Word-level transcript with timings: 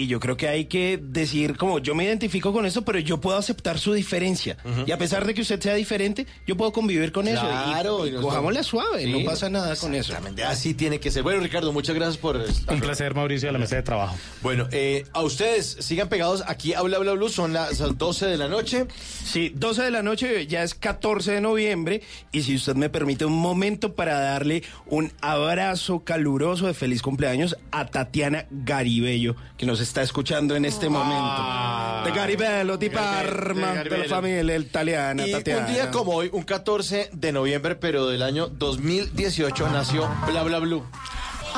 y 0.00 0.06
yo 0.06 0.18
creo 0.18 0.36
que 0.36 0.48
hay 0.48 0.64
que 0.64 0.98
decir, 1.02 1.56
como 1.58 1.78
yo 1.78 1.94
me 1.94 2.04
identifico 2.04 2.52
con 2.54 2.64
eso, 2.64 2.82
pero 2.86 2.98
yo 2.98 3.20
puedo 3.20 3.36
aceptar 3.36 3.78
su 3.78 3.92
diferencia. 3.92 4.56
Y 4.86 4.92
a 4.92 4.98
pesar 4.98 5.26
de 5.26 5.34
que 5.34 5.42
usted 5.42 5.60
sea 5.60 5.74
diferente, 5.74 6.26
yo 6.46 6.56
puedo 6.56 6.72
convivir 6.72 7.12
con 7.12 7.28
eso. 7.28 7.42
Claro, 7.42 8.06
Y, 8.06 8.10
y 8.10 8.14
cojámosle 8.14 8.62
suave, 8.64 9.04
Sí, 9.04 9.12
no 9.12 9.24
pasa 9.24 9.50
nada 9.50 9.76
con 9.76 9.94
eso. 9.94 10.12
Exactamente, 10.12 10.42
así 10.44 10.72
tiene 10.72 11.00
que 11.00 11.10
ser. 11.10 11.22
Bueno, 11.22 11.40
Ricardo, 11.40 11.72
muchas 11.72 11.94
gracias 11.94 12.16
por 12.16 12.36
estar. 12.40 12.74
Un 12.74 12.80
placer, 12.80 13.14
Mauricio, 13.14 13.48
de 13.48 13.52
la 13.52 13.58
mesa 13.58 13.76
de 13.76 13.82
trabajo. 13.82 14.16
Bueno, 14.42 14.68
eh, 14.72 15.04
a 15.12 15.20
ustedes 15.22 15.76
sigan 15.80 16.08
pegados 16.08 16.42
aquí 16.46 16.72
a 16.72 16.80
Bla 16.80 16.98
Bla 16.98 17.12
Blue, 17.12 17.28
son 17.28 17.52
las 17.52 17.78
12 17.98 18.26
de 18.26 18.38
la 18.38 18.48
noche. 18.48 18.86
Sí, 19.24 19.52
12 19.54 19.82
de 19.82 19.90
la 19.90 20.02
noche, 20.02 20.46
ya 20.46 20.62
es 20.62 20.74
14 20.74 21.32
de 21.32 21.40
noviembre, 21.42 22.00
y 22.32 22.42
si 22.42 22.56
usted 22.56 22.74
me 22.74 22.88
permite 22.88 23.26
un 23.26 23.34
momento 23.38 23.94
para 23.94 24.18
darle 24.18 24.62
un 24.86 25.12
abrazo 25.20 26.04
caluroso 26.04 26.66
de 26.66 26.72
feliz 26.74 27.02
cumpleaños 27.02 27.56
a 27.70 27.86
Tatiana 27.86 28.46
Garibello, 28.50 29.36
que 29.58 29.66
nos 29.66 29.80
está 29.80 29.89
escuchando 29.98 30.54
en 30.56 30.64
este 30.64 30.88
momento. 30.88 32.04
De 32.04 32.12
Garibello, 32.12 32.76
di 32.76 32.90
Parma, 32.90 33.74
de, 33.74 33.98
la 33.98 34.04
familia 34.04 34.56
italiana, 34.56 35.26
Y 35.26 35.32
Tatiana. 35.32 35.66
un 35.66 35.72
día 35.72 35.90
como 35.90 36.12
hoy, 36.12 36.30
un 36.32 36.42
14 36.42 37.10
de 37.12 37.32
noviembre, 37.32 37.74
pero 37.74 38.06
del 38.06 38.22
año 38.22 38.46
2018, 38.46 39.68
nació 39.70 40.08
Bla 40.26 40.42
Bla 40.42 40.58
Blue. 40.60 40.84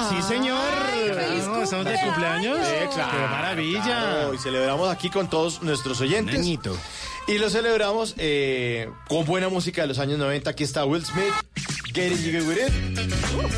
Sí, 0.08 0.22
señor. 0.22 0.58
No, 1.46 1.62
¿Estamos 1.62 1.84
de 1.84 2.00
cumpleaños? 2.00 2.58
¡Qué 2.66 3.26
maravilla! 3.30 3.82
Claro, 3.82 4.34
y 4.34 4.38
celebramos 4.38 4.90
aquí 4.90 5.10
con 5.10 5.28
todos 5.28 5.62
nuestros 5.62 6.00
oyentes. 6.00 6.44
Y 7.28 7.38
lo 7.38 7.50
celebramos 7.50 8.14
eh, 8.18 8.90
con 9.08 9.24
buena 9.24 9.48
música 9.48 9.82
de 9.82 9.88
los 9.88 9.98
años 9.98 10.18
90. 10.18 10.50
Aquí 10.50 10.64
está 10.64 10.84
Will 10.84 11.04
Smith, 11.04 11.32
Getting 11.92 12.16
Jiggy 12.18 12.40
With 12.40 12.56
It. 12.56 12.72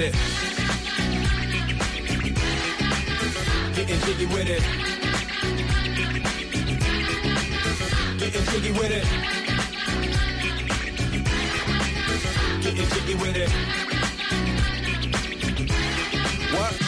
it. 0.00 0.14
Getting 3.74 4.00
jiggy 4.00 4.26
with 4.26 4.48
it. 4.48 4.62
Getting 8.18 8.44
jiggy 8.46 8.72
with 8.72 8.90
it. 8.90 9.04
Getting 12.62 12.88
jiggy 12.88 13.14
with 13.14 13.36
it. 13.36 13.50
What? 16.54 16.87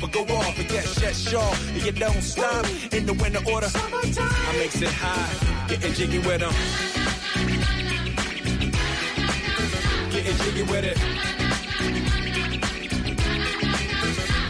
but 0.00 0.12
go 0.12 0.22
off. 0.36 0.56
But 0.56 0.70
yes, 0.70 1.00
yes, 1.00 1.28
sure. 1.28 1.54
And 1.74 1.82
you 1.84 1.92
don't 1.92 2.22
stop 2.22 2.66
in 2.92 3.06
the 3.06 3.14
winter 3.14 3.40
order. 3.50 3.68
I 3.74 4.52
makes 4.58 4.80
it 4.80 4.88
high, 4.90 5.68
getting 5.68 5.92
jiggy 5.94 6.18
with 6.18 6.40
them. 6.40 6.52
Getting 10.10 10.36
jiggy 10.44 10.62
with 10.62 10.84
it. 10.84 10.98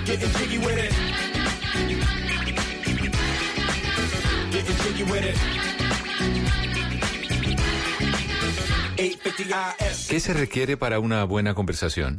Getting 0.07 0.33
jiggy 0.39 0.59
with 0.59 0.79
it. 0.79 0.93
Getting 4.53 4.77
jiggy 4.83 5.05
with 5.05 5.25
it. 5.25 5.61
850 9.01 9.77
IS. 9.81 10.09
¿Qué 10.09 10.21
se 10.21 10.35
requiere 10.35 10.77
para 10.77 10.99
una 11.01 11.25
buena 11.25 11.55
conversación? 11.55 12.19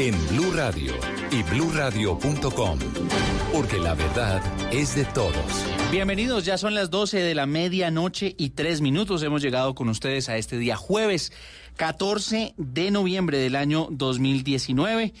en 0.00 0.14
Blue 0.28 0.50
Radio 0.54 0.94
y 1.30 1.42
bluradio.com, 1.42 2.78
porque 3.52 3.78
la 3.78 3.94
verdad 3.94 4.42
es 4.72 4.94
de 4.94 5.04
todos. 5.04 5.34
Bienvenidos, 5.92 6.46
ya 6.46 6.56
son 6.56 6.74
las 6.74 6.88
12 6.88 7.18
de 7.18 7.34
la 7.34 7.44
medianoche 7.44 8.34
y 8.38 8.50
tres 8.50 8.80
minutos. 8.80 9.22
Hemos 9.22 9.42
llegado 9.42 9.74
con 9.74 9.90
ustedes 9.90 10.30
a 10.30 10.38
este 10.38 10.56
día 10.56 10.74
jueves 10.76 11.32
14 11.76 12.54
de 12.56 12.90
noviembre 12.90 13.36
del 13.36 13.56
año 13.56 13.88
2019. 13.90 15.12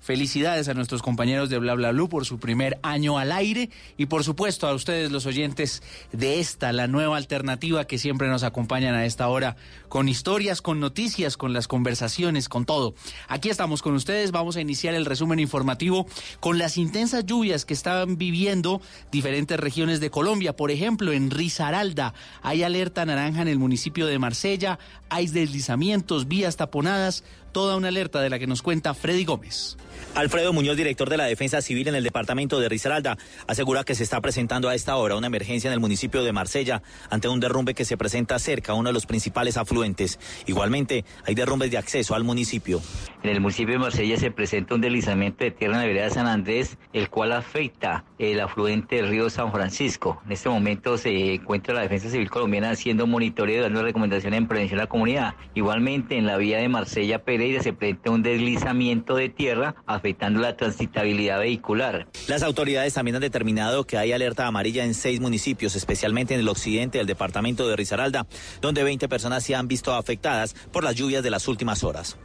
Felicidades 0.00 0.68
a 0.68 0.74
nuestros 0.74 1.02
compañeros 1.02 1.50
de 1.50 1.58
Bla 1.58 1.74
Bla 1.74 1.90
Blue 1.90 2.08
por 2.08 2.24
su 2.24 2.38
primer 2.38 2.78
año 2.82 3.18
al 3.18 3.32
aire 3.32 3.70
y 3.96 4.06
por 4.06 4.24
supuesto 4.24 4.66
a 4.66 4.74
ustedes 4.74 5.10
los 5.10 5.26
oyentes 5.26 5.82
de 6.12 6.40
esta, 6.40 6.72
la 6.72 6.86
nueva 6.86 7.16
alternativa 7.16 7.86
que 7.86 7.98
siempre 7.98 8.28
nos 8.28 8.42
acompañan 8.42 8.94
a 8.94 9.04
esta 9.04 9.28
hora 9.28 9.56
con 9.88 10.08
historias, 10.08 10.62
con 10.62 10.80
noticias, 10.80 11.36
con 11.36 11.52
las 11.52 11.66
conversaciones, 11.68 12.48
con 12.48 12.64
todo. 12.64 12.94
Aquí 13.26 13.48
estamos 13.50 13.82
con 13.82 13.94
ustedes, 13.94 14.30
vamos 14.30 14.56
a 14.56 14.60
iniciar 14.60 14.94
el 14.94 15.04
resumen 15.04 15.40
informativo 15.40 16.06
con 16.40 16.58
las 16.58 16.78
intensas 16.78 17.26
lluvias 17.26 17.64
que 17.64 17.74
están 17.74 18.16
viviendo 18.18 18.80
diferentes 19.10 19.58
regiones 19.58 20.00
de 20.00 20.10
Colombia. 20.10 20.54
Por 20.54 20.70
ejemplo, 20.70 21.12
en 21.12 21.30
Risaralda 21.30 22.14
hay 22.42 22.62
alerta 22.62 23.04
naranja 23.04 23.42
en 23.42 23.48
el 23.48 23.58
municipio 23.58 24.06
de 24.06 24.18
Marsella, 24.18 24.78
hay 25.10 25.26
deslizamientos, 25.26 26.28
vías 26.28 26.56
taponadas, 26.56 27.24
toda 27.52 27.76
una 27.76 27.88
alerta 27.88 28.20
de 28.20 28.30
la 28.30 28.38
que 28.38 28.46
nos 28.46 28.62
cuenta 28.62 28.94
Freddy 28.94 29.24
Gómez. 29.24 29.76
Alfredo 30.14 30.52
Muñoz, 30.52 30.76
director 30.76 31.08
de 31.10 31.16
la 31.16 31.24
Defensa 31.24 31.60
Civil 31.60 31.88
en 31.88 31.94
el 31.94 32.04
departamento 32.04 32.58
de 32.58 32.68
Risaralda, 32.68 33.18
asegura 33.46 33.84
que 33.84 33.94
se 33.94 34.02
está 34.02 34.20
presentando 34.20 34.68
a 34.68 34.74
esta 34.74 34.96
hora 34.96 35.16
una 35.16 35.26
emergencia 35.26 35.68
en 35.68 35.74
el 35.74 35.80
municipio 35.80 36.24
de 36.24 36.32
Marsella 36.32 36.82
ante 37.10 37.28
un 37.28 37.40
derrumbe 37.40 37.74
que 37.74 37.84
se 37.84 37.96
presenta 37.96 38.38
cerca 38.38 38.72
a 38.72 38.74
uno 38.74 38.88
de 38.88 38.92
los 38.92 39.06
principales 39.06 39.56
afluentes. 39.56 40.18
Igualmente, 40.46 41.04
hay 41.24 41.34
derrumbes 41.34 41.70
de 41.70 41.78
acceso 41.78 42.14
al 42.14 42.24
municipio. 42.24 42.80
En 43.22 43.30
el 43.30 43.40
municipio 43.40 43.74
de 43.74 43.80
Marsella 43.80 44.16
se 44.16 44.30
presenta 44.30 44.74
un 44.74 44.80
deslizamiento 44.80 45.44
de 45.44 45.50
tierra 45.50 45.74
en 45.74 45.80
la 45.80 45.86
vereda 45.86 46.04
de 46.04 46.10
San 46.10 46.26
Andrés, 46.26 46.78
el 46.92 47.10
cual 47.10 47.32
afecta 47.32 48.04
el 48.18 48.40
afluente 48.40 48.96
del 48.96 49.08
río 49.08 49.30
San 49.30 49.52
Francisco. 49.52 50.20
En 50.26 50.32
este 50.32 50.48
momento 50.48 50.98
se 50.98 51.34
encuentra 51.34 51.74
la 51.74 51.82
Defensa 51.82 52.10
Civil 52.10 52.30
colombiana 52.30 52.70
haciendo 52.70 53.06
monitoreo 53.06 53.58
y 53.58 53.62
dando 53.62 53.82
recomendaciones 53.82 54.38
en 54.38 54.48
prevención 54.48 54.80
a 54.80 54.84
la 54.84 54.88
comunidad. 54.88 55.34
Igualmente 55.54 56.16
en 56.16 56.26
la 56.26 56.36
vía 56.36 56.58
de 56.58 56.68
Marsella, 56.68 57.24
pero 57.24 57.37
Se 57.38 57.72
presenta 57.72 58.10
un 58.10 58.22
deslizamiento 58.22 59.14
de 59.14 59.28
tierra 59.28 59.76
afectando 59.86 60.40
la 60.40 60.56
transitabilidad 60.56 61.38
vehicular. 61.38 62.08
Las 62.26 62.42
autoridades 62.42 62.94
también 62.94 63.14
han 63.14 63.22
determinado 63.22 63.84
que 63.84 63.96
hay 63.96 64.12
alerta 64.12 64.46
amarilla 64.46 64.84
en 64.84 64.92
seis 64.92 65.20
municipios, 65.20 65.76
especialmente 65.76 66.34
en 66.34 66.40
el 66.40 66.48
occidente 66.48 66.98
del 66.98 67.06
departamento 67.06 67.68
de 67.68 67.76
Risaralda, 67.76 68.26
donde 68.60 68.82
20 68.82 69.08
personas 69.08 69.44
se 69.44 69.54
han 69.54 69.68
visto 69.68 69.94
afectadas 69.94 70.54
por 70.72 70.82
las 70.82 70.96
lluvias 70.96 71.22
de 71.22 71.30
las 71.30 71.46
últimas 71.46 71.84
horas. 71.84 72.18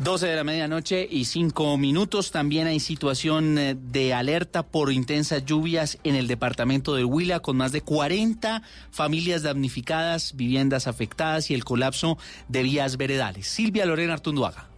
12 0.00 0.26
de 0.26 0.36
la 0.36 0.42
medianoche 0.42 1.06
y 1.08 1.24
5 1.24 1.78
minutos. 1.78 2.32
También 2.32 2.66
hay 2.66 2.80
situación 2.80 3.56
eh, 3.58 3.76
de 3.78 4.12
alerta 4.12 4.66
por 4.66 4.92
intensas 4.92 5.44
lluvias 5.44 5.98
en 6.02 6.16
el 6.16 6.26
departamento 6.26 6.94
del 6.94 7.04
Huila, 7.04 7.40
con 7.40 7.56
más 7.56 7.70
de 7.70 7.80
40 7.80 8.62
familias 8.90 9.42
damnificadas, 9.42 10.34
viviendas 10.34 10.88
afectadas 10.88 11.50
y 11.50 11.54
el 11.54 11.64
colapso 11.64 12.18
de 12.48 12.64
vías 12.64 12.96
veredales. 12.96 13.46
Silvia 13.46 13.86
Lorena 13.86 14.14
Artunduaga. 14.14 14.73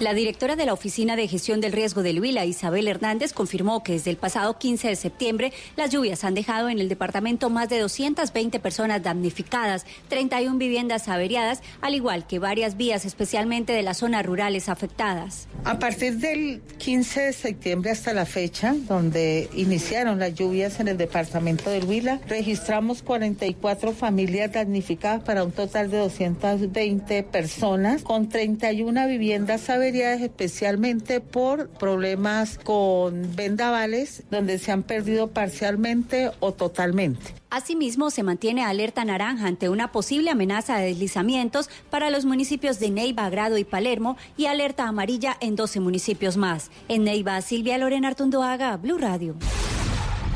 La 0.00 0.12
directora 0.12 0.56
de 0.56 0.66
la 0.66 0.72
Oficina 0.72 1.14
de 1.14 1.28
Gestión 1.28 1.60
del 1.60 1.70
Riesgo 1.70 2.02
del 2.02 2.20
Huila, 2.20 2.44
Isabel 2.44 2.88
Hernández, 2.88 3.32
confirmó 3.32 3.84
que 3.84 3.92
desde 3.92 4.10
el 4.10 4.16
pasado 4.16 4.58
15 4.58 4.88
de 4.88 4.96
septiembre 4.96 5.52
las 5.76 5.90
lluvias 5.90 6.24
han 6.24 6.34
dejado 6.34 6.68
en 6.68 6.80
el 6.80 6.88
departamento 6.88 7.48
más 7.48 7.68
de 7.68 7.78
220 7.78 8.58
personas 8.58 9.04
damnificadas, 9.04 9.86
31 10.08 10.58
viviendas 10.58 11.06
averiadas, 11.06 11.62
al 11.80 11.94
igual 11.94 12.26
que 12.26 12.40
varias 12.40 12.76
vías, 12.76 13.04
especialmente 13.04 13.72
de 13.72 13.84
las 13.84 13.98
zonas 13.98 14.26
rurales 14.26 14.68
afectadas. 14.68 15.46
A 15.62 15.78
partir 15.78 16.18
del 16.18 16.60
15 16.78 17.20
de 17.20 17.32
septiembre 17.32 17.92
hasta 17.92 18.12
la 18.12 18.26
fecha, 18.26 18.74
donde 18.88 19.48
iniciaron 19.54 20.18
las 20.18 20.34
lluvias 20.34 20.80
en 20.80 20.88
el 20.88 20.96
departamento 20.96 21.70
del 21.70 21.84
Huila, 21.84 22.20
registramos 22.26 23.02
44 23.02 23.92
familias 23.92 24.52
damnificadas 24.52 25.22
para 25.22 25.44
un 25.44 25.52
total 25.52 25.88
de 25.88 25.98
220 25.98 27.22
personas, 27.22 28.02
con 28.02 28.28
31 28.28 29.06
viviendas 29.06 29.70
averiadas 29.70 29.83
especialmente 29.92 31.20
por 31.20 31.68
problemas 31.68 32.58
con 32.58 33.34
vendavales 33.36 34.22
donde 34.30 34.58
se 34.58 34.72
han 34.72 34.82
perdido 34.82 35.28
parcialmente 35.28 36.30
o 36.40 36.52
totalmente. 36.52 37.34
Asimismo, 37.50 38.10
se 38.10 38.22
mantiene 38.22 38.64
alerta 38.64 39.04
naranja 39.04 39.46
ante 39.46 39.68
una 39.68 39.92
posible 39.92 40.30
amenaza 40.30 40.78
de 40.78 40.86
deslizamientos 40.86 41.68
para 41.90 42.10
los 42.10 42.24
municipios 42.24 42.80
de 42.80 42.90
Neiva, 42.90 43.28
Grado 43.30 43.58
y 43.58 43.64
Palermo 43.64 44.16
y 44.36 44.46
alerta 44.46 44.88
amarilla 44.88 45.36
en 45.40 45.54
12 45.54 45.80
municipios 45.80 46.36
más. 46.36 46.70
En 46.88 47.04
Neiva, 47.04 47.40
Silvia 47.42 47.78
Lorena 47.78 48.08
Artundoaga, 48.08 48.76
Blue 48.76 48.98
Radio. 48.98 49.36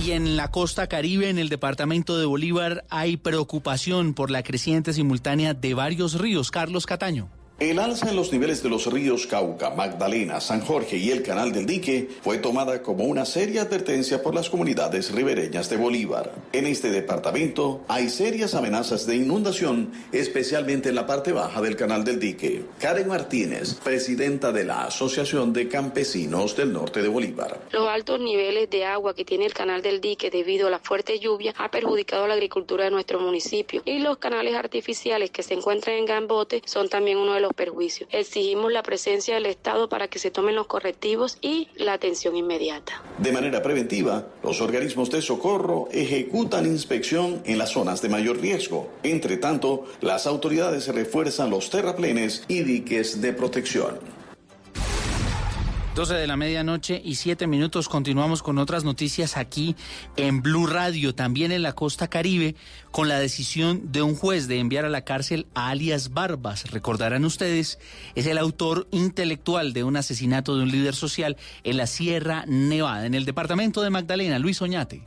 Y 0.05 0.13
en 0.13 0.37
la 0.37 0.53
costa 0.53 0.87
caribe, 0.87 1.29
en 1.29 1.39
el 1.39 1.49
departamento 1.49 2.19
de 2.19 2.27
Bolívar, 2.27 2.85
hay 2.89 3.17
preocupación 3.17 4.15
por 4.15 4.31
la 4.31 4.45
creciente 4.45 4.93
simultánea 4.93 5.55
de 5.55 5.75
varios 5.75 6.21
ríos. 6.21 6.53
Carlos 6.53 6.87
Cataño. 6.87 7.29
El 7.61 7.81
alza 7.81 8.09
en 8.09 8.15
los 8.15 8.33
niveles 8.33 8.63
de 8.63 8.69
los 8.69 8.87
ríos 8.87 9.27
Cauca, 9.27 9.71
Magdalena, 9.71 10.41
San 10.41 10.61
Jorge 10.61 10.97
y 10.97 11.11
el 11.11 11.25
Canal 11.25 11.51
del 11.51 11.67
Dique 11.67 12.09
fue 12.23 12.39
tomada 12.39 12.85
como 12.85 13.03
una 13.03 13.25
seria 13.25 13.63
advertencia 13.63 14.23
por 14.23 14.33
las 14.33 14.49
comunidades 14.49 15.11
ribereñas 15.11 15.69
de 15.69 15.77
Bolívar. 15.77 16.33
En 16.53 16.69
este 16.69 16.93
departamento 16.93 17.81
hay 17.89 18.11
serias 18.11 18.55
amenazas 18.55 19.09
de 19.09 19.17
inundación, 19.17 19.91
especialmente 20.13 20.91
en 20.91 20.95
la 20.95 21.09
parte 21.09 21.33
baja 21.33 21.61
del 21.61 21.75
Canal 21.75 22.05
del 22.05 22.21
Dique. 22.21 22.63
Karen 22.79 23.09
Martínez, 23.09 23.75
presidenta 23.83 24.53
de 24.53 24.63
la 24.63 24.85
Asociación 24.85 25.53
de 25.53 25.67
Campesinos 25.67 26.55
del 26.55 26.73
Norte 26.73 27.03
de 27.03 27.09
Bolívar. 27.09 27.59
Los 27.73 27.89
altos 27.89 28.21
niveles 28.21 28.71
de 28.71 28.85
agua 28.85 29.17
que 29.17 29.25
tiene 29.25 29.47
el 29.47 29.53
Canal 29.53 29.83
del 29.83 30.01
Dique 30.01 30.31
debido 30.31 30.69
a 30.69 30.71
la 30.71 30.79
fuerte 30.79 31.19
lluvia 31.19 31.55
ha 31.59 31.73
perjudicado 31.73 32.29
la 32.29 32.35
agricultura 32.35 32.85
de 32.85 32.93
nuestro 32.93 33.19
municipio 33.19 33.83
y 33.85 33.99
los 33.99 34.19
canales 34.19 34.55
artificiales 34.55 35.33
que 35.33 35.43
se 35.43 35.55
encuentran 35.55 35.97
en 35.97 36.07
Gambote 36.07 36.63
son 36.65 36.89
también 36.89 37.19
uno 37.19 37.35
de 37.35 37.41
los 37.41 37.48
perjuicios. 37.55 38.09
Exigimos 38.13 38.73
la 38.73 38.83
presencia 38.83 39.35
del 39.35 39.47
Estado 39.47 39.89
para 39.89 40.09
que 40.09 40.19
se 40.19 40.31
tomen 40.31 40.55
los 40.55 40.67
correctivos 40.67 41.39
y 41.41 41.69
la 41.77 41.95
atención 41.95 42.37
inmediata. 42.37 43.03
De 43.19 43.33
manera 43.33 43.63
preventiva, 43.63 44.27
los 44.43 44.61
organismos 44.61 45.11
de 45.11 45.23
socorro 45.23 45.89
ejecutan 45.93 46.67
inspección 46.67 47.43
en 47.45 47.59
las 47.59 47.71
zonas 47.71 48.03
de 48.03 48.09
mayor 48.09 48.41
riesgo. 48.41 48.89
Entre 49.03 49.37
tanto, 49.37 49.85
las 50.01 50.27
autoridades 50.27 50.89
refuerzan 50.89 51.51
los 51.51 51.71
terraplenes 51.71 52.45
y 52.49 52.63
diques 52.63 53.21
de 53.21 53.33
protección. 53.33 54.18
12 55.99 56.15
de 56.15 56.29
la 56.29 56.37
medianoche 56.37 57.03
y 57.05 57.17
7 57.17 57.49
minutos. 57.49 57.89
Continuamos 57.89 58.41
con 58.45 58.59
otras 58.59 58.85
noticias 58.85 59.37
aquí 59.37 59.75
en 60.17 60.43
Blue 60.43 60.69
Radio, 60.69 61.13
también 61.13 61.51
en 61.51 61.63
la 61.63 61.73
costa 61.73 62.07
caribe, 62.07 62.55
con 62.93 63.09
la 63.09 63.19
decisión 63.19 63.91
de 63.91 64.03
un 64.03 64.15
juez 64.15 64.47
de 64.47 64.61
enviar 64.61 64.85
a 64.85 64.91
la 64.91 65.01
cárcel 65.01 65.49
a 65.55 65.71
alias 65.71 66.13
Barbas. 66.13 66.71
Recordarán 66.71 67.25
ustedes, 67.25 67.81
es 68.15 68.27
el 68.27 68.39
autor 68.39 68.87
intelectual 68.93 69.73
de 69.73 69.83
un 69.83 69.97
asesinato 69.97 70.57
de 70.57 70.63
un 70.63 70.71
líder 70.71 70.95
social 70.95 71.37
en 71.65 71.77
la 71.77 71.89
Sierra 71.89 72.45
Nevada, 72.47 73.05
en 73.05 73.15
el 73.15 73.25
departamento 73.25 73.83
de 73.83 73.91
Magdalena, 73.91 74.39
Luis 74.39 74.63
Oñate. 74.63 75.03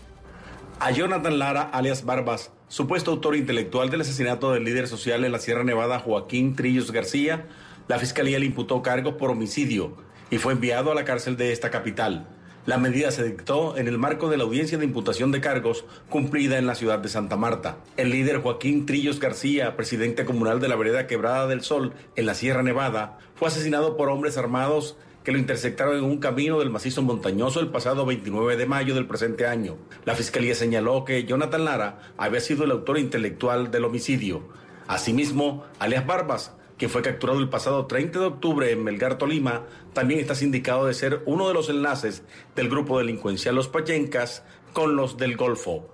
A 0.81 0.91
Jonathan 0.91 1.39
Lara, 1.39 1.61
alias 1.61 2.03
Barbas, 2.03 2.51
supuesto 2.67 3.11
autor 3.11 3.37
intelectual 3.37 3.89
del 3.91 4.01
asesinato 4.01 4.51
del 4.51 4.65
líder 4.65 4.89
social 4.89 5.23
en 5.23 5.31
la 5.31 5.39
Sierra 5.39 5.63
Nevada, 5.63 5.99
Joaquín 5.99 6.53
Trillos 6.57 6.91
García, 6.91 7.47
la 7.87 7.97
fiscalía 7.97 8.39
le 8.39 8.45
imputó 8.45 8.81
cargos 8.81 9.13
por 9.13 9.31
homicidio 9.31 10.10
y 10.31 10.39
fue 10.39 10.53
enviado 10.53 10.91
a 10.91 10.95
la 10.95 11.05
cárcel 11.05 11.37
de 11.37 11.51
esta 11.51 11.69
capital. 11.69 12.25
La 12.65 12.77
medida 12.77 13.11
se 13.11 13.23
dictó 13.23 13.77
en 13.77 13.87
el 13.87 13.97
marco 13.97 14.29
de 14.29 14.37
la 14.37 14.43
audiencia 14.43 14.77
de 14.77 14.85
imputación 14.85 15.31
de 15.31 15.41
cargos 15.41 15.83
cumplida 16.09 16.57
en 16.57 16.67
la 16.67 16.75
ciudad 16.75 16.99
de 16.99 17.09
Santa 17.09 17.35
Marta. 17.35 17.77
El 17.97 18.11
líder 18.11 18.41
Joaquín 18.41 18.85
Trillos 18.85 19.19
García, 19.19 19.75
presidente 19.75 20.25
comunal 20.25 20.59
de 20.59 20.67
la 20.67 20.75
vereda 20.75 21.07
Quebrada 21.07 21.47
del 21.47 21.61
Sol 21.61 21.93
en 22.15 22.25
la 22.25 22.35
Sierra 22.35 22.63
Nevada, 22.63 23.17
fue 23.35 23.47
asesinado 23.47 23.97
por 23.97 24.09
hombres 24.09 24.37
armados 24.37 24.95
que 25.23 25.31
lo 25.31 25.37
interceptaron 25.37 25.97
en 25.97 26.03
un 26.03 26.19
camino 26.19 26.59
del 26.59 26.69
macizo 26.69 27.01
montañoso 27.01 27.59
el 27.59 27.69
pasado 27.69 28.05
29 28.05 28.55
de 28.57 28.65
mayo 28.65 28.95
del 28.95 29.07
presente 29.07 29.47
año. 29.47 29.77
La 30.05 30.15
fiscalía 30.15 30.55
señaló 30.55 31.03
que 31.03 31.25
Jonathan 31.25 31.65
Lara 31.65 31.99
había 32.17 32.39
sido 32.39 32.63
el 32.63 32.71
autor 32.71 32.99
intelectual 32.99 33.71
del 33.71 33.85
homicidio. 33.85 34.43
Asimismo, 34.87 35.65
alias 35.79 36.05
Barbas 36.05 36.53
que 36.81 36.89
fue 36.89 37.03
capturado 37.03 37.37
el 37.37 37.47
pasado 37.47 37.85
30 37.85 38.17
de 38.17 38.25
octubre 38.25 38.71
en 38.71 38.83
Melgar, 38.83 39.19
Tolima, 39.19 39.67
también 39.93 40.19
está 40.19 40.33
sindicado 40.33 40.87
de 40.87 40.95
ser 40.95 41.21
uno 41.27 41.47
de 41.47 41.53
los 41.53 41.69
enlaces 41.69 42.23
del 42.55 42.69
grupo 42.69 42.97
delincuencial 42.97 43.53
Los 43.53 43.67
Pachencas 43.67 44.41
con 44.73 44.95
los 44.95 45.15
del 45.15 45.37
Golfo. 45.37 45.87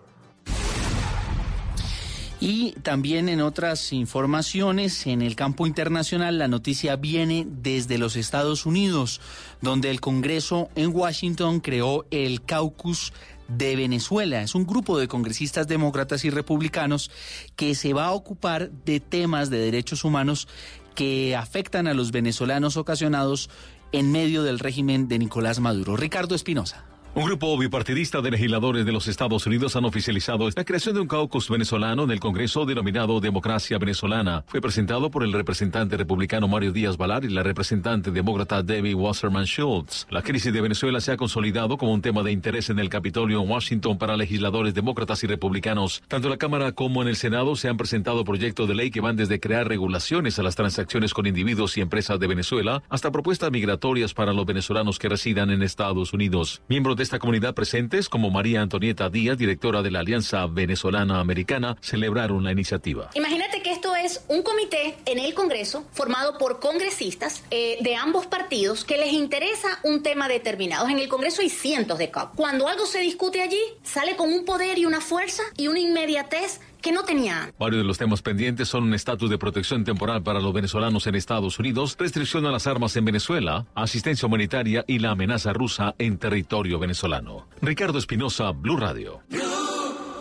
Y 2.40 2.72
también 2.84 3.28
en 3.28 3.42
otras 3.42 3.92
informaciones, 3.92 5.08
en 5.08 5.22
el 5.22 5.36
campo 5.36 5.68
internacional, 5.68 6.38
la 6.38 6.48
noticia 6.48 6.96
viene 6.96 7.46
desde 7.50 7.98
los 7.98 8.16
Estados 8.16 8.66
Unidos, 8.66 9.20
donde 9.60 9.90
el 9.90 10.00
Congreso 10.00 10.70
en 10.76 10.96
Washington 10.96 11.60
creó 11.60 12.06
el 12.12 12.44
Caucus 12.44 13.12
de 13.48 13.76
Venezuela. 13.76 14.42
Es 14.42 14.56
un 14.56 14.66
grupo 14.66 15.00
de 15.00 15.08
congresistas 15.08 15.68
demócratas 15.68 16.26
y 16.26 16.30
republicanos 16.30 17.12
que 17.56 17.76
se 17.76 17.94
va 17.94 18.06
a 18.06 18.12
ocupar 18.12 18.70
de 18.70 19.00
temas 19.00 19.50
de 19.50 19.60
derechos 19.60 20.04
humanos 20.04 20.48
que 20.98 21.36
afectan 21.36 21.86
a 21.88 21.94
los 21.94 22.12
venezolanos 22.12 22.76
ocasionados 22.76 23.52
en 23.92 24.12
medio 24.12 24.42
del 24.42 24.58
régimen 24.58 25.08
de 25.08 25.20
Nicolás 25.20 25.60
Maduro. 25.60 25.96
Ricardo 25.96 26.34
Espinosa. 26.34 26.86
Un 27.18 27.26
grupo 27.26 27.58
bipartidista 27.58 28.22
de 28.22 28.30
legisladores 28.30 28.86
de 28.86 28.92
los 28.92 29.08
Estados 29.08 29.48
Unidos 29.48 29.76
han 29.76 29.86
oficializado 29.86 30.48
la 30.56 30.64
creación 30.64 30.94
de 30.94 31.02
un 31.02 31.08
caucus 31.08 31.50
venezolano 31.50 32.04
en 32.04 32.12
el 32.12 32.20
Congreso 32.20 32.64
denominado 32.64 33.20
Democracia 33.20 33.80
Venezolana. 33.80 34.44
Fue 34.46 34.62
presentado 34.62 35.10
por 35.10 35.24
el 35.24 35.34
representante 35.34 35.98
republicano 35.98 36.48
Mario 36.48 36.72
Díaz 36.72 36.96
Balar 36.96 37.26
y 37.26 37.30
la 37.30 37.42
representante 37.42 38.12
demócrata 38.12 38.62
Debbie 38.62 38.94
Wasserman 38.94 39.46
Schultz. 39.46 40.06
La 40.12 40.22
crisis 40.22 40.54
de 40.54 40.62
Venezuela 40.62 41.02
se 41.02 41.12
ha 41.12 41.18
consolidado 41.18 41.80
como 41.80 41.92
un 41.92 42.04
tema 42.04 42.22
de 42.22 42.32
interés 42.32 42.70
en 42.70 42.78
el 42.78 42.88
Capitolio 42.88 43.42
en 43.42 43.50
Washington 43.50 43.98
para 43.98 44.16
legisladores 44.16 44.76
demócratas 44.76 45.24
y 45.24 45.26
republicanos. 45.26 46.04
Tanto 46.08 46.28
en 46.28 46.34
la 46.34 46.38
Cámara 46.38 46.74
como 46.74 47.02
en 47.02 47.08
el 47.08 47.16
Senado 47.16 47.56
se 47.56 47.68
han 47.68 47.78
presentado 47.78 48.26
proyectos 48.26 48.68
de 48.68 48.76
ley 48.76 48.92
que 48.92 49.02
van 49.02 49.16
desde 49.16 49.40
crear 49.40 49.68
regulaciones 49.68 50.38
a 50.38 50.44
las 50.44 50.56
transacciones 50.56 51.16
con 51.16 51.26
individuos 51.26 51.78
y 51.78 51.82
empresas 51.82 52.20
de 52.20 52.28
Venezuela 52.28 52.84
hasta 52.90 53.10
propuestas 53.10 53.50
migratorias 53.50 54.14
para 54.14 54.34
los 54.34 54.46
venezolanos 54.46 55.00
que 55.00 55.10
residan 55.10 55.50
en 55.50 55.64
Estados 55.64 56.14
Unidos. 56.14 56.62
Miembros 56.70 56.96
de 56.96 57.07
esta 57.08 57.20
comunidad 57.20 57.54
presentes, 57.54 58.10
como 58.10 58.30
María 58.30 58.62
Antonieta 58.62 59.10
Díaz, 59.10 59.38
directora 59.38 59.82
de 59.82 59.92
la 59.92 60.00
Alianza 60.00 60.46
Venezolana 60.46 61.22
Americana, 61.22 61.78
celebraron 61.80 62.44
la 62.44 62.52
iniciativa. 62.52 63.10
Imagínate 63.16 63.62
que 63.62 63.72
esto 63.72 63.96
es 63.96 64.26
un 64.28 64.44
comité 64.44 64.98
en 65.06 65.18
el 65.18 65.34
Congreso 65.34 65.86
formado 65.94 66.38
por 66.38 66.60
congresistas 66.60 67.46
eh, 67.50 67.78
de 67.80 67.96
ambos 67.96 68.26
partidos 68.26 68.84
que 68.84 68.98
les 68.98 69.14
interesa 69.14 69.80
un 69.84 70.04
tema 70.04 70.28
determinado. 70.28 70.90
En 70.90 71.00
el 71.00 71.08
Congreso 71.08 71.42
hay 71.42 71.50
cientos 71.50 71.98
de 71.98 72.12
COP. 72.12 72.36
Cuando 72.36 72.68
algo 72.68 72.86
se 72.86 73.00
discute 73.00 73.42
allí, 73.42 73.62
sale 73.84 74.18
con 74.18 74.30
un 74.34 74.44
poder 74.44 74.78
y 74.78 74.86
una 74.86 75.00
fuerza 75.00 75.44
y 75.56 75.70
una 75.70 75.80
inmediatez 75.80 76.60
que 76.82 76.92
no 76.92 77.04
tenía. 77.04 77.54
Varios 77.60 77.82
de 77.82 77.88
los 77.88 77.98
temas 77.98 78.22
pendientes 78.22 78.68
son 78.68 78.84
un 78.84 78.94
estatus 78.94 79.30
de 79.30 79.38
protección 79.38 79.84
temporal 79.84 80.24
para 80.24 80.40
los 80.40 80.54
venezolanos 80.54 81.08
en 81.08 81.16
Estados 81.16 81.60
Unidos, 81.60 81.96
restricción 82.00 82.46
a 82.46 82.52
las 82.52 82.68
armas 82.68 82.96
en 82.96 83.06
Venezuela, 83.06 83.66
asistencia 83.76 84.26
humanitaria 84.26 84.84
y 84.88 85.00
la 85.00 85.12
amenaza 85.12 85.54
rusa 85.54 85.96
en 85.98 86.18
territorio 86.18 86.80
venezolano. 86.80 87.48
Ricardo 87.62 87.98
Espinosa, 87.98 88.52
Blue 88.52 88.78
Radio. 88.78 89.22
Blue, 89.30 89.42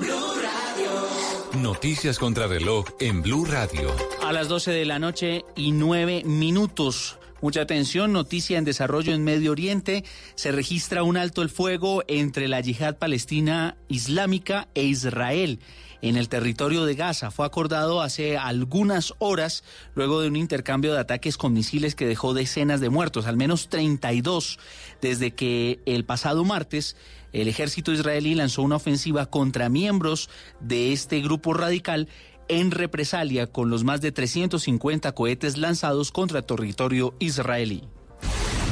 Blue 0.01 0.35
Radio. 0.43 1.63
Noticias 1.63 2.19
contra 2.19 2.47
reloj 2.47 2.87
en 3.01 3.23
Blue 3.23 3.45
Radio. 3.45 3.95
A 4.25 4.33
las 4.33 4.49
12 4.49 4.73
de 4.73 4.85
la 4.85 4.99
noche 4.99 5.45
y 5.55 5.73
9 5.73 6.23
minutos. 6.25 7.19
Mucha 7.43 7.61
atención, 7.61 8.13
noticia 8.13 8.57
en 8.57 8.65
desarrollo 8.65 9.13
en 9.13 9.23
Medio 9.23 9.53
Oriente. 9.53 10.05
Se 10.37 10.53
registra 10.53 11.03
un 11.03 11.17
alto 11.19 11.43
el 11.43 11.51
fuego 11.51 12.03
entre 12.09 12.49
la 12.49 12.61
yihad 12.61 12.97
palestina 12.97 13.77
islámica 13.89 14.69
e 14.75 14.85
Israel 14.85 15.61
en 16.03 16.17
el 16.17 16.29
territorio 16.29 16.85
de 16.85 16.95
Gaza. 16.95 17.31
Fue 17.31 17.47
acordado 17.47 18.03
hace 18.03 18.37
algunas 18.37 19.15
horas 19.19 19.65
luego 19.95 20.21
de 20.21 20.29
un 20.29 20.37
intercambio 20.37 20.93
de 20.93 21.01
ataques 21.01 21.37
con 21.37 21.53
misiles 21.53 21.95
que 21.95 22.07
dejó 22.07 22.35
decenas 22.35 22.81
de 22.81 22.91
muertos, 22.91 23.27
al 23.27 23.37
menos 23.37 23.69
32, 23.69 24.59
desde 25.01 25.33
que 25.33 25.81
el 25.87 26.05
pasado 26.05 26.45
martes 26.45 26.97
el 27.33 27.49
ejército 27.49 27.93
israelí 27.93 28.35
lanzó 28.35 28.63
una 28.63 28.77
ofensiva 28.77 29.27
contra 29.27 29.69
miembros 29.69 30.31
de 30.61 30.93
este 30.93 31.21
grupo 31.21 31.53
radical 31.53 32.09
en 32.49 32.71
represalia 32.71 33.47
con 33.47 33.71
los 33.71 33.85
más 33.85 34.01
de 34.01 34.13
350 34.13 35.13
cohetes 35.13 35.59
lanzados 35.59 36.13
contra 36.13 36.43
territorio 36.43 37.15
israelí. 37.19 37.83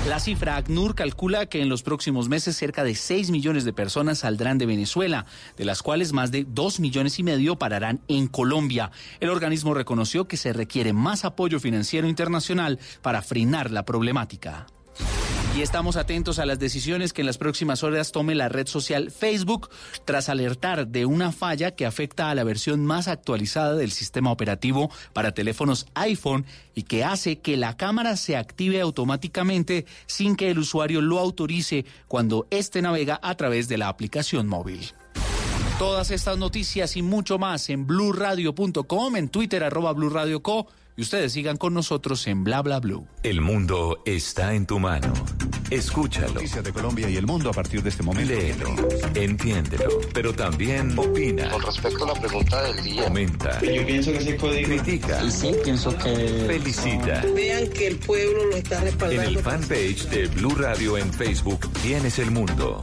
La 0.07 0.21
cifra 0.21 0.57
ACNUR 0.57 0.95
calcula 0.95 1.47
que 1.47 1.63
en 1.63 1.71
los 1.71 1.83
próximos 1.83 2.29
meses 2.29 2.55
cerca 2.55 2.85
de 2.85 2.95
6 2.95 3.31
millones 3.31 3.65
de 3.65 3.73
personas 3.73 4.19
saldrán 4.19 4.59
de 4.59 4.67
Venezuela, 4.67 5.25
de 5.57 5.65
las 5.65 5.83
cuales 5.83 6.13
más 6.13 6.31
de 6.31 6.45
2 6.47 6.79
millones 6.81 7.19
y 7.19 7.23
medio 7.23 7.57
pararán 7.57 8.03
en 8.07 8.27
Colombia. 8.27 8.91
El 9.21 9.31
organismo 9.31 9.73
reconoció 9.73 10.29
que 10.29 10.37
se 10.37 10.53
requiere 10.53 10.93
más 10.93 11.25
apoyo 11.25 11.59
financiero 11.59 12.07
internacional 12.07 12.79
para 13.01 13.23
frenar 13.23 13.71
la 13.71 13.87
problemática. 13.87 14.67
Y 15.57 15.63
estamos 15.63 15.95
atentos 15.95 16.41
a 16.41 16.47
las 16.47 16.59
decisiones 16.59 17.13
que 17.13 17.23
en 17.23 17.27
las 17.27 17.39
próximas 17.39 17.85
horas 17.85 18.11
tome 18.11 18.35
la 18.35 18.49
red 18.49 18.67
social 18.67 19.13
Facebook 19.13 19.71
tras 20.05 20.29
alertar 20.29 20.89
de 20.89 21.07
una 21.07 21.31
falla 21.31 21.77
que 21.77 21.87
afecta 21.87 22.29
a 22.29 22.35
la 22.35 22.43
versión 22.43 22.85
más 22.85 23.07
actualizada 23.07 23.75
del 23.75 23.93
sistema 23.93 24.33
operativo 24.33 24.91
para 25.13 25.33
teléfonos 25.33 25.87
iPhone 25.95 26.45
y 26.75 26.83
que 26.83 27.05
hace 27.05 27.39
que 27.39 27.57
la 27.57 27.77
cámara 27.77 28.17
se 28.17 28.37
active 28.37 28.81
automáticamente 28.81 29.87
sin 30.07 30.35
que 30.35 30.51
el 30.51 30.59
usuario 30.59 31.01
lo 31.01 31.21
autorice 31.21 31.85
cuando 32.09 32.49
éste 32.51 32.83
navega 32.83 33.21
a 33.23 33.37
través 33.37 33.69
de 33.69 33.79
la 33.79 33.87
aplicación 33.87 34.49
móvil. 34.49 34.93
Todas 35.79 36.11
estas 36.11 36.37
noticias 36.37 36.97
y 36.97 37.03
mucho 37.03 37.39
más 37.39 37.71
en 37.71 37.87
blurradio.com, 37.87 39.15
en 39.15 39.29
Twitter 39.29 39.63
arroba 39.63 39.93
y 40.97 41.03
ustedes 41.03 41.33
sigan 41.33 41.57
con 41.57 41.75
nosotros 41.75 42.27
en 42.27 42.45
Bla 42.45 42.63
Bla 42.63 42.81
Blue. 42.81 43.07
El 43.23 43.41
mundo 43.41 44.03
está 44.05 44.55
en 44.55 44.67
tu 44.67 44.79
mano. 44.79 45.13
Escúchalo. 45.71 46.35
Noticias 46.35 46.63
de 46.63 46.73
Colombia 46.73 47.09
y 47.09 47.17
el 47.17 47.27
mundo 47.27 47.51
a 47.51 47.53
partir 47.53 47.83
de 47.83 47.89
este 47.89 48.03
momento. 48.03 48.33
Léelo, 48.33 48.69
entiéndelo, 49.15 49.89
pero 50.13 50.33
también 50.33 50.97
opina. 50.99 51.51
Con 51.51 51.63
respecto 51.63 52.05
a 52.05 52.15
la 52.15 52.21
pregunta 52.21 52.63
del 52.63 52.85
día. 52.85 53.05
Comenta. 53.05 53.61
Yo 53.63 53.85
pienso 53.87 54.13
que 54.13 54.19
ese 54.19 54.37
código. 54.37 54.69
Critica. 54.69 55.31
Sí, 55.31 55.53
pienso 55.65 55.97
que. 55.99 56.45
Felicita. 56.47 57.25
Vean 57.35 57.69
que 57.71 57.87
el 57.89 57.97
pueblo 57.99 58.47
lo 58.47 58.57
está 58.57 58.77
En 58.79 58.85
respaldando. 58.85 59.31
el 59.31 59.39
fanpage 59.39 60.05
de 60.11 60.27
Blue 60.29 60.55
Radio 60.55 60.99
en 60.99 61.13
Facebook 61.13 61.69
tienes 61.83 62.19
el 62.19 62.31
mundo. 62.31 62.83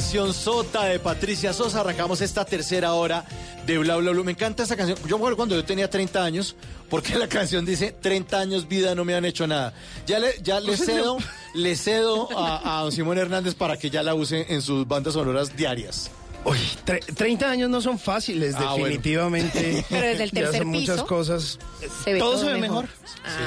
Canción 0.00 0.32
Sota 0.32 0.84
de 0.84 0.98
Patricia 0.98 1.52
Sosa 1.52 1.80
arrancamos 1.80 2.22
esta 2.22 2.46
tercera 2.46 2.94
hora 2.94 3.22
de 3.66 3.76
Bla 3.76 3.96
Bla 3.96 4.12
Bla. 4.12 4.22
Me 4.24 4.32
encanta 4.32 4.62
esta 4.62 4.74
canción. 4.74 4.96
Yo 5.02 5.16
me 5.18 5.20
acuerdo 5.20 5.36
cuando 5.36 5.54
yo 5.56 5.62
tenía 5.62 5.90
30 5.90 6.24
años, 6.24 6.56
porque 6.88 7.16
la 7.18 7.28
canción 7.28 7.66
dice 7.66 7.92
30 8.00 8.38
años 8.40 8.66
vida 8.66 8.94
no 8.94 9.04
me 9.04 9.14
han 9.14 9.26
hecho 9.26 9.46
nada. 9.46 9.74
Ya 10.06 10.18
le, 10.18 10.40
ya 10.42 10.58
le 10.58 10.78
cedo, 10.78 11.18
le 11.54 11.76
cedo 11.76 12.30
a, 12.34 12.78
a 12.78 12.82
don 12.84 12.92
Simón 12.92 13.18
Hernández 13.18 13.54
para 13.54 13.76
que 13.76 13.90
ya 13.90 14.02
la 14.02 14.14
use 14.14 14.46
en 14.48 14.62
sus 14.62 14.88
bandas 14.88 15.12
sonoras 15.12 15.54
diarias. 15.54 16.10
Uy, 16.46 16.56
tre- 16.86 17.04
30 17.14 17.50
años 17.50 17.68
no 17.68 17.82
son 17.82 17.98
fáciles, 17.98 18.54
Ah, 18.56 18.70
bueno. 18.70 18.86
definitivamente. 18.86 19.84
Pero 19.90 20.06
desde 20.06 20.24
el 20.24 20.30
Ya 20.30 20.40
tercer 20.40 20.60
son 20.62 20.68
muchas 20.68 21.02
cosas. 21.02 21.58
se 22.04 22.14
ve 22.14 22.18
todo 22.18 22.30
todo 22.32 22.40
se 22.46 22.52
ve 22.54 22.58
mejor. 22.58 22.84
mejor. 22.86 22.96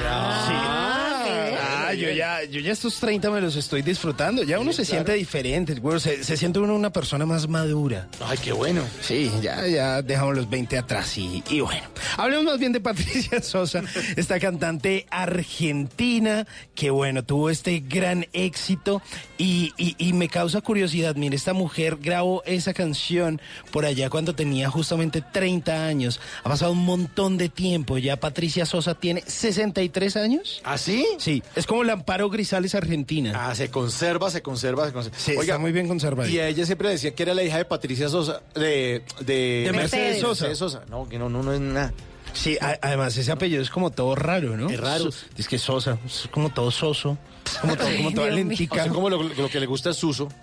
Ah, 0.08 1.18
ustedes. 1.24 1.58
Ah, 1.60 1.73
yo 1.94 2.10
ya, 2.10 2.44
yo 2.44 2.60
ya 2.60 2.72
estos 2.72 2.98
30 3.00 3.30
me 3.30 3.40
los 3.40 3.56
estoy 3.56 3.82
disfrutando. 3.82 4.42
Ya 4.42 4.58
uno 4.58 4.72
se 4.72 4.84
siente 4.84 5.12
diferente, 5.14 5.74
güey. 5.74 5.98
Se, 6.00 6.22
se 6.24 6.36
siente 6.36 6.58
uno 6.58 6.74
una 6.74 6.92
persona 6.92 7.24
más 7.26 7.48
madura. 7.48 8.08
Ay, 8.24 8.38
qué 8.42 8.52
bueno. 8.52 8.82
Sí, 9.00 9.30
ya, 9.42 9.66
ya 9.66 10.02
dejamos 10.02 10.36
los 10.36 10.48
20 10.50 10.76
atrás 10.78 11.16
y, 11.18 11.42
y 11.48 11.60
bueno. 11.60 11.86
Hablemos 12.16 12.44
más 12.44 12.58
bien 12.58 12.72
de 12.72 12.80
Patricia 12.84 13.40
Sosa, 13.42 13.82
esta 14.16 14.38
cantante 14.40 15.06
argentina 15.10 16.46
que 16.74 16.90
bueno, 16.90 17.24
tuvo 17.24 17.50
este 17.50 17.80
gran 17.80 18.26
éxito 18.32 19.00
y, 19.38 19.72
y- 19.76 19.94
y 19.98 20.12
me 20.12 20.28
causa 20.28 20.60
curiosidad. 20.60 21.14
Mire, 21.16 21.36
esta 21.36 21.52
mujer 21.52 21.98
grabó 22.00 22.42
esa 22.44 22.74
canción 22.74 23.40
por 23.70 23.84
allá 23.84 24.10
cuando 24.10 24.34
tenía 24.34 24.68
justamente 24.70 25.22
30 25.22 25.86
años. 25.86 26.20
Ha 26.42 26.48
pasado 26.48 26.72
un 26.72 26.84
montón 26.84 27.36
de 27.38 27.48
tiempo. 27.48 27.98
Ya 27.98 28.16
Patricia 28.18 28.66
Sosa 28.66 28.94
tiene 28.94 29.22
63 29.26 30.16
años. 30.16 30.60
¿Ah, 30.64 30.78
sí? 30.78 31.06
Sí, 31.18 31.42
es 31.54 31.66
como 31.66 31.83
la 31.84 31.92
Amparo 31.94 32.28
Grisales 32.30 32.74
argentina. 32.74 33.32
Ah, 33.48 33.54
se 33.54 33.70
conserva, 33.70 34.30
se 34.30 34.42
conserva, 34.42 34.86
se 34.86 34.92
conserva. 34.92 35.18
Sí, 35.18 35.32
está 35.32 35.58
muy 35.58 35.72
bien 35.72 35.86
conservada. 35.88 36.28
Y 36.28 36.40
ella 36.40 36.66
siempre 36.66 36.88
decía 36.88 37.14
que 37.14 37.22
era 37.22 37.34
la 37.34 37.42
hija 37.42 37.58
de 37.58 37.64
Patricia 37.64 38.08
Sosa, 38.08 38.40
de... 38.54 39.02
De, 39.20 39.64
De 39.66 39.72
Mercedes 39.72 40.20
Sosa. 40.20 40.44
Mercedes 40.46 40.58
Sosa. 40.58 40.82
No, 40.88 41.08
que 41.08 41.18
no, 41.18 41.28
no, 41.28 41.42
no 41.42 41.52
es 41.52 41.60
nada. 41.60 41.92
Sí, 42.32 42.58
a- 42.60 42.78
además 42.82 43.16
ese 43.16 43.30
apellido 43.30 43.62
es 43.62 43.70
como 43.70 43.90
todo 43.90 44.16
raro, 44.16 44.56
¿no? 44.56 44.68
Es 44.68 44.80
raro. 44.80 45.12
So- 45.12 45.26
Es 45.38 45.46
que 45.46 45.56
Sosa, 45.58 45.98
es 46.04 46.28
como 46.32 46.50
todo 46.52 46.70
soso, 46.72 47.16
como, 47.60 47.76
todo, 47.76 47.86
como 47.96 48.12
toda 48.12 48.28
lentica. 48.30 48.82
Así 48.82 48.90
como 48.90 49.08
lo, 49.08 49.22
lo 49.22 49.48
que 49.48 49.60
le 49.60 49.66
gusta 49.66 49.90
es 49.90 49.96
Suso. 49.96 50.28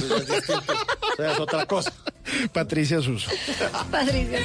O 0.00 1.16
sea, 1.16 1.32
es 1.32 1.40
otra 1.40 1.66
cosa. 1.66 1.92
Patricia 2.52 3.00
Suso. 3.02 3.30
Patricia. 3.90 4.38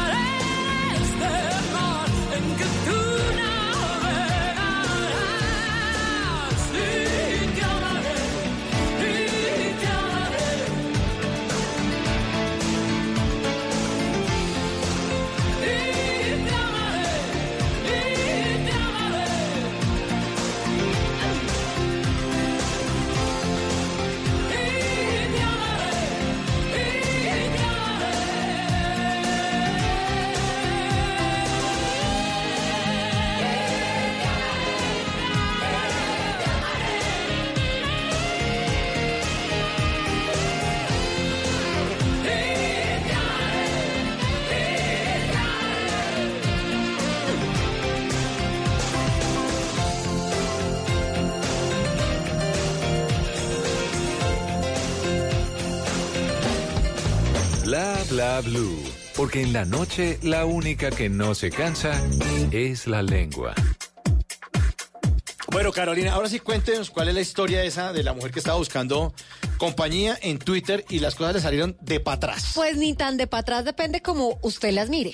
Bla 58.37 58.49
blue. 58.51 58.83
Porque 59.15 59.41
en 59.41 59.51
la 59.51 59.65
noche 59.65 60.19
la 60.21 60.45
única 60.45 60.91
que 60.91 61.09
no 61.09 61.33
se 61.33 61.49
cansa 61.49 61.99
es 62.51 62.85
la 62.85 63.01
lengua. 63.01 63.55
Bueno, 65.49 65.71
Carolina, 65.71 66.13
ahora 66.13 66.29
sí 66.29 66.39
cuéntenos 66.39 66.91
cuál 66.91 67.07
es 67.07 67.15
la 67.15 67.21
historia 67.21 67.63
esa 67.63 67.93
de 67.93 68.03
la 68.03 68.13
mujer 68.13 68.31
que 68.31 68.39
estaba 68.39 68.57
buscando 68.57 69.13
compañía 69.57 70.17
en 70.21 70.37
Twitter 70.37 70.85
y 70.89 70.99
las 70.99 71.15
cosas 71.15 71.35
le 71.35 71.41
salieron 71.41 71.77
de 71.81 71.99
para 71.99 72.17
atrás. 72.17 72.51
Pues 72.53 72.77
ni 72.77 72.93
tan 72.93 73.17
de 73.17 73.25
para 73.25 73.41
atrás, 73.41 73.65
depende 73.65 74.01
como 74.01 74.37
usted 74.43 74.71
las 74.71 74.89
mire. 74.89 75.13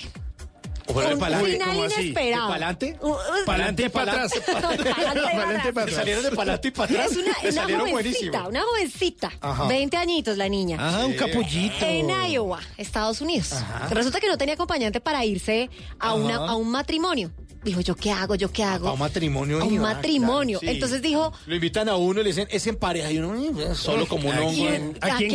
O 0.86 1.00
de 1.00 1.14
Un 1.14 1.18
pa'lante. 1.20 1.52
final 1.52 1.68
¿Cómo 1.68 1.82
así? 1.84 2.00
inesperado. 2.02 2.46
¿De 2.46 2.52
pa'lante? 2.52 2.98
Uh, 3.00 3.08
uh, 3.08 3.16
Pa'lante 3.46 3.82
y 3.84 3.88
para 3.88 4.12
atrás. 4.12 4.32
Pa'lante 4.52 5.68
y 5.68 5.72
para 5.72 5.82
atrás. 5.82 5.96
Salieron 5.96 6.22
de 6.24 6.30
pa'lante 6.32 6.68
y 6.68 6.70
para 6.70 6.92
atrás. 6.92 7.12
Es 7.12 7.16
una, 7.16 7.34
jovencita, 7.34 7.90
buenísimo. 7.92 8.48
una 8.48 8.62
jovencita, 8.62 9.32
Ajá. 9.40 9.64
20 9.68 9.96
añitos 9.96 10.36
la 10.36 10.48
niña. 10.48 10.76
Ah, 10.80 11.04
un 11.06 11.14
capullito. 11.14 11.84
En 11.84 12.10
Iowa, 12.30 12.60
Estados 12.76 13.20
Unidos. 13.20 13.54
Resulta 13.90 14.20
que 14.20 14.28
no 14.28 14.36
tenía 14.36 14.54
acompañante 14.54 15.00
para 15.00 15.24
irse 15.24 15.70
a, 15.98 16.14
una, 16.14 16.36
a 16.36 16.54
un 16.56 16.70
matrimonio. 16.70 17.30
Dijo, 17.64 17.80
¿yo 17.80 17.94
qué 17.96 18.10
hago? 18.12 18.34
¿Yo 18.34 18.52
qué 18.52 18.62
hago? 18.62 18.88
A 18.88 18.92
un 18.92 18.98
matrimonio. 18.98 19.60
A 19.60 19.64
un 19.64 19.74
iba, 19.74 19.82
matrimonio. 19.94 20.58
claro, 20.60 20.70
sí. 20.72 20.76
Entonces 20.76 21.02
dijo, 21.02 21.32
Lo 21.46 21.54
invitan 21.54 21.88
a 21.88 21.96
uno 21.96 22.20
y 22.20 22.24
le 22.24 22.30
dicen, 22.30 22.46
es 22.50 22.66
en 22.66 22.76
pareja. 22.76 23.10
Y 23.10 23.18
uno, 23.18 23.32
"Mm, 23.32 23.74
solo 23.74 24.06
como 24.06 24.28
un 24.28 24.38
hombre. 24.38 24.92
¿a 25.00 25.16
qué? 25.16 25.28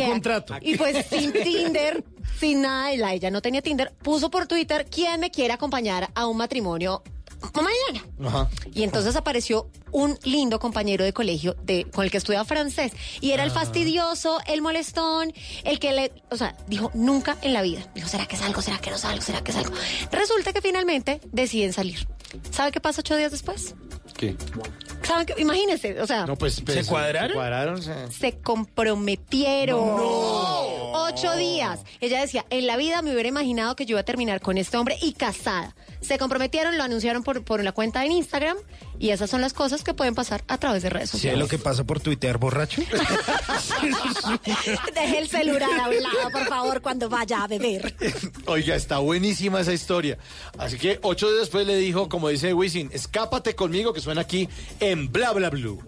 Y 0.62 0.76
pues 0.76 1.06
sin 1.06 1.32
Tinder, 1.44 2.04
sin 2.38 2.62
nada, 2.62 2.92
ella 3.12 3.30
no 3.30 3.42
tenía 3.42 3.62
Tinder, 3.62 3.92
puso 4.02 4.30
por 4.30 4.46
Twitter 4.46 4.86
quién 4.90 5.20
me 5.20 5.30
quiere 5.30 5.52
acompañar 5.52 6.10
a 6.14 6.26
un 6.26 6.36
matrimonio 6.36 7.02
mañana. 7.54 8.06
Ajá. 8.28 8.50
Y 8.74 8.82
entonces 8.82 9.16
apareció 9.16 9.70
un 9.92 10.18
lindo 10.24 10.58
compañero 10.58 11.04
de 11.04 11.12
colegio 11.12 11.56
de, 11.62 11.84
con 11.90 12.04
el 12.04 12.10
que 12.10 12.18
estudia 12.18 12.44
francés. 12.44 12.92
Y 13.20 13.32
era 13.32 13.44
el 13.44 13.50
fastidioso, 13.50 14.38
el 14.46 14.62
molestón, 14.62 15.32
el 15.64 15.78
que 15.78 15.92
le, 15.92 16.12
o 16.30 16.36
sea, 16.36 16.56
dijo 16.66 16.90
nunca 16.94 17.36
en 17.42 17.52
la 17.52 17.62
vida. 17.62 17.86
Dijo, 17.94 18.08
¿será 18.08 18.26
que 18.26 18.36
salgo? 18.36 18.62
¿Será 18.62 18.78
que 18.78 18.90
no 18.90 18.98
salgo? 18.98 19.22
¿Será 19.22 19.42
que 19.42 19.52
salgo? 19.52 19.72
Resulta 20.10 20.52
que 20.52 20.60
finalmente 20.60 21.20
deciden 21.32 21.72
salir. 21.72 22.06
¿Sabe 22.50 22.72
qué 22.72 22.80
pasa 22.80 23.00
ocho 23.00 23.16
días 23.16 23.32
después? 23.32 23.74
¿Qué? 24.16 24.36
¿Saben 25.02 25.26
qué? 25.26 25.34
Imagínense, 25.38 26.00
o 26.00 26.06
sea, 26.06 26.26
No, 26.26 26.36
pues, 26.36 26.60
pues, 26.60 26.78
¿Se 26.78 26.90
cuadraron? 26.90 27.28
Se 27.30 27.34
cuadraron, 27.34 27.82
sí. 27.82 27.90
se 28.18 28.38
comprometieron. 28.38 29.80
Ocho 30.92 31.34
días. 31.36 31.80
Ella 32.00 32.20
decía, 32.20 32.44
en 32.50 32.66
la 32.66 32.76
vida 32.76 33.02
me 33.02 33.12
hubiera 33.12 33.28
imaginado 33.28 33.76
que 33.76 33.86
yo 33.86 33.92
iba 33.94 34.00
a 34.00 34.04
terminar 34.04 34.40
con 34.40 34.58
este 34.58 34.76
hombre 34.76 34.96
y 35.00 35.12
casada. 35.12 35.74
Se 36.00 36.18
comprometieron, 36.18 36.76
lo 36.78 36.84
anunciaron 36.84 37.22
por, 37.22 37.42
por 37.44 37.62
la 37.62 37.72
cuenta 37.72 38.04
en 38.04 38.12
Instagram 38.12 38.56
y 38.98 39.10
esas 39.10 39.28
son 39.30 39.40
las 39.40 39.52
cosas 39.52 39.82
que 39.82 39.94
pueden 39.94 40.14
pasar 40.14 40.42
a 40.48 40.58
través 40.58 40.82
de 40.82 40.90
redes 40.90 41.10
¿Sí 41.10 41.16
es 41.16 41.20
sociales. 41.22 41.38
lo 41.40 41.48
que 41.48 41.58
pasa 41.58 41.84
por 41.84 42.00
tuitear 42.00 42.38
borracho? 42.38 42.82
Deje 44.94 45.18
el 45.18 45.28
celular 45.28 45.68
a 45.80 45.88
un 45.88 46.02
lado, 46.02 46.30
por 46.32 46.46
favor, 46.46 46.80
cuando 46.82 47.08
vaya 47.08 47.42
a 47.44 47.46
beber. 47.48 47.94
Oiga, 48.46 48.74
está 48.74 48.98
buenísima 48.98 49.60
esa 49.60 49.72
historia. 49.72 50.18
Así 50.58 50.78
que 50.78 50.98
ocho 51.02 51.28
días 51.28 51.40
después 51.40 51.66
le 51.66 51.76
dijo, 51.76 52.08
como 52.08 52.28
dice 52.28 52.52
Wisin, 52.54 52.90
escápate 52.92 53.54
conmigo 53.54 53.92
que 53.92 54.00
suena 54.00 54.22
aquí 54.22 54.48
en 54.90 55.12
Bla 55.12 55.32
Bla 55.32 55.50
Blue. 55.50 55.78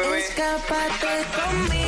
Escápate 0.00 1.26
conmigo 1.36 1.81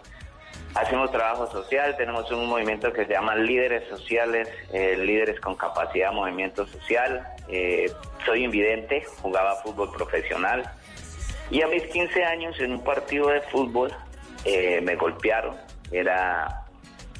hacemos 0.74 1.10
trabajo 1.10 1.50
social, 1.50 1.96
tenemos 1.96 2.30
un 2.30 2.46
movimiento 2.46 2.92
que 2.92 3.06
se 3.06 3.12
llama 3.12 3.34
Líderes 3.34 3.88
Sociales, 3.88 4.48
eh, 4.72 4.96
Líderes 4.98 5.40
con 5.40 5.56
Capacidad 5.56 6.12
Movimiento 6.12 6.66
Social. 6.66 7.26
Eh, 7.48 7.90
soy 8.26 8.44
invidente, 8.44 9.04
jugaba 9.22 9.56
fútbol 9.62 9.90
profesional 9.90 10.70
y 11.50 11.62
a 11.62 11.66
mis 11.66 11.82
15 11.84 12.24
años 12.24 12.60
en 12.60 12.72
un 12.72 12.84
partido 12.84 13.28
de 13.28 13.40
fútbol 13.40 13.92
eh, 14.44 14.80
me 14.82 14.96
golpearon. 14.96 15.56
Era 15.90 16.66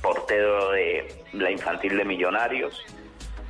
portero 0.02 0.72
de 0.72 1.24
la 1.32 1.50
infantil 1.50 1.96
de 1.96 2.04
Millonarios 2.04 2.84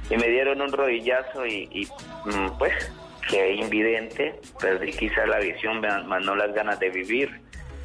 y 0.08 0.16
me 0.16 0.28
dieron 0.28 0.60
un 0.60 0.72
rodillazo 0.72 1.46
y, 1.46 1.68
y, 1.72 1.86
mm, 2.24 2.58
pues 2.58 2.90
quedé 3.28 3.54
invidente, 3.54 4.40
perdí 4.60 4.92
quizás 4.92 5.28
la 5.28 5.38
visión, 5.38 5.80
más 5.80 6.24
no 6.24 6.34
las 6.36 6.52
ganas 6.54 6.78
de 6.80 6.90
vivir. 6.90 7.40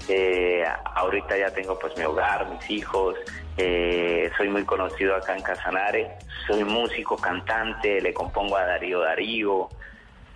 Eh, 0.07 0.63
ahorita 0.95 1.35
ya 1.37 1.51
tengo 1.51 1.79
pues 1.79 1.97
mi 1.97 2.03
hogar, 2.03 2.47
mis 2.49 2.69
hijos, 2.69 3.15
eh, 3.57 4.29
soy 4.37 4.49
muy 4.49 4.63
conocido 4.63 5.15
acá 5.15 5.35
en 5.35 5.41
Casanare, 5.41 6.11
soy 6.45 6.63
músico, 6.63 7.17
cantante, 7.17 7.99
le 8.01 8.13
compongo 8.13 8.55
a 8.55 8.65
Darío 8.65 8.99
Darío, 8.99 9.67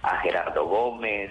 a 0.01 0.17
Gerardo 0.21 0.65
Gómez, 0.65 1.29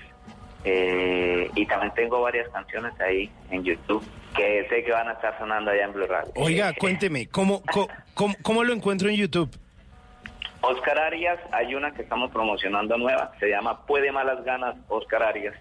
eh, 0.65 1.51
y 1.55 1.67
también 1.67 1.93
tengo 1.95 2.21
varias 2.21 2.49
canciones 2.51 2.93
ahí 3.01 3.31
en 3.51 3.65
YouTube 3.65 4.05
que 4.37 4.67
sé 4.69 4.85
que 4.85 4.93
van 4.93 5.09
a 5.09 5.13
estar 5.13 5.37
sonando 5.39 5.71
allá 5.71 5.85
en 5.85 5.93
Blue 5.93 6.07
Radio. 6.07 6.31
Oiga, 6.37 6.73
cuénteme, 6.75 7.27
¿cómo, 7.29 7.63
co- 7.63 7.89
cómo, 8.15 8.35
cómo 8.43 8.63
lo 8.63 8.73
encuentro 8.73 9.09
en 9.09 9.17
YouTube? 9.17 9.51
Oscar 10.61 10.99
Arias, 10.99 11.39
hay 11.53 11.75
una 11.75 11.93
que 11.95 12.03
estamos 12.03 12.31
promocionando 12.33 12.97
nueva, 12.99 13.33
se 13.39 13.49
llama 13.49 13.87
Puede 13.87 14.11
Malas 14.13 14.45
Ganas, 14.45 14.77
Oscar 14.89 15.23
Arias. 15.23 15.55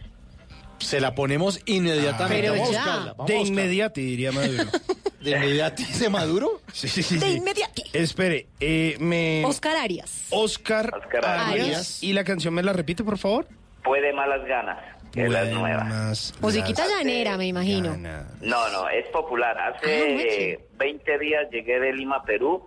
Se 0.79 0.99
la 0.99 1.15
ponemos 1.15 1.59
inmediatamente. 1.65 2.41
Pero 2.41 2.53
Vamos 2.53 2.69
a 2.69 2.71
ya. 2.71 2.79
buscarla, 2.79 3.13
vamos 3.13 3.29
a 3.29 3.33
De 3.33 3.39
inmediato, 3.41 3.99
diría 3.99 4.31
Maduro. 4.31 4.63
¿De 5.21 5.31
inmediato 5.31 5.75
dice 5.77 6.09
Maduro? 6.09 6.61
Sí, 6.71 6.87
sí, 6.87 7.01
sí. 7.03 7.17
De 7.17 7.25
sí. 7.27 7.37
inmediato. 7.37 7.81
Espere, 7.93 8.47
eh, 8.59 8.95
me... 8.99 9.43
Oscar 9.45 9.75
Arias. 9.77 10.27
Oscar, 10.29 10.93
Oscar 10.95 11.25
Arias. 11.25 11.65
Arias. 11.65 12.03
¿Y 12.03 12.13
la 12.13 12.23
canción 12.23 12.53
me 12.53 12.61
la 12.63 12.73
repite, 12.73 13.03
por 13.03 13.17
favor? 13.17 13.47
Puede 13.83 14.13
Malas 14.13 14.45
Ganas, 14.45 14.77
que 15.11 15.23
es 15.23 15.29
la 15.31 15.45
nueva. 15.45 16.13
Musiquita 16.41 16.85
llanera, 16.87 17.37
me 17.37 17.47
imagino. 17.47 17.89
ganas. 17.91 18.25
No, 18.41 18.69
no, 18.69 18.87
es 18.89 19.07
popular. 19.09 19.57
Ah, 19.59 19.73
Hace 19.75 20.51
eh, 20.53 20.59
20 20.77 21.17
días 21.19 21.47
llegué 21.51 21.79
de 21.79 21.93
Lima, 21.93 22.23
Perú, 22.23 22.65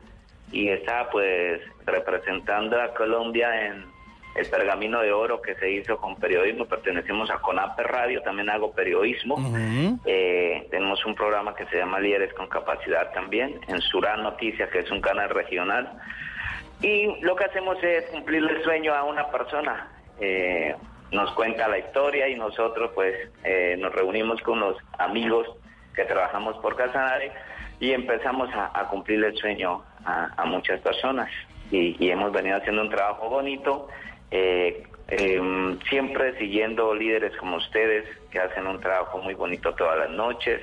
y 0.52 0.68
estaba 0.68 1.10
pues 1.10 1.60
representando 1.86 2.80
a 2.80 2.92
Colombia 2.94 3.66
en 3.66 3.84
el 4.34 4.48
Pergamino 4.48 5.00
de 5.00 5.12
Oro 5.12 5.42
que 5.42 5.54
se 5.56 5.70
hizo 5.70 5.96
con 5.96 6.16
periodismo. 6.16 6.66
Pertenecemos 6.66 7.30
a 7.30 7.38
CONAPE 7.38 7.82
Radio, 7.82 8.22
también 8.22 8.50
hago 8.50 8.72
periodismo. 8.72 9.36
Eh, 10.04 10.66
tenemos 10.70 11.04
un 11.04 11.14
programa 11.14 11.54
que 11.54 11.66
se 11.66 11.78
llama 11.78 12.00
Líderes 12.00 12.32
con 12.34 12.48
Capacidad 12.48 13.12
también, 13.12 13.60
en 13.68 13.80
Surán 13.80 14.22
Noticias, 14.22 14.70
que 14.70 14.80
es 14.80 14.90
un 14.90 15.00
canal 15.00 15.30
regional. 15.30 15.90
Y 16.80 17.20
lo 17.22 17.36
que 17.36 17.44
hacemos 17.44 17.82
es 17.82 18.06
cumplir 18.06 18.42
el 18.42 18.62
sueño 18.62 18.94
a 18.94 19.04
una 19.04 19.30
persona. 19.30 19.88
Eh, 20.20 20.74
nos 21.10 21.32
cuenta 21.32 21.66
la 21.68 21.78
historia 21.78 22.28
y 22.28 22.36
nosotros 22.36 22.92
pues 22.94 23.14
eh, 23.42 23.76
nos 23.78 23.92
reunimos 23.92 24.40
con 24.42 24.60
los 24.60 24.76
amigos 24.98 25.48
que 25.94 26.04
trabajamos 26.04 26.56
por 26.58 26.76
Casanare 26.76 27.32
y 27.80 27.90
empezamos 27.90 28.48
a, 28.54 28.70
a 28.78 28.86
cumplir 28.88 29.24
el 29.24 29.36
sueño 29.36 29.82
a, 30.10 30.34
a 30.36 30.44
muchas 30.46 30.80
personas. 30.80 31.30
Y, 31.70 31.96
y 32.04 32.10
hemos 32.10 32.32
venido 32.32 32.56
haciendo 32.56 32.82
un 32.82 32.90
trabajo 32.90 33.28
bonito, 33.28 33.88
eh, 34.30 34.82
em, 35.08 35.78
siempre 35.88 36.36
siguiendo 36.38 36.94
líderes 36.94 37.36
como 37.36 37.56
ustedes 37.56 38.04
que 38.30 38.38
hacen 38.38 38.66
un 38.66 38.80
trabajo 38.80 39.18
muy 39.18 39.34
bonito 39.34 39.74
todas 39.74 39.98
las 39.98 40.10
noches 40.10 40.60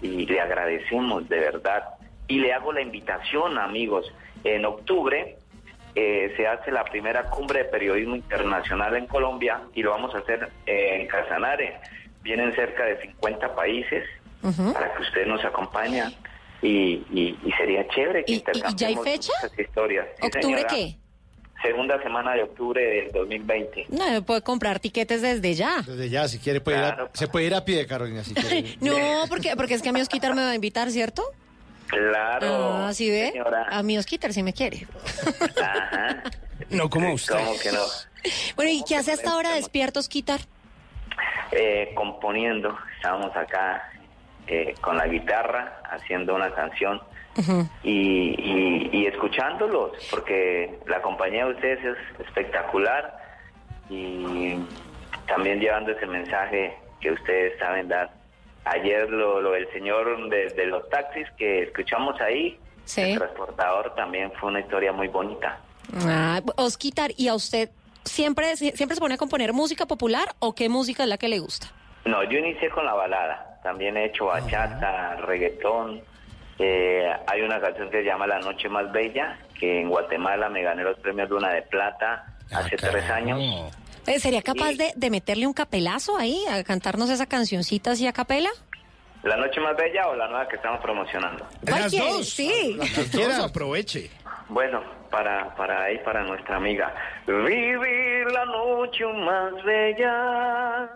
y 0.00 0.26
le 0.26 0.40
agradecemos 0.40 1.28
de 1.28 1.38
verdad. 1.38 1.84
Y 2.28 2.38
le 2.38 2.52
hago 2.52 2.72
la 2.72 2.82
invitación, 2.82 3.58
amigos, 3.58 4.12
en 4.44 4.64
octubre 4.64 5.36
eh, 5.94 6.32
se 6.36 6.46
hace 6.46 6.72
la 6.72 6.84
primera 6.84 7.24
cumbre 7.24 7.60
de 7.60 7.64
periodismo 7.66 8.16
internacional 8.16 8.96
en 8.96 9.06
Colombia 9.06 9.60
y 9.74 9.82
lo 9.82 9.90
vamos 9.90 10.14
a 10.14 10.18
hacer 10.18 10.48
eh, 10.66 11.00
en 11.00 11.06
Casanare. 11.06 11.78
Vienen 12.22 12.54
cerca 12.54 12.84
de 12.84 13.00
50 13.00 13.54
países 13.54 14.08
para 14.72 14.92
que 14.94 15.02
ustedes 15.02 15.28
nos 15.28 15.44
acompañen 15.44 16.12
y, 16.62 17.04
y- 17.12 17.38
y 17.44 17.52
sería 17.52 17.86
chévere 17.88 18.24
que 18.24 18.32
¿Y, 18.34 18.44
ya 18.76 18.86
hay 18.88 18.96
fecha? 18.96 19.32
muchas 19.42 19.58
historias. 19.58 20.06
Sí, 20.20 20.26
¿Octubre 20.26 20.42
señora. 20.42 20.66
qué? 20.68 20.96
Segunda 21.62 22.02
semana 22.02 22.34
de 22.34 22.42
octubre 22.42 22.82
del 22.82 23.12
2020. 23.12 23.86
No, 23.90 24.22
puede 24.24 24.42
comprar 24.42 24.80
tiquetes 24.80 25.22
desde 25.22 25.54
ya. 25.54 25.82
Desde 25.86 26.08
ya, 26.10 26.26
si 26.26 26.38
quiere, 26.38 26.60
puede 26.60 26.78
ir 26.78 26.84
a- 26.84 27.10
se 27.12 27.28
puede 27.28 27.46
ir 27.46 27.54
a 27.54 27.64
pie, 27.64 27.86
Carolina, 27.86 28.24
si 28.24 28.34
quiere. 28.34 28.76
No, 28.80 28.96
porque, 29.28 29.54
porque 29.56 29.74
es 29.74 29.82
que 29.82 29.88
a 29.90 29.92
mi 29.92 30.00
Osquitar 30.00 30.34
me 30.34 30.42
va 30.42 30.50
a 30.50 30.54
invitar, 30.54 30.90
¿cierto? 30.90 31.22
Claro. 31.86 32.46
Ah, 32.86 32.94
¿sí 32.94 33.10
ve? 33.10 33.30
señora. 33.32 33.66
A 33.70 33.82
mi 33.82 33.98
Osquitar 33.98 34.32
sí 34.32 34.42
me 34.42 34.52
quiere. 34.52 34.86
Ajá. 35.60 36.22
No 36.70 36.88
como 36.88 37.12
usted. 37.12 37.34
¿Cómo 37.34 37.52
que 37.58 37.70
no? 37.72 37.80
Bueno, 38.56 38.70
¿y 38.70 38.82
qué 38.88 38.96
hace 38.96 39.12
hasta 39.12 39.32
ahora 39.32 39.54
despierto 39.56 39.98
Osquitar? 40.00 40.40
Eh, 41.50 41.90
componiendo, 41.94 42.78
estábamos 42.96 43.36
acá 43.36 43.82
eh, 44.46 44.74
con 44.80 44.96
la 44.96 45.06
guitarra 45.06 45.80
haciendo 45.90 46.34
una 46.34 46.50
canción 46.54 47.00
y, 47.82 47.90
y- 48.38 48.90
y 48.92 49.06
escuchándolos, 49.06 49.92
porque 50.10 50.78
la 50.86 51.00
compañía 51.00 51.46
de 51.46 51.52
ustedes 51.52 51.84
es 51.84 52.20
espectacular 52.26 53.16
y 53.88 54.56
también 55.26 55.60
llevando 55.60 55.92
ese 55.92 56.06
mensaje 56.06 56.76
que 57.00 57.10
ustedes 57.12 57.58
saben 57.58 57.88
dar. 57.88 58.10
Ayer 58.64 59.08
lo, 59.10 59.40
lo 59.40 59.52
del 59.52 59.70
señor 59.72 60.28
de, 60.28 60.48
de 60.50 60.66
los 60.66 60.88
taxis 60.90 61.26
que 61.36 61.62
escuchamos 61.64 62.20
ahí, 62.20 62.58
el 62.96 63.18
transportador, 63.18 63.94
también 63.94 64.30
fue 64.38 64.50
una 64.50 64.60
historia 64.60 64.92
muy 64.92 65.08
bonita. 65.08 65.58
Ah, 66.06 66.40
Osquitar, 66.56 67.10
¿y 67.16 67.28
a 67.28 67.34
usted 67.34 67.70
siempre, 68.04 68.56
siempre 68.56 68.94
se 68.94 69.00
pone 69.00 69.14
a 69.14 69.18
componer 69.18 69.52
música 69.52 69.86
popular 69.86 70.28
o 70.38 70.54
qué 70.54 70.68
música 70.68 71.02
es 71.02 71.08
la 71.08 71.16
que 71.16 71.28
le 71.28 71.38
gusta? 71.38 71.68
No, 72.04 72.22
yo 72.24 72.38
inicié 72.38 72.68
con 72.70 72.84
la 72.84 72.94
balada. 72.94 73.51
También 73.62 73.96
he 73.96 74.06
hecho 74.06 74.26
bachata, 74.26 75.16
reggaetón. 75.16 76.02
Eh, 76.58 77.10
hay 77.26 77.40
una 77.42 77.60
canción 77.60 77.90
que 77.90 77.98
se 77.98 78.04
llama 78.04 78.26
La 78.26 78.38
Noche 78.40 78.68
Más 78.68 78.90
Bella, 78.92 79.38
que 79.58 79.80
en 79.80 79.88
Guatemala 79.88 80.48
me 80.48 80.62
gané 80.62 80.82
los 80.82 80.98
premios 80.98 81.28
Luna 81.30 81.50
de 81.50 81.62
Plata 81.62 82.26
hace 82.52 82.76
tres 82.76 83.08
años. 83.10 83.40
Eh, 84.06 84.18
¿Sería 84.18 84.42
capaz 84.42 84.72
de, 84.72 84.92
de 84.96 85.10
meterle 85.10 85.46
un 85.46 85.52
capelazo 85.54 86.16
ahí, 86.18 86.44
a 86.50 86.62
cantarnos 86.64 87.08
esa 87.10 87.26
cancioncita 87.26 87.92
así 87.92 88.06
a 88.06 88.12
capela? 88.12 88.50
¿La 89.22 89.36
Noche 89.36 89.60
Más 89.60 89.76
Bella 89.76 90.08
o 90.08 90.16
la 90.16 90.26
nueva 90.26 90.48
que 90.48 90.56
estamos 90.56 90.80
promocionando? 90.80 91.46
Cualquiera, 91.64 92.22
Sí. 92.24 92.76
Quiera, 93.12 93.44
aproveche. 93.44 94.10
Bueno, 94.48 94.82
para, 95.10 95.54
para 95.54 95.84
ahí, 95.84 95.98
para 96.04 96.24
nuestra 96.24 96.56
amiga. 96.56 96.92
Vivir 97.26 98.26
la 98.32 98.44
noche 98.44 99.04
más 99.06 99.62
bella, 99.64 100.90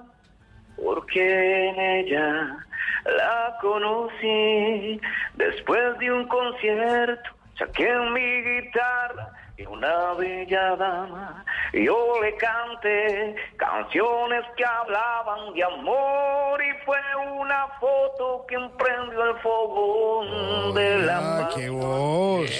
porque 0.82 1.68
en 1.68 1.80
ella 1.80 2.56
la 3.04 3.56
conocí. 3.60 5.00
Después 5.34 5.98
de 5.98 6.12
un 6.12 6.26
concierto, 6.28 7.30
saqué 7.58 7.92
mi 8.12 8.42
guitarra 8.42 9.32
y 9.56 9.66
una 9.66 10.12
bella 10.14 10.76
dama. 10.76 11.44
Yo 11.72 12.20
le 12.22 12.34
canté 12.36 13.34
canciones 13.56 14.44
que 14.56 14.64
hablaban 14.64 15.54
de 15.54 15.64
amor 15.64 16.62
y 16.62 16.84
fue 16.84 16.98
una 17.38 17.66
foto 17.80 18.44
que 18.48 18.54
emprendió 18.54 19.24
el 19.24 19.36
fogón 19.38 20.74
de 20.74 20.98
la 20.98 21.50
¡Qué 21.54 21.70
voz! 21.70 22.50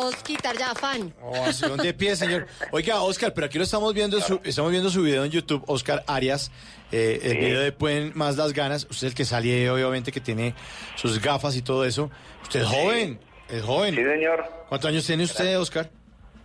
¡Oh, 0.00 0.06
Osquitar, 0.08 0.56
ya, 0.56 0.74
fan! 0.76 1.12
Ovación 1.20 1.76
de 1.76 1.92
pie, 1.92 2.14
señor. 2.14 2.46
Oiga, 2.70 3.02
Oscar, 3.02 3.34
pero 3.34 3.46
aquí 3.48 3.58
lo 3.58 3.64
estamos 3.64 3.92
viendo, 3.94 4.20
su, 4.20 4.40
estamos 4.44 4.70
viendo 4.70 4.90
su 4.90 5.02
video 5.02 5.24
en 5.24 5.30
YouTube, 5.32 5.64
Oscar 5.66 6.04
Arias, 6.06 6.52
eh, 6.92 7.18
el 7.22 7.32
Sí. 7.32 7.38
video 7.38 7.60
de 7.60 7.72
Pueden 7.72 8.12
Más 8.14 8.36
las 8.36 8.52
Ganas. 8.52 8.84
Usted 8.84 9.08
es 9.08 9.12
el 9.12 9.14
que 9.16 9.24
sale, 9.24 9.68
obviamente, 9.70 10.12
que 10.12 10.20
tiene 10.20 10.54
sus 10.94 11.20
gafas 11.20 11.56
y 11.56 11.62
todo 11.62 11.84
eso. 11.84 12.10
Usted 12.42 12.60
es 12.60 12.66
joven, 12.66 13.18
es 13.48 13.62
joven. 13.64 13.96
Sí, 13.96 14.04
señor. 14.04 14.44
¿Cuántos 14.68 14.88
años 14.88 15.04
tiene 15.06 15.24
usted, 15.24 15.58
Oscar? 15.58 15.90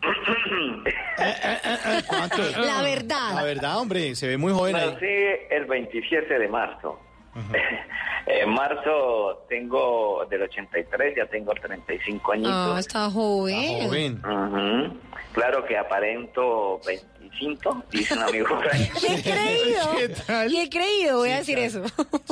¿Cuántos? 2.07 2.57
La 2.57 2.81
verdad. 2.81 3.35
La 3.35 3.43
verdad, 3.43 3.77
hombre, 3.77 4.15
se 4.15 4.27
ve 4.27 4.37
muy 4.37 4.51
joven 4.51 4.75
ahí. 4.75 4.93
Nací 4.93 5.05
el 5.51 5.65
27 5.65 6.39
de 6.39 6.47
marzo. 6.47 6.99
en 8.25 8.49
marzo 8.49 9.45
tengo 9.49 10.25
del 10.29 10.43
83, 10.43 11.15
ya 11.17 11.25
tengo 11.27 11.53
35 11.53 12.31
Ah, 12.31 12.33
añitos. 12.35 12.79
está 12.79 13.09
joven. 13.09 14.21
Ujú. 14.23 14.97
Claro 15.33 15.65
que 15.65 15.75
aparento 15.77 16.79
25, 16.85 17.83
dice 17.91 18.13
un 18.13 18.23
amigo. 18.23 18.47
¿Qué 19.01 19.13
he 19.15 19.21
creído? 19.21 20.17
¿Qué 20.49 20.61
he 20.63 20.69
creído? 20.69 21.17
Voy 21.17 21.29
a 21.31 21.37
decir 21.37 21.57
eso. 21.59 21.81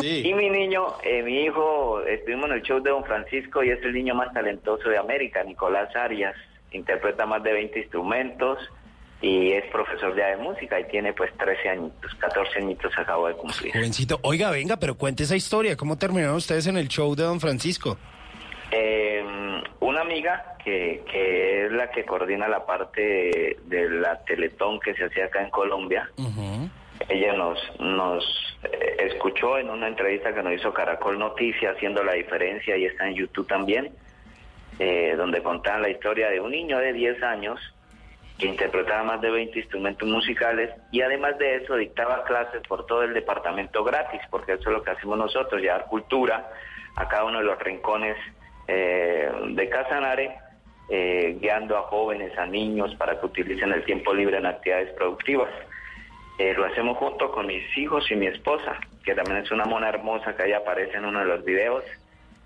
Y 0.01 0.33
mi 0.33 0.49
niño, 0.49 0.85
eh, 1.03 1.23
mi 1.23 1.41
hijo, 1.45 2.01
estuvimos 2.03 2.45
en 2.51 2.57
el 2.57 2.61
show 2.61 2.79
de 2.79 2.91
Don 2.91 3.03
Francisco 3.03 3.63
y 3.63 3.71
es 3.71 3.81
el 3.83 3.93
niño 3.93 4.13
más 4.13 4.31
talentoso 4.33 4.87
de 4.89 4.97
América, 4.99 5.43
Nicolás 5.43 5.95
Arias. 5.95 6.35
Interpreta 6.73 7.25
más 7.25 7.41
de 7.43 7.51
20 7.53 7.79
instrumentos 7.79 8.59
y 9.21 9.51
es 9.51 9.65
profesor 9.71 10.15
ya 10.15 10.27
de 10.27 10.37
música 10.37 10.79
y 10.79 10.85
tiene 10.85 11.13
pues 11.13 11.31
13 11.37 11.69
añitos, 11.69 12.15
14 12.15 12.59
añitos 12.59 12.91
acabo 12.97 13.27
de 13.27 13.35
cumplir. 13.35 13.71
Jovencito, 13.73 14.19
oiga, 14.23 14.49
venga, 14.49 14.77
pero 14.77 14.95
cuente 14.95 15.23
esa 15.23 15.35
historia. 15.35 15.77
¿Cómo 15.77 15.97
terminaron 15.97 16.35
ustedes 16.35 16.65
en 16.67 16.77
el 16.77 16.87
show 16.87 17.15
de 17.15 17.23
Don 17.23 17.39
Francisco? 17.39 17.97
Eh, 18.71 19.23
una 19.81 20.01
amiga 20.01 20.55
que, 20.63 21.03
que 21.11 21.65
es 21.65 21.71
la 21.71 21.91
que 21.91 22.03
coordina 22.05 22.47
la 22.47 22.65
parte 22.65 23.01
de, 23.01 23.57
de 23.65 23.89
la 23.89 24.23
Teletón 24.23 24.79
que 24.79 24.93
se 24.95 25.05
hacía 25.05 25.25
acá 25.25 25.43
en 25.43 25.49
Colombia, 25.51 26.09
ella 27.09 27.33
nos, 27.33 27.59
nos 27.79 28.23
eh, 28.63 28.95
escuchó 29.11 29.57
en 29.57 29.69
una 29.69 29.87
entrevista 29.87 30.33
que 30.33 30.41
nos 30.41 30.53
hizo 30.53 30.73
Caracol 30.73 31.19
Noticias 31.19 31.75
haciendo 31.75 32.03
la 32.03 32.13
diferencia 32.13 32.77
y 32.77 32.85
está 32.85 33.07
en 33.07 33.15
YouTube 33.15 33.47
también, 33.47 33.91
eh, 34.79 35.15
donde 35.17 35.43
contaban 35.43 35.81
la 35.81 35.89
historia 35.89 36.29
de 36.29 36.39
un 36.39 36.51
niño 36.51 36.77
de 36.77 36.93
10 36.93 37.21
años 37.23 37.59
que 38.37 38.47
interpretaba 38.47 39.03
más 39.03 39.21
de 39.21 39.29
20 39.29 39.59
instrumentos 39.59 40.07
musicales 40.07 40.71
y 40.91 41.01
además 41.01 41.37
de 41.37 41.57
eso 41.57 41.75
dictaba 41.75 42.23
clases 42.23 42.61
por 42.67 42.85
todo 42.85 43.03
el 43.03 43.13
departamento 43.13 43.83
gratis, 43.83 44.21
porque 44.29 44.53
eso 44.53 44.69
es 44.69 44.77
lo 44.77 44.83
que 44.83 44.91
hacemos 44.91 45.17
nosotros, 45.17 45.61
llevar 45.61 45.85
cultura 45.85 46.51
a 46.95 47.07
cada 47.07 47.25
uno 47.25 47.39
de 47.39 47.45
los 47.45 47.59
rincones 47.59 48.17
eh, 48.67 49.31
de 49.49 49.69
Casanare, 49.69 50.37
eh, 50.89 51.37
guiando 51.39 51.77
a 51.77 51.83
jóvenes, 51.83 52.37
a 52.37 52.45
niños 52.45 52.93
para 52.95 53.19
que 53.19 53.25
utilicen 53.25 53.71
el 53.71 53.83
tiempo 53.85 54.13
libre 54.13 54.37
en 54.37 54.45
actividades 54.45 54.91
productivas. 54.93 55.49
Eh, 56.37 56.53
lo 56.53 56.65
hacemos 56.65 56.97
junto 56.97 57.31
con 57.31 57.47
mis 57.47 57.77
hijos 57.77 58.09
y 58.09 58.15
mi 58.15 58.27
esposa, 58.27 58.79
que 59.03 59.13
también 59.13 59.37
es 59.37 59.51
una 59.51 59.65
mona 59.65 59.89
hermosa 59.89 60.35
que 60.35 60.43
ahí 60.43 60.53
aparece 60.53 60.97
en 60.97 61.05
uno 61.05 61.19
de 61.19 61.25
los 61.25 61.45
videos. 61.45 61.83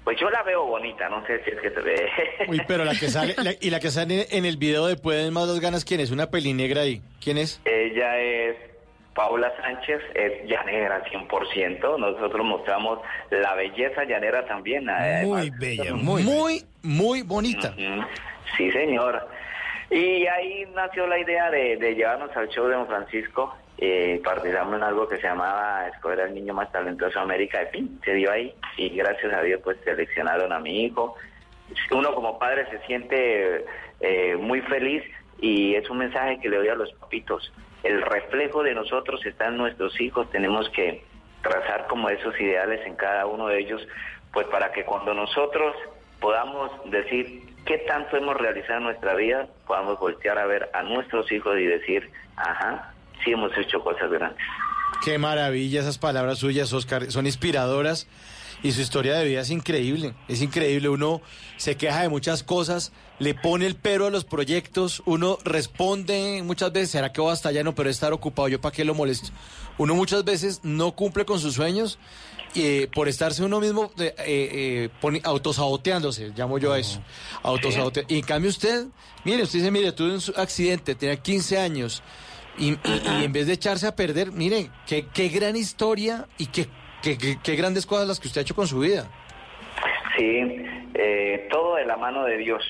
Pues 0.05 0.17
yo 0.19 0.29
la 0.29 0.43
veo 0.43 0.65
bonita, 0.65 1.09
no 1.09 1.25
sé 1.27 1.43
si 1.43 1.49
es 1.49 1.59
que 1.59 1.71
se 1.71 1.81
ve. 1.81 2.09
Uy, 2.47 2.61
pero 2.67 2.85
la 2.85 2.91
que 2.93 3.09
sale, 3.09 3.33
la- 3.37 3.55
y 3.59 3.69
la 3.71 3.79
que 3.81 3.89
sale 3.91 4.27
en 4.31 4.45
el 4.45 4.55
video 4.57 4.85
de 4.87 4.95
Pueden 4.95 5.33
Más 5.33 5.47
las 5.47 5.59
Ganas, 5.59 5.83
¿quién 5.83 5.99
es? 5.99 6.11
Una 6.11 6.29
peli 6.29 6.53
negra 6.53 6.81
ahí. 6.81 7.01
¿Quién 7.23 7.37
es? 7.39 7.59
Ella 7.65 8.17
es 8.19 8.55
Paula 9.15 9.51
Sánchez, 9.61 10.01
es 10.13 10.47
llanera 10.47 11.03
100%. 11.05 11.97
Nosotros 11.99 12.45
mostramos 12.45 12.99
la 13.31 13.55
belleza 13.55 14.03
llanera 14.05 14.45
también. 14.45 14.85
Muy 15.23 15.49
bella, 15.59 15.93
muy, 15.95 16.21
muy, 16.23 16.63
muy 16.83 17.21
bonita. 17.23 17.73
Sí, 18.55 18.71
señor. 18.71 19.27
Y 19.89 20.27
ahí 20.27 20.65
nació 20.75 21.07
la 21.07 21.17
idea 21.19 21.49
de, 21.49 21.77
de 21.77 21.95
llevarnos 21.95 22.29
al 22.37 22.47
show 22.49 22.67
de 22.67 22.75
Don 22.75 22.87
Francisco. 22.87 23.55
Eh, 23.77 24.21
participamos 24.23 24.75
en 24.75 24.83
algo 24.83 25.07
que 25.07 25.17
se 25.17 25.23
llamaba 25.23 25.87
Escoger 25.87 26.21
al 26.21 26.33
niño 26.33 26.53
más 26.53 26.71
talentoso 26.71 27.19
de 27.19 27.23
América. 27.23 27.61
En 27.61 27.69
fin, 27.69 27.99
se 28.03 28.13
dio 28.13 28.31
ahí. 28.31 28.53
Y 28.77 28.89
gracias 28.89 29.33
a 29.33 29.41
Dios, 29.41 29.61
pues 29.63 29.77
seleccionaron 29.83 30.53
a 30.53 30.59
mi 30.59 30.85
hijo. 30.85 31.15
uno 31.91 32.13
como 32.13 32.39
padre 32.39 32.67
se 32.69 32.79
siente 32.85 33.65
eh, 33.99 34.35
muy 34.37 34.61
feliz 34.61 35.03
y 35.39 35.75
es 35.75 35.89
un 35.89 35.97
mensaje 35.97 36.39
que 36.39 36.49
le 36.49 36.57
doy 36.57 36.69
a 36.69 36.75
los 36.75 36.91
papitos. 36.93 37.51
El 37.83 38.01
reflejo 38.01 38.63
de 38.63 38.73
nosotros 38.73 39.25
está 39.25 39.47
en 39.47 39.57
nuestros 39.57 39.99
hijos, 39.99 40.29
tenemos 40.31 40.69
que 40.69 41.03
trazar 41.41 41.87
como 41.87 42.09
esos 42.09 42.39
ideales 42.39 42.85
en 42.87 42.95
cada 42.95 43.25
uno 43.27 43.47
de 43.47 43.59
ellos, 43.59 43.87
pues 44.33 44.47
para 44.47 44.71
que 44.71 44.83
cuando 44.83 45.13
nosotros 45.13 45.75
podamos 46.19 46.71
decir 46.89 47.43
qué 47.65 47.77
tanto 47.79 48.17
hemos 48.17 48.37
realizado 48.37 48.79
en 48.79 48.85
nuestra 48.85 49.13
vida, 49.13 49.47
podamos 49.67 49.99
voltear 49.99 50.39
a 50.39 50.45
ver 50.45 50.69
a 50.73 50.81
nuestros 50.81 51.31
hijos 51.31 51.57
y 51.59 51.65
decir, 51.65 52.09
ajá, 52.35 52.94
sí 53.25 53.31
hemos 53.31 53.51
hecho 53.57 53.81
cosas 53.83 54.09
grandes. 54.09 54.39
Qué 55.03 55.17
maravilla 55.17 55.81
esas 55.81 55.97
palabras 55.97 56.39
suyas, 56.39 56.71
Oscar, 56.71 57.11
son 57.11 57.25
inspiradoras 57.25 58.07
y 58.63 58.71
su 58.71 58.79
historia 58.81 59.15
de 59.15 59.25
vida 59.25 59.41
es 59.41 59.49
increíble, 59.49 60.13
es 60.29 60.41
increíble, 60.41 60.87
uno 60.87 61.21
se 61.57 61.75
queja 61.75 62.01
de 62.01 62.09
muchas 62.09 62.43
cosas, 62.43 62.93
le 63.19 63.33
pone 63.35 63.65
el 63.67 63.75
pero 63.75 64.05
a 64.07 64.09
los 64.09 64.23
proyectos, 64.23 65.03
uno 65.05 65.37
responde 65.43 66.41
muchas 66.43 66.71
veces, 66.71 66.91
¿será 66.91 67.11
que 67.11 67.19
voy 67.21 67.33
hasta 67.33 67.49
allá? 67.49 67.63
No, 67.63 67.75
pero 67.75 67.89
estar 67.89 68.13
ocupado, 68.13 68.47
¿yo 68.47 68.61
para 68.61 68.73
qué 68.73 68.85
lo 68.85 68.95
molesto? 68.95 69.29
Uno 69.77 69.93
muchas 69.95 70.23
veces 70.23 70.61
no 70.63 70.93
cumple 70.95 71.25
con 71.25 71.39
sus 71.39 71.55
sueños 71.55 71.99
eh, 72.55 72.87
por 72.95 73.09
estarse 73.09 73.43
uno 73.43 73.59
mismo 73.59 73.91
eh, 73.99 74.13
eh, 74.19 74.89
pone- 75.01 75.21
autosaboteándose, 75.25 76.31
llamo 76.35 76.57
yo 76.57 76.71
a 76.71 76.79
eso, 76.79 77.01
autosabote- 77.43 78.05
Y 78.07 78.19
en 78.19 78.25
cambio 78.25 78.49
usted, 78.49 78.85
mire, 79.25 79.43
usted 79.43 79.59
dice, 79.59 79.71
mire, 79.71 79.91
tuve 79.91 80.13
un 80.15 80.21
accidente, 80.37 80.95
tenía 80.95 81.17
15 81.17 81.59
años, 81.59 82.01
y, 82.57 82.77
en 83.23 83.33
vez 83.33 83.47
de 83.47 83.53
echarse 83.53 83.87
a 83.87 83.95
perder, 83.95 84.31
mire, 84.31 84.69
qué, 84.87 85.07
qué 85.13 85.27
gran 85.29 85.55
historia 85.55 86.25
y 86.37 86.47
qué, 86.47 86.67
qué, 87.01 87.17
qué- 87.17 87.37
qué 87.43 87.55
grandes 87.55 87.85
cosas 87.85 88.07
las 88.07 88.19
que 88.19 88.27
usted 88.27 88.39
ha 88.39 88.43
hecho 88.43 88.55
con 88.55 88.67
su 88.67 88.79
vida. 88.79 89.05
Sí, 90.17 90.39
eh, 90.93 91.47
todo 91.51 91.75
de 91.75 91.85
la 91.85 91.97
mano 91.97 92.23
de 92.25 92.37
Dios. 92.37 92.63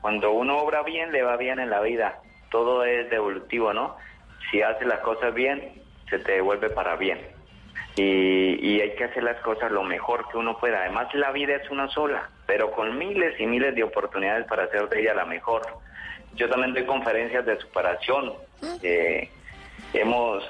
Cuando 0.00 0.32
uno 0.32 0.58
obra 0.58 0.82
bien, 0.82 1.12
le 1.12 1.22
va 1.22 1.36
bien 1.36 1.58
en 1.58 1.70
la 1.70 1.80
vida. 1.80 2.20
Todo 2.50 2.84
es 2.84 3.08
devolutivo, 3.10 3.72
¿no? 3.72 3.96
Si 4.50 4.62
haces 4.62 4.86
las 4.86 5.00
cosas 5.00 5.32
bien, 5.34 5.82
se 6.10 6.18
te 6.18 6.32
devuelve 6.32 6.70
para 6.70 6.96
bien. 6.96 7.18
Y, 7.96 8.58
y 8.66 8.80
hay 8.80 8.94
que 8.94 9.04
hacer 9.04 9.22
las 9.22 9.40
cosas 9.42 9.70
lo 9.70 9.82
mejor 9.82 10.26
que 10.30 10.38
uno 10.38 10.58
pueda. 10.58 10.80
Además, 10.80 11.08
la 11.14 11.30
vida 11.32 11.56
es 11.56 11.70
una 11.70 11.88
sola, 11.88 12.30
pero 12.46 12.70
con 12.72 12.96
miles 12.98 13.38
y 13.40 13.46
miles 13.46 13.74
de 13.74 13.82
oportunidades 13.82 14.46
para 14.46 14.64
hacer 14.64 14.88
de 14.88 15.00
ella 15.00 15.14
la 15.14 15.24
mejor. 15.24 15.62
Yo 16.34 16.48
también 16.48 16.72
doy 16.74 16.84
conferencias 16.84 17.44
de 17.44 17.58
superación. 17.58 18.32
Eh, 18.82 19.28
hemos 19.92 20.44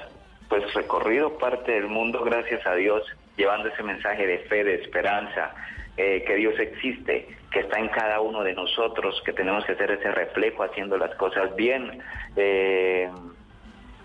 pues 0.49 0.73
recorrido 0.73 1.37
parte 1.37 1.71
del 1.71 1.87
mundo, 1.87 2.23
gracias 2.23 2.65
a 2.65 2.75
Dios, 2.75 3.03
llevando 3.37 3.69
ese 3.69 3.83
mensaje 3.83 4.27
de 4.27 4.39
fe, 4.39 4.63
de 4.63 4.75
esperanza, 4.75 5.53
eh, 5.97 6.23
que 6.25 6.35
Dios 6.35 6.59
existe, 6.59 7.27
que 7.51 7.61
está 7.61 7.79
en 7.79 7.87
cada 7.89 8.19
uno 8.21 8.43
de 8.43 8.53
nosotros, 8.53 9.21
que 9.25 9.33
tenemos 9.33 9.65
que 9.65 9.73
hacer 9.73 9.91
ese 9.91 10.11
reflejo 10.11 10.63
haciendo 10.63 10.97
las 10.97 11.13
cosas 11.15 11.55
bien. 11.55 12.01
Eh, 12.35 13.09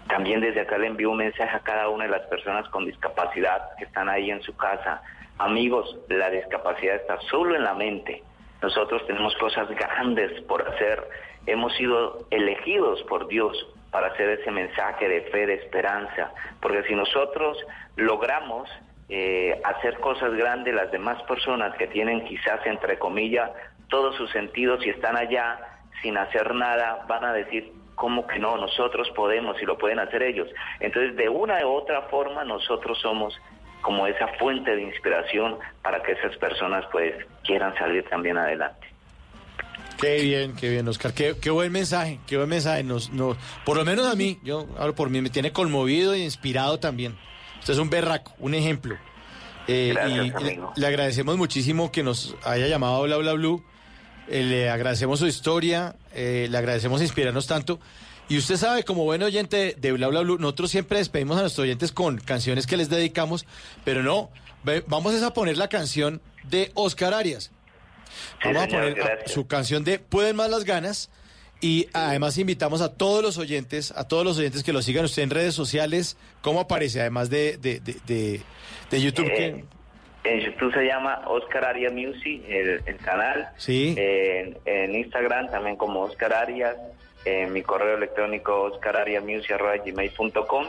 también 0.09 0.41
desde 0.41 0.61
acá 0.61 0.79
le 0.79 0.87
envío 0.87 1.11
un 1.11 1.19
mensaje 1.19 1.55
a 1.55 1.61
cada 1.61 1.89
una 1.89 2.05
de 2.05 2.11
las 2.11 2.23
personas 2.29 2.69
con 2.71 2.87
discapacidad 2.87 3.77
que 3.77 3.85
están 3.85 4.09
ahí 4.09 4.31
en 4.31 4.43
su 4.43 4.57
casa. 4.57 5.03
Amigos, 5.39 5.99
la 6.09 6.31
discapacidad 6.31 6.97
está 6.97 7.21
solo 7.31 7.55
en 7.55 7.65
la 7.65 7.75
mente. 7.75 8.23
Nosotros 8.63 9.07
tenemos 9.07 9.35
cosas 9.37 9.69
grandes 9.69 10.41
por 10.43 10.67
hacer. 10.69 11.09
Hemos 11.47 11.73
sido 11.75 12.27
elegidos 12.31 13.03
por 13.05 13.29
Dios 13.29 13.57
para 13.91 14.09
hacer 14.09 14.29
ese 14.41 14.51
mensaje 14.51 15.09
de 15.09 15.23
fe, 15.31 15.47
de 15.47 15.55
esperanza. 15.55 16.33
Porque 16.61 16.83
si 16.85 16.95
nosotros 16.95 17.57
logramos 17.97 18.69
eh, 19.09 19.61
hacer 19.65 19.99
cosas 20.01 20.35
grandes, 20.35 20.75
las 20.75 20.91
demás 20.91 21.23
personas 21.23 21.75
que 21.77 21.87
tienen 21.87 22.25
quizás, 22.25 22.65
entre 22.67 22.99
comillas, 22.99 23.51
todos 23.89 24.17
sus 24.17 24.31
sentidos 24.33 24.85
y 24.85 24.91
están 24.91 25.17
allá 25.17 25.59
sin 26.03 26.17
hacer 26.19 26.55
nada, 26.55 27.05
van 27.09 27.25
a 27.25 27.33
decir, 27.33 27.73
¿cómo 27.95 28.27
que 28.27 28.39
no? 28.39 28.57
Nosotros 28.57 29.11
podemos 29.11 29.61
y 29.63 29.67
lo 29.67 29.79
pueden 29.79 29.99
hacer 29.99 30.23
ellos. 30.23 30.49
Entonces, 30.81 31.17
de 31.17 31.29
una 31.29 31.65
u 31.67 31.71
otra 31.71 32.03
forma, 32.03 32.45
nosotros 32.45 32.99
somos 33.01 33.41
como 33.83 34.07
esa 34.07 34.29
fuente 34.39 34.75
de 34.75 34.83
inspiración 34.83 35.57
para 35.83 36.03
que 36.03 36.13
esas 36.13 36.37
personas 36.37 36.85
pues 36.91 37.15
quieran 37.45 37.75
salir 37.77 38.05
también 38.09 38.37
adelante. 38.37 38.87
Qué 40.01 40.23
bien, 40.23 40.55
qué 40.55 40.69
bien, 40.71 40.87
Oscar. 40.87 41.13
Qué, 41.13 41.35
qué 41.41 41.51
buen 41.51 41.73
mensaje, 41.73 42.21
qué 42.27 42.37
buen 42.37 42.49
mensaje. 42.49 42.85
Nos, 42.85 43.11
nos, 43.11 43.37
por 43.65 43.77
lo 43.77 43.85
menos 43.85 44.07
a 44.07 44.15
mí, 44.15 44.39
yo 44.45 44.69
hablo 44.79 44.95
por 44.95 45.11
mí, 45.11 45.21
me 45.21 45.31
tiene 45.31 45.53
conmovido 45.53 46.15
e 46.15 46.21
inspirado 46.21 46.79
también. 46.79 47.17
Usted 47.59 47.73
es 47.73 47.79
un 47.81 47.91
berraco, 47.91 48.33
un 48.39 48.55
ejemplo. 48.55 48.97
Eh, 49.67 49.91
Gracias, 49.93 50.27
y 50.27 50.31
le, 50.31 50.37
amigo. 50.37 50.73
le 50.77 50.87
agradecemos 50.87 51.37
muchísimo 51.37 51.91
que 51.91 52.03
nos 52.03 52.37
haya 52.45 52.69
llamado 52.69 53.03
Bla 53.03 53.17
Bla 53.17 53.33
Blue. 53.33 53.65
Eh, 54.29 54.43
le 54.45 54.71
agradecemos 54.71 55.19
su 55.19 55.27
historia, 55.27 55.97
eh, 56.15 56.47
le 56.49 56.59
agradecemos 56.59 57.03
inspirarnos 57.03 57.47
tanto. 57.47 57.81
Y 58.29 58.37
usted 58.39 58.57
sabe, 58.57 58.83
como 58.85 59.05
buen 59.05 59.23
oyente 59.23 59.75
de 59.79 59.93
Bla 59.93 60.09
Bla 60.09 60.21
Blue, 60.21 60.39
nosotros 60.39 60.71
siempre 60.71 60.99
despedimos 60.99 61.39
a 61.39 61.41
nuestros 61.43 61.65
oyentes 61.65 61.93
con 61.93 62.19
canciones 62.19 62.67
que 62.67 62.77
les 62.77 62.91
dedicamos, 62.91 63.47
pero 63.85 64.03
no, 64.03 64.31
ve- 64.65 64.85
vamos 64.87 65.23
a 65.23 65.33
poner 65.33 65.57
la 65.57 65.69
canción 65.69 66.21
de 66.45 66.71
Oscar 66.75 67.15
Arias. 67.15 67.51
Vamos 68.45 68.63
señor, 68.65 68.81
a 68.81 68.81
poner 68.81 68.95
gracias. 68.95 69.33
su 69.33 69.47
canción 69.47 69.85
de 69.85 69.99
Pueden 69.99 70.37
más 70.37 70.51
las 70.51 70.65
ganas. 70.65 71.11
Y 71.61 71.89
además 71.93 72.39
invitamos 72.39 72.81
a 72.83 72.95
todos 72.95 73.21
los 73.21 73.37
oyentes, 73.37 73.91
a 73.97 74.07
todos 74.07 74.25
los 74.25 74.39
oyentes 74.39 74.63
que 74.63 74.73
lo 74.73 74.81
sigan 74.81 75.05
usted 75.05 75.23
en 75.25 75.31
redes 75.31 75.55
sociales. 75.57 76.17
¿Cómo 76.41 76.61
aparece? 76.61 77.01
Además 77.01 77.31
de, 77.31 77.57
de, 77.59 77.81
de, 77.81 77.97
de- 78.07 78.41
de 78.91 79.01
YouTube. 79.03 79.27
Eh, 79.29 79.65
En 80.25 80.41
YouTube 80.41 80.73
se 80.73 80.85
llama 80.85 81.23
Oscar 81.27 81.65
Arias 81.65 81.93
Music, 81.93 82.45
el, 82.49 82.81
el 82.87 82.97
canal. 82.99 83.49
Sí. 83.57 83.95
En, 83.99 84.57
en 84.67 84.95
Instagram 84.95 85.51
también 85.51 85.75
como 85.77 86.03
Oscar 86.03 86.33
Arias. 86.33 86.77
En 87.29 87.53
mi 87.53 87.63
correo 87.63 87.97
electrónico 87.97 88.63
oscarariasmusic.gmail.com 88.63 90.67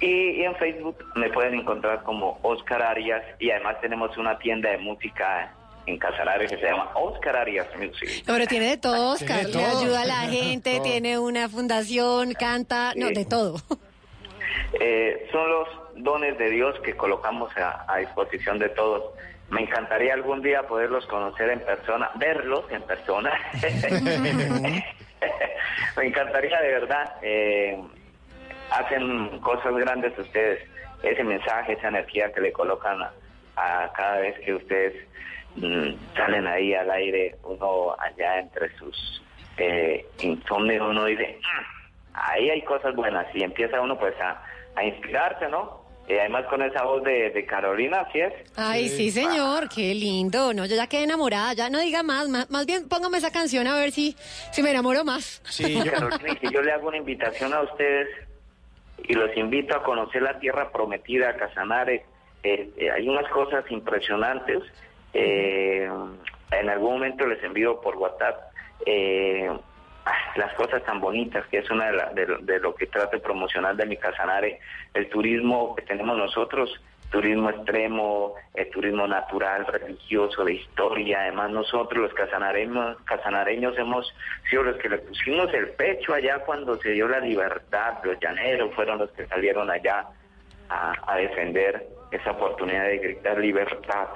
y, 0.00 0.06
y 0.30 0.44
en 0.44 0.54
Facebook 0.56 0.96
me 1.14 1.28
pueden 1.30 1.54
encontrar 1.54 2.02
como 2.02 2.38
Oscar 2.42 2.82
Arias 2.82 3.22
y 3.38 3.50
además 3.50 3.80
tenemos 3.80 4.16
una 4.16 4.38
tienda 4.38 4.70
de 4.70 4.78
música 4.78 5.52
en 5.86 5.98
Casanares 5.98 6.50
que 6.50 6.56
se 6.58 6.64
llama 6.66 6.90
Oscar 6.94 7.36
Arias 7.36 7.66
Music. 7.78 8.24
No, 8.26 8.34
pero 8.34 8.46
tiene 8.46 8.66
de 8.70 8.76
todo, 8.78 9.16
Tiene 9.16 9.34
Oscar. 9.34 9.46
de 9.46 9.46
Le 9.46 9.52
todo. 9.52 9.78
ayuda 9.80 10.02
a 10.02 10.06
la 10.06 10.20
gente, 10.30 10.80
tiene 10.80 11.18
una 11.18 11.48
fundación, 11.48 12.32
canta, 12.34 12.92
no, 12.96 13.08
Sí. 13.08 13.14
de 13.14 13.24
todo. 13.24 13.56
Eh, 14.80 15.28
son 15.32 15.48
los 15.50 15.68
dones 15.96 16.36
de 16.38 16.50
Dios 16.50 16.78
que 16.84 16.96
colocamos 16.96 17.50
a, 17.56 17.84
a 17.92 17.98
disposición 17.98 18.58
de 18.58 18.68
todos. 18.70 19.02
Me 19.48 19.62
encantaría 19.62 20.12
algún 20.14 20.42
día 20.42 20.62
poderlos 20.66 21.06
conocer 21.06 21.50
en 21.50 21.60
persona, 21.60 22.10
verlos 22.16 22.64
en 22.70 22.82
persona. 22.82 23.32
Me 25.96 26.06
encantaría 26.06 26.60
de 26.60 26.68
verdad. 26.68 27.12
eh, 27.22 27.78
hacen 28.70 29.40
cosas 29.40 29.74
grandes 29.76 30.16
ustedes. 30.18 30.60
Ese 31.02 31.24
mensaje, 31.24 31.72
esa 31.72 31.88
energía 31.88 32.30
que 32.32 32.40
le 32.42 32.52
colocan 32.52 32.98
a, 33.56 33.90
cada 33.94 34.18
vez 34.18 34.38
que 34.40 34.54
ustedes 34.54 34.94
mm, 35.56 36.14
salen 36.14 36.46
ahí 36.46 36.74
al 36.74 36.90
aire, 36.90 37.36
uno 37.44 37.96
allá 37.98 38.38
entre 38.38 38.68
sus 38.76 39.22
eh, 39.56 40.04
insomnios, 40.20 40.86
uno 40.88 41.06
dice, 41.06 41.38
"Mm, 41.38 41.64
ahí 42.14 42.50
hay 42.50 42.62
cosas 42.62 42.94
buenas 42.94 43.26
y 43.34 43.42
empieza 43.42 43.80
uno 43.80 43.98
pues 43.98 44.14
a 44.20 44.84
inspirarse, 44.84 45.48
¿no? 45.48 45.79
Y 46.10 46.18
además 46.18 46.44
con 46.46 46.60
esa 46.60 46.82
voz 46.82 47.04
de, 47.04 47.30
de 47.30 47.46
Carolina, 47.46 48.00
así 48.00 48.18
es. 48.18 48.32
Ay, 48.56 48.88
sí, 48.88 49.12
señor, 49.12 49.68
qué 49.68 49.94
lindo. 49.94 50.52
No, 50.52 50.66
yo 50.66 50.74
ya 50.74 50.88
quedé 50.88 51.04
enamorada, 51.04 51.52
ya 51.52 51.70
no 51.70 51.78
diga 51.78 52.02
más, 52.02 52.28
más, 52.28 52.50
más 52.50 52.66
bien 52.66 52.88
póngame 52.88 53.18
esa 53.18 53.30
canción 53.30 53.68
a 53.68 53.76
ver 53.76 53.92
si, 53.92 54.16
si 54.50 54.60
me 54.60 54.72
enamoro 54.72 55.04
más. 55.04 55.40
Carolina, 55.88 56.32
y 56.32 56.36
que 56.36 56.52
yo 56.52 56.62
le 56.62 56.72
hago 56.72 56.88
una 56.88 56.96
invitación 56.96 57.54
a 57.54 57.62
ustedes 57.62 58.08
y 59.04 59.14
los 59.14 59.36
invito 59.36 59.76
a 59.76 59.84
conocer 59.84 60.22
la 60.22 60.36
tierra 60.40 60.72
prometida, 60.72 61.36
Casanare. 61.36 62.04
Eh, 62.42 62.70
eh, 62.76 62.90
hay 62.90 63.08
unas 63.08 63.30
cosas 63.30 63.64
impresionantes. 63.70 64.64
Eh, 65.14 65.88
en 66.50 66.70
algún 66.70 66.94
momento 66.94 67.24
les 67.24 67.40
envío 67.44 67.80
por 67.80 67.96
WhatsApp 67.96 68.50
eh, 68.84 69.48
las 70.36 70.52
cosas 70.54 70.82
tan 70.84 71.00
bonitas, 71.00 71.46
que 71.46 71.58
es 71.58 71.70
una 71.70 71.86
de, 71.86 71.92
la- 71.96 72.10
de 72.10 72.26
de 72.42 72.60
lo 72.60 72.74
que 72.74 72.86
trato 72.86 73.16
de 73.16 73.20
promocionar 73.22 73.76
de 73.76 73.86
mi 73.86 73.96
Casanare, 73.96 74.60
el 74.94 75.08
turismo 75.08 75.74
que 75.76 75.82
tenemos 75.82 76.16
nosotros, 76.16 76.70
turismo 77.10 77.50
extremo, 77.50 78.34
el 78.54 78.70
turismo 78.70 79.06
natural, 79.08 79.66
religioso, 79.66 80.44
de 80.44 80.54
historia. 80.54 81.22
Además, 81.22 81.50
nosotros 81.50 82.02
los 82.04 82.14
casanareños, 82.14 82.96
casanareños 83.04 83.76
hemos 83.78 84.14
sido 84.48 84.62
los 84.62 84.76
que 84.76 84.88
le 84.88 84.98
pusimos 84.98 85.52
el 85.52 85.70
pecho 85.70 86.14
allá 86.14 86.38
cuando 86.40 86.76
se 86.76 86.90
dio 86.90 87.08
la 87.08 87.18
libertad. 87.18 87.94
Los 88.04 88.18
llaneros 88.20 88.72
fueron 88.74 88.98
los 88.98 89.10
que 89.10 89.26
salieron 89.26 89.68
allá 89.70 90.06
a, 90.68 90.92
a 91.12 91.16
defender 91.16 91.84
esa 92.12 92.30
oportunidad 92.30 92.84
de 92.84 92.98
gritar 92.98 93.38
libertad. 93.38 94.06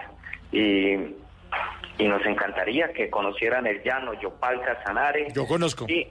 Y, 0.52 1.16
y 1.98 2.08
nos 2.08 2.24
encantaría 2.26 2.92
que 2.92 3.08
conocieran 3.10 3.66
el 3.66 3.82
llano 3.82 4.12
Yopal 4.20 4.60
Casanare. 4.62 5.28
Yo 5.34 5.46
conozco. 5.46 5.86
Y, 5.88 6.08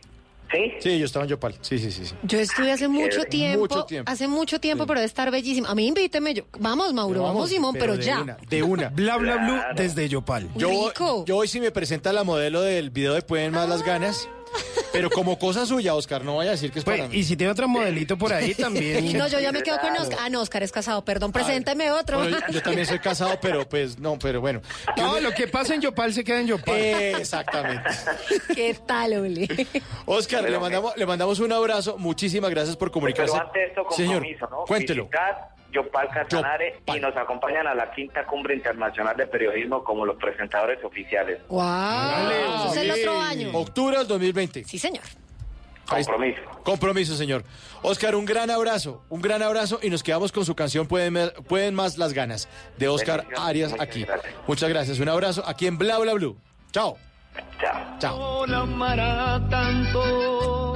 ¿Sí? 0.52 0.72
Sí, 0.80 1.00
yo 1.00 1.06
estaba 1.06 1.26
en 1.26 1.30
Yopal. 1.30 1.56
Sí, 1.62 1.80
sí, 1.80 1.92
sí. 1.92 2.06
sí. 2.06 2.16
Yo 2.24 2.40
estuve 2.40 2.72
hace 2.72 2.88
mucho 2.88 3.18
Mucho 3.18 3.24
tiempo, 3.24 3.86
tiempo. 3.86 4.12
hace 4.12 4.28
mucho 4.28 4.60
tiempo, 4.60 4.86
pero 4.86 5.00
de 5.00 5.06
estar 5.08 5.32
bellísimo. 5.32 5.68
A 5.68 5.74
mí 5.74 5.88
invíteme 5.88 6.34
yo. 6.34 6.44
Vamos, 6.60 6.94
Mauro, 6.94 7.24
vamos, 7.24 7.50
Simón, 7.50 7.76
pero, 7.80 7.98
de 7.98 8.04
ya. 8.04 8.22
Una, 8.22 8.38
de 8.50 8.62
una. 8.62 8.90
Bla, 8.96 9.18
bla, 9.18 9.38
bla, 9.38 9.68
desde 9.76 10.08
Yopal. 10.10 10.50
Yo, 10.56 10.70
Rico. 10.70 11.26
yo 11.26 11.38
hoy 11.38 11.48
sí 11.48 11.60
me 11.60 11.72
presenta 11.72 12.14
la 12.14 12.24
modelo 12.24 12.62
del 12.62 12.92
video 12.92 13.14
de 13.14 13.24
Pueden 13.24 13.52
Más 13.54 13.68
las 13.68 13.84
Ganas. 13.84 14.30
Pero 14.94 15.10
como 15.10 15.38
cosa 15.40 15.66
suya, 15.66 15.96
Oscar, 15.96 16.24
no 16.24 16.38
vaya 16.38 16.52
a 16.52 16.54
decir 16.54 16.72
que 16.72 16.80
es 16.80 16.86
Pues, 16.86 17.00
para 17.00 17.10
mí. 17.10 17.18
y 17.18 17.24
si 17.24 17.36
tiene 17.36 17.52
otro 17.52 17.68
modelito 17.68 18.18
por 18.18 18.32
ahí 18.32 18.54
también. 18.54 19.18
No, 19.18 19.28
yo 19.28 19.40
ya 19.40 19.52
me 19.52 19.62
quedo 19.64 19.80
con 19.80 19.96
Oscar. 19.98 20.20
Ah, 20.22 20.30
no, 20.30 20.42
Oscar 20.42 20.64
es 20.64 20.72
casado. 20.72 21.04
Perdón, 21.04 21.32
presénteme 21.32 21.92
otro. 21.92 22.20
Bueno, 22.20 22.38
yo, 22.48 22.54
yo 22.54 22.62
también 22.64 22.86
soy 22.86 23.00
casado, 23.00 23.38
pero 23.42 23.68
pues 23.68 24.00
no, 24.00 24.18
pero 24.20 24.40
bueno. 24.42 24.62
No, 24.98 25.20
lo 25.20 25.32
que 25.32 25.48
pasa 25.48 25.74
en 25.76 25.82
Yopal 25.82 26.14
se 26.14 26.24
queda 26.24 26.40
en 26.42 26.48
Yopal. 26.48 26.76
Exactamente. 26.78 27.90
¿Qué 28.56 28.76
tal, 28.86 29.14
Ole? 29.14 29.48
Oscar, 30.06 30.44
le 30.50 30.60
mandamos, 30.60 30.96
le 30.96 31.06
mandamos 31.06 31.40
un 31.40 31.52
abrazo. 31.52 31.98
Muchísimas 31.98 32.50
gracias 32.52 32.76
por 32.78 32.92
comunicarse. 32.92 33.34
Pero 33.34 33.46
antes 33.48 33.70
esto 33.70 33.88
Señor, 33.96 34.24
cuéntelo. 34.68 35.04
Visitar 35.06 35.53
Yopal 35.74 36.08
Casanare 36.10 36.82
y 36.86 37.00
nos 37.00 37.16
acompañan 37.18 37.68
a 37.68 37.74
la 37.76 37.92
quinta 37.92 38.26
cumbre 38.26 38.56
internacional 38.56 39.16
de 39.18 39.28
periodismo 39.28 39.84
como 39.84 40.06
los 40.06 40.16
presentadores 40.18 40.84
oficiales. 40.84 41.40
¡Wow! 41.50 41.62
Eso 41.62 42.72
es 42.72 42.78
el 42.78 42.92
otro 42.92 43.20
año. 43.22 43.50
Octubre 43.54 43.98
del 43.98 44.08
2020. 44.08 44.64
Sí, 44.66 44.80
señor. 44.80 45.04
Compromiso. 45.88 46.42
Compromiso, 46.64 47.16
señor. 47.16 47.44
Oscar, 47.82 48.16
un 48.16 48.26
gran 48.26 48.50
abrazo, 48.50 49.04
un 49.10 49.22
gran 49.22 49.44
abrazo 49.44 49.80
y 49.82 49.90
nos 49.90 50.02
quedamos 50.02 50.32
con 50.32 50.46
su 50.46 50.56
canción 50.56 50.88
Pueden, 50.88 51.32
Pueden 51.48 51.76
Más 51.76 51.98
las 51.98 52.14
Ganas 52.14 52.48
de 52.78 52.88
Oscar 52.88 53.26
Arias 53.38 53.72
muchas 53.72 53.88
aquí. 53.88 54.04
gracias. 54.06 54.34
Muchas 54.48 54.70
gracias. 54.70 55.00
Un 55.00 55.10
abrazo 55.10 55.44
aquí 55.46 55.68
en 55.68 55.78
Bla 55.78 56.00
Bla 56.00 56.14
Blue. 56.14 56.38
Chao. 56.72 56.98
Chao. 57.60 57.98
Chao. 58.00 58.18
No 58.18 58.46
la 58.46 58.60
amará 58.60 59.42
tanto 59.50 60.74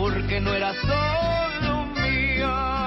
porque 0.00 0.40
no 0.40 0.54
era 0.54 0.72
solo 0.74 1.86
mía. 1.86 2.77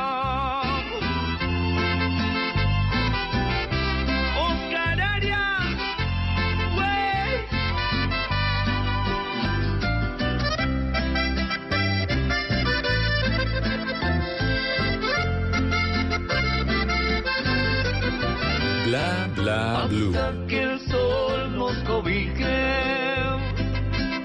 Bla 18.92 19.30
bla 19.38 19.88
blue. 19.88 20.14
Hasta 20.14 20.34
que 20.48 20.64
el 20.64 20.78
sol 20.82 21.58
nos 21.58 21.78
cobije 21.88 22.76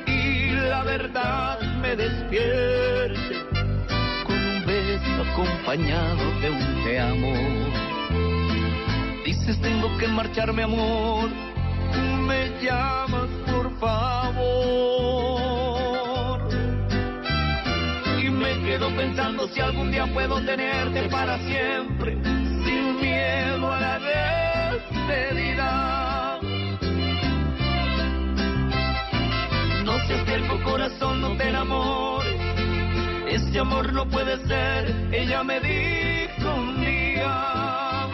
y 0.08 0.50
la 0.68 0.82
verdad 0.82 1.60
me 1.80 1.94
despierte 1.94 3.36
con 4.26 4.34
un 4.36 4.66
beso 4.66 5.22
acompañado 5.30 6.40
de 6.40 6.50
un 6.50 6.82
te 6.82 6.98
amo. 6.98 7.32
Dices 9.24 9.60
tengo 9.60 9.96
que 9.98 10.08
marcharme 10.08 10.64
amor, 10.64 11.30
me 12.26 12.50
llamas 12.60 13.30
por 13.46 13.70
favor. 13.78 14.50
Y 18.20 18.30
me 18.30 18.60
quedo 18.64 18.90
pensando 18.96 19.46
si 19.46 19.60
algún 19.60 19.92
día 19.92 20.12
puedo 20.12 20.44
tenerte 20.44 21.08
para 21.08 21.38
siempre, 21.38 22.18
sin 22.64 23.00
miedo 23.00 23.72
a 23.72 23.78
la 23.78 23.98
No 29.84 29.98
se 30.06 30.14
acerco 30.14 30.62
corazón, 30.64 31.20
no 31.20 31.36
te 31.36 31.48
enamores. 31.48 32.40
Este 33.28 33.60
amor 33.60 33.92
no 33.92 34.08
puede 34.08 34.36
ser, 34.46 35.08
ella 35.12 35.44
me 35.44 35.60
dijo 35.60 36.54
un 36.54 36.80
día 36.80 38.08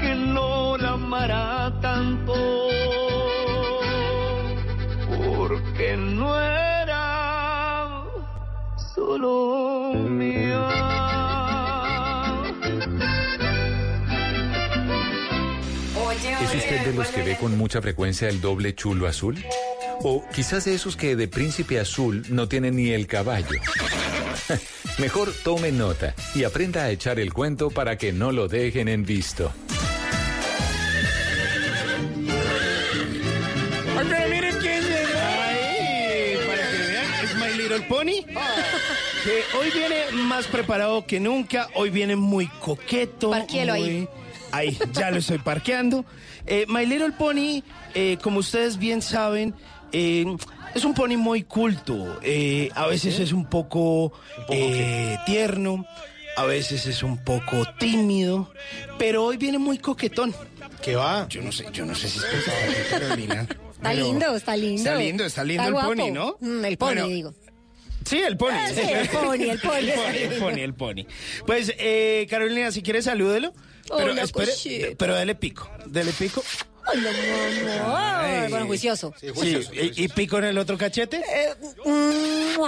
que 0.00 0.14
no 0.14 0.76
la 0.76 0.90
amará 0.90 1.72
tanto 1.80 2.34
porque 5.08 5.96
no 5.96 6.40
era 6.40 8.04
solo 8.94 9.92
mía. 9.94 10.55
De 16.86 16.92
los 16.94 17.08
que 17.08 17.22
ve 17.22 17.36
con 17.36 17.56
mucha 17.58 17.82
frecuencia 17.82 18.28
el 18.28 18.40
doble 18.40 18.74
chulo 18.74 19.06
azul? 19.06 19.36
O 20.02 20.24
quizás 20.34 20.64
de 20.66 20.74
esos 20.74 20.96
que 20.96 21.16
de 21.16 21.26
príncipe 21.28 21.80
azul 21.80 22.24
no 22.28 22.48
tienen 22.48 22.76
ni 22.76 22.90
el 22.90 23.06
caballo. 23.06 23.48
Mejor 24.98 25.32
tome 25.44 25.72
nota 25.72 26.14
y 26.34 26.44
aprenda 26.44 26.84
a 26.84 26.90
echar 26.90 27.18
el 27.18 27.32
cuento 27.32 27.70
para 27.70 27.96
que 27.98 28.12
no 28.12 28.30
lo 28.32 28.48
dejen 28.48 28.88
en 28.88 29.04
visto. 29.04 29.52
Miren 34.30 34.54
quién 34.60 34.82
llegó 34.82 35.18
ahí. 35.42 36.36
Para 36.46 36.70
que 36.70 36.78
vean, 36.78 37.24
es 37.24 37.34
My 37.36 37.56
Little 37.62 37.80
Pony. 37.88 38.24
Que 39.24 39.42
hoy 39.58 39.70
viene 39.74 39.96
más 40.12 40.46
preparado 40.46 41.06
que 41.06 41.18
nunca. 41.20 41.68
Hoy 41.74 41.90
viene 41.90 42.16
muy 42.16 42.46
coqueto. 42.60 43.30
Parquéelo 43.30 43.72
ahí. 43.72 43.82
muy- 43.82 43.90
Ahí, 43.90 44.08
ya 44.92 45.10
lo 45.10 45.18
estoy 45.18 45.38
parqueando. 45.38 46.04
Eh, 46.46 46.64
My 46.68 46.86
Little 46.86 47.12
Pony, 47.12 47.62
eh, 47.94 48.18
como 48.22 48.40
ustedes 48.40 48.78
bien 48.78 49.02
saben, 49.02 49.54
eh, 49.92 50.24
es 50.74 50.84
un 50.84 50.94
pony 50.94 51.16
muy 51.16 51.42
culto. 51.42 52.18
Eh, 52.22 52.70
a 52.74 52.86
veces 52.86 53.18
es 53.18 53.32
un 53.32 53.46
poco, 53.46 54.12
eh, 54.50 55.16
tierno, 55.26 55.86
a 56.36 56.44
veces 56.44 56.86
es 56.86 57.02
un 57.02 57.16
poco 57.24 57.64
tímido, 57.78 58.52
pero 58.98 59.24
hoy 59.24 59.36
viene 59.36 59.58
muy 59.58 59.78
coquetón. 59.78 60.34
¿Qué 60.82 60.94
va? 60.94 61.26
Yo 61.28 61.40
no 61.42 61.50
sé, 61.50 61.66
yo 61.72 61.84
no 61.86 61.94
sé 61.94 62.08
si 62.08 62.18
es 62.18 62.24
está 62.24 62.98
Carolina. 63.00 63.46
Está 63.72 63.94
lindo, 63.94 64.36
está 64.36 64.56
lindo. 64.56 64.76
Está 64.90 64.94
lindo, 64.96 65.24
está 65.24 65.44
lindo 65.44 65.64
el 65.64 65.72
guapo. 65.72 65.88
pony, 65.88 66.10
¿no? 66.12 66.36
Mm, 66.40 66.64
el 66.64 66.76
pony, 66.78 66.88
Bueno, 66.94 67.06
digo. 67.08 67.34
Sí, 68.06 68.18
el 68.18 68.36
pony. 68.36 68.52
Ah, 68.52 68.68
sí, 68.72 68.80
el 68.80 69.08
pony, 69.08 69.42
el 69.50 69.58
pony, 69.60 69.74
el 69.78 69.92
pony, 69.92 70.16
el 70.16 70.38
pony, 70.38 70.60
el 70.60 70.74
pony. 70.74 71.06
Pues, 71.44 71.72
eh, 71.78 72.26
Carolina, 72.30 72.70
si 72.70 72.82
quieres, 72.82 73.06
salúdelo. 73.06 73.52
Pero, 73.88 74.12
Hola, 74.12 74.22
espere, 74.22 74.46
cosita. 74.52 74.86
pero 74.96 75.14
dele 75.16 75.34
pico. 75.34 75.68
Dele 75.86 76.12
pico. 76.12 76.42
Hola, 76.88 77.10
mamá. 77.78 78.46
Bueno, 78.48 78.66
juicioso. 78.66 79.12
Sí, 79.20 79.58
y, 79.72 80.04
y 80.04 80.08
pico 80.08 80.38
en 80.38 80.44
el 80.44 80.58
otro 80.58 80.78
cachete. 80.78 81.16
Eh, 81.18 81.54
mm. 81.84 82.60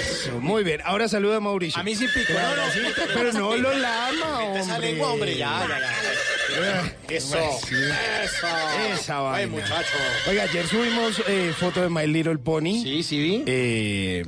Eso, 0.00 0.40
muy 0.40 0.62
bien. 0.64 0.80
Ahora 0.84 1.08
saluda 1.08 1.36
a 1.36 1.40
Mauricio. 1.40 1.80
A 1.80 1.84
mí 1.84 1.94
sí 1.96 2.06
pico. 2.14 2.26
Pero, 2.28 2.42
No, 2.42 2.56
no, 2.56 2.72
sí, 2.72 2.80
pero 3.14 3.32
no 3.32 3.56
lo 3.56 3.72
lama, 3.74 4.38
hombre. 4.44 4.60
Esa 4.60 4.78
lengua, 4.78 5.12
hombre, 5.12 5.36
ya, 5.36 5.66
ya, 5.68 5.78
ya. 5.80 6.07
Eso. 7.08 7.36
Sí. 7.66 7.74
Eso. 8.24 8.46
Esa 8.94 9.20
vaina. 9.20 9.36
Ay, 9.38 9.46
muchacho. 9.46 9.94
Oiga, 10.28 10.42
ayer 10.44 10.66
subimos 10.66 11.22
eh, 11.26 11.52
foto 11.58 11.80
de 11.82 11.88
My 11.88 12.06
Little 12.06 12.38
Pony. 12.38 12.82
Sí, 12.82 13.02
sí 13.02 13.18
vi. 13.18 13.44
Eh, 13.46 14.24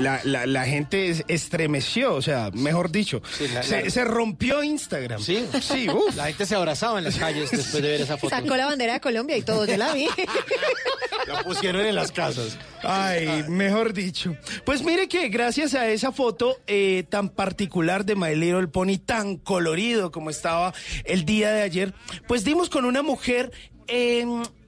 la, 0.00 0.20
la- 0.24 0.46
la 0.46 0.64
gente 0.64 1.08
es- 1.10 1.24
estremeció, 1.28 2.14
o 2.14 2.22
sea, 2.22 2.50
mejor 2.52 2.90
dicho, 2.90 3.22
Sí, 3.36 3.48
la- 3.48 3.62
se, 3.62 3.84
la- 3.84 3.90
se 3.90 4.04
rompió 4.04 4.62
Instagram. 4.62 5.20
Sí, 5.20 5.46
sí, 5.60 5.88
uf. 5.94 6.14
La 6.16 6.26
gente 6.26 6.46
se 6.46 6.54
abrazaba 6.54 6.98
en 6.98 7.04
las 7.04 7.16
calles 7.16 7.50
después 7.50 7.82
de 7.82 7.88
ver 7.90 8.00
esa 8.02 8.16
foto. 8.16 8.34
Sacó 8.34 8.56
la 8.56 8.66
bandera 8.66 8.94
de 8.94 9.00
Colombia 9.00 9.36
y 9.36 9.42
todo, 9.42 9.64
yo 9.66 9.76
la 9.76 9.92
vi. 9.94 10.06
La 11.32 11.42
pusieron 11.42 11.84
en 11.84 11.94
las 11.94 12.12
casas. 12.12 12.58
Ay, 12.82 13.44
mejor 13.48 13.92
dicho. 13.92 14.36
Pues 14.64 14.82
mire 14.82 15.08
que 15.08 15.28
gracias 15.28 15.74
a 15.74 15.88
esa 15.88 16.12
foto 16.12 16.58
eh, 16.66 17.04
tan 17.08 17.28
particular 17.28 18.04
de 18.04 18.16
My 18.16 18.34
Little 18.34 18.68
Pony, 18.68 18.98
tan 18.98 19.36
colorido 19.36 20.10
como 20.10 20.30
estaba 20.30 20.74
el 21.04 21.24
día 21.24 21.50
de 21.52 21.62
ayer, 21.62 21.94
pues 22.26 22.44
dimos 22.44 22.68
con 22.70 22.84
una 22.84 23.02
mujer 23.02 23.52
eh, 23.88 24.26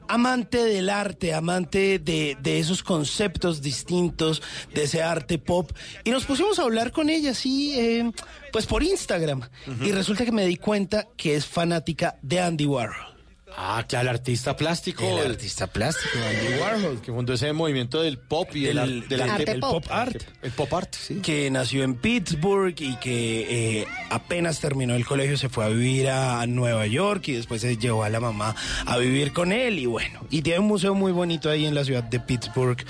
amante 0.08 0.64
del 0.64 0.90
arte, 0.90 1.34
amante 1.34 1.98
de, 1.98 2.36
de 2.40 2.58
esos 2.58 2.82
conceptos 2.82 3.62
distintos, 3.62 4.42
de 4.74 4.84
ese 4.84 5.02
arte 5.02 5.38
pop, 5.38 5.70
y 6.04 6.10
nos 6.10 6.24
pusimos 6.24 6.58
a 6.58 6.62
hablar 6.62 6.92
con 6.92 7.08
ella 7.08 7.30
así, 7.30 7.78
eh, 7.78 8.10
pues 8.52 8.66
por 8.66 8.82
Instagram. 8.82 9.48
Y 9.82 9.92
resulta 9.92 10.24
que 10.24 10.32
me 10.32 10.46
di 10.46 10.56
cuenta 10.56 11.08
que 11.16 11.36
es 11.36 11.46
fanática 11.46 12.18
de 12.22 12.40
Andy 12.40 12.66
Warhol. 12.66 13.13
Ah, 13.56 13.84
claro, 13.88 14.10
el 14.10 14.16
artista 14.16 14.56
plástico. 14.56 15.04
El 15.20 15.30
artista 15.30 15.66
plástico, 15.68 16.18
Andy 16.28 16.60
Warhol. 16.60 17.00
Que 17.00 17.12
fundó 17.12 17.34
ese 17.34 17.52
movimiento 17.52 18.02
del 18.02 18.18
pop 18.18 18.48
y 18.54 18.62
del, 18.64 18.76
Del- 18.76 19.08
del 19.08 19.20
arte. 19.22 19.32
arte 19.42 19.52
el 19.52 19.60
pop. 19.60 19.72
pop 19.84 19.92
art. 19.92 20.22
El 20.42 20.50
pop 20.50 20.74
art, 20.74 20.94
sí. 20.94 21.14
que 21.22 21.50
nació 21.50 21.84
en 21.84 21.94
Pittsburgh 21.94 22.74
y 22.80 22.96
que 22.96 23.80
eh, 23.80 23.86
apenas 24.10 24.58
terminó 24.60 24.94
el 24.94 25.06
colegio 25.06 25.36
se 25.38 25.48
fue 25.48 25.64
a 25.64 25.68
vivir 25.68 26.08
a 26.10 26.44
Nueva 26.46 26.86
York 26.88 27.28
y 27.28 27.32
después 27.32 27.60
se 27.60 27.76
llevó 27.76 28.02
a 28.04 28.08
la 28.08 28.18
mamá 28.20 28.56
a 28.86 28.98
vivir 28.98 29.32
con 29.32 29.52
él 29.52 29.78
y 29.78 29.86
bueno, 29.86 30.26
y 30.30 30.42
tiene 30.42 30.58
un 30.58 30.66
museo 30.66 30.94
muy 30.94 31.12
bonito 31.12 31.48
ahí 31.48 31.64
en 31.64 31.74
la 31.74 31.84
ciudad 31.84 32.02
de 32.02 32.18
Pittsburgh, 32.20 32.84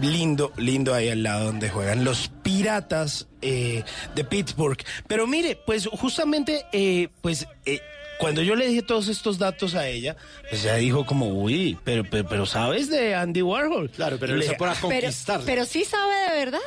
lindo, 0.00 0.52
lindo 0.56 0.94
ahí 0.94 1.08
al 1.10 1.22
lado 1.22 1.44
donde 1.46 1.68
juegan 1.68 2.04
los 2.04 2.28
piratas 2.42 3.26
eh, 3.42 3.84
de 4.14 4.24
Pittsburgh. 4.24 4.78
Pero 5.06 5.26
mire, 5.26 5.58
pues 5.66 5.86
justamente, 5.86 6.64
eh, 6.72 7.08
pues... 7.20 7.46
cuando 8.18 8.42
yo 8.42 8.54
le 8.56 8.66
dije 8.66 8.82
todos 8.82 9.08
estos 9.08 9.38
datos 9.38 9.74
a 9.74 9.88
ella, 9.88 10.16
pues 10.48 10.64
ella 10.64 10.76
dijo 10.76 11.04
como, 11.06 11.28
uy, 11.28 11.78
pero, 11.84 12.04
pero, 12.08 12.28
pero 12.28 12.46
¿sabes 12.46 12.88
de 12.88 13.14
Andy 13.14 13.42
Warhol? 13.42 13.90
Claro, 13.90 14.16
pero 14.18 14.34
le 14.36 14.42
se 14.42 14.48
dije, 14.50 14.58
pone 14.58 14.72
a 14.72 14.74
"Ah, 14.74 14.78
conquistarla. 14.80 15.46
Pero 15.46 15.64
sí 15.64 15.84
sabe 15.84 16.14
de 16.30 16.36
verdad. 16.44 16.60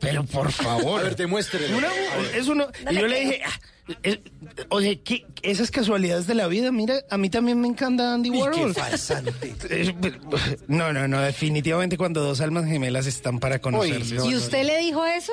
pero 0.00 0.24
por 0.24 0.50
favor. 0.52 1.00
A 1.00 1.04
ver, 1.04 1.16
demuéstrele. 1.16 1.74
Una- 1.74 1.88
eso 2.34 2.54
no- 2.54 2.68
No 2.84 2.92
y 2.92 2.94
yo 2.96 3.06
le 3.06 3.20
dije, 3.20 3.40
ah, 3.44 3.60
eh, 4.02 4.20
o 4.68 4.80
sea, 4.80 4.94
¿qué- 5.04 5.24
esas 5.42 5.70
casualidades 5.70 6.26
de 6.26 6.34
la 6.34 6.48
vida, 6.48 6.72
mira, 6.72 7.02
a 7.10 7.18
mí 7.18 7.30
también 7.30 7.60
me 7.60 7.68
encanta 7.68 8.14
Andy 8.14 8.30
Warhol. 8.30 8.74
qué 8.74 8.80
falsante. 8.80 9.54
No, 10.68 10.92
no, 10.92 11.06
no, 11.08 11.20
definitivamente 11.20 11.96
cuando 11.96 12.22
dos 12.22 12.40
almas 12.40 12.66
gemelas 12.66 13.06
están 13.06 13.38
para 13.38 13.60
conocerse. 13.60 14.16
¿Y 14.26 14.34
usted 14.34 14.64
le 14.64 14.78
dijo 14.78 15.04
eso? 15.06 15.32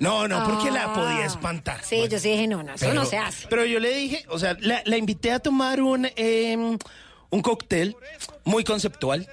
No, 0.00 0.28
no, 0.28 0.44
porque 0.44 0.70
la 0.70 0.84
Ah. 0.84 0.94
podía 0.94 1.26
espantar. 1.26 1.80
Sí, 1.84 2.06
yo 2.10 2.18
sí 2.18 2.30
dije, 2.30 2.46
no, 2.46 2.62
no, 2.62 2.74
eso 2.74 2.86
Pero- 2.86 2.94
no 2.94 3.04
se 3.04 3.18
hace. 3.18 3.46
Pero 3.48 3.64
yo 3.64 3.80
le 3.80 3.94
dije, 3.94 4.24
o 4.28 4.38
sea, 4.38 4.56
la, 4.60 4.82
la 4.84 4.96
invité 4.96 5.32
a 5.32 5.38
tomar 5.38 5.80
un, 5.82 6.06
eh, 6.16 6.56
un 7.30 7.40
cóctel 7.42 7.96
muy 8.44 8.64
conceptual, 8.64 9.28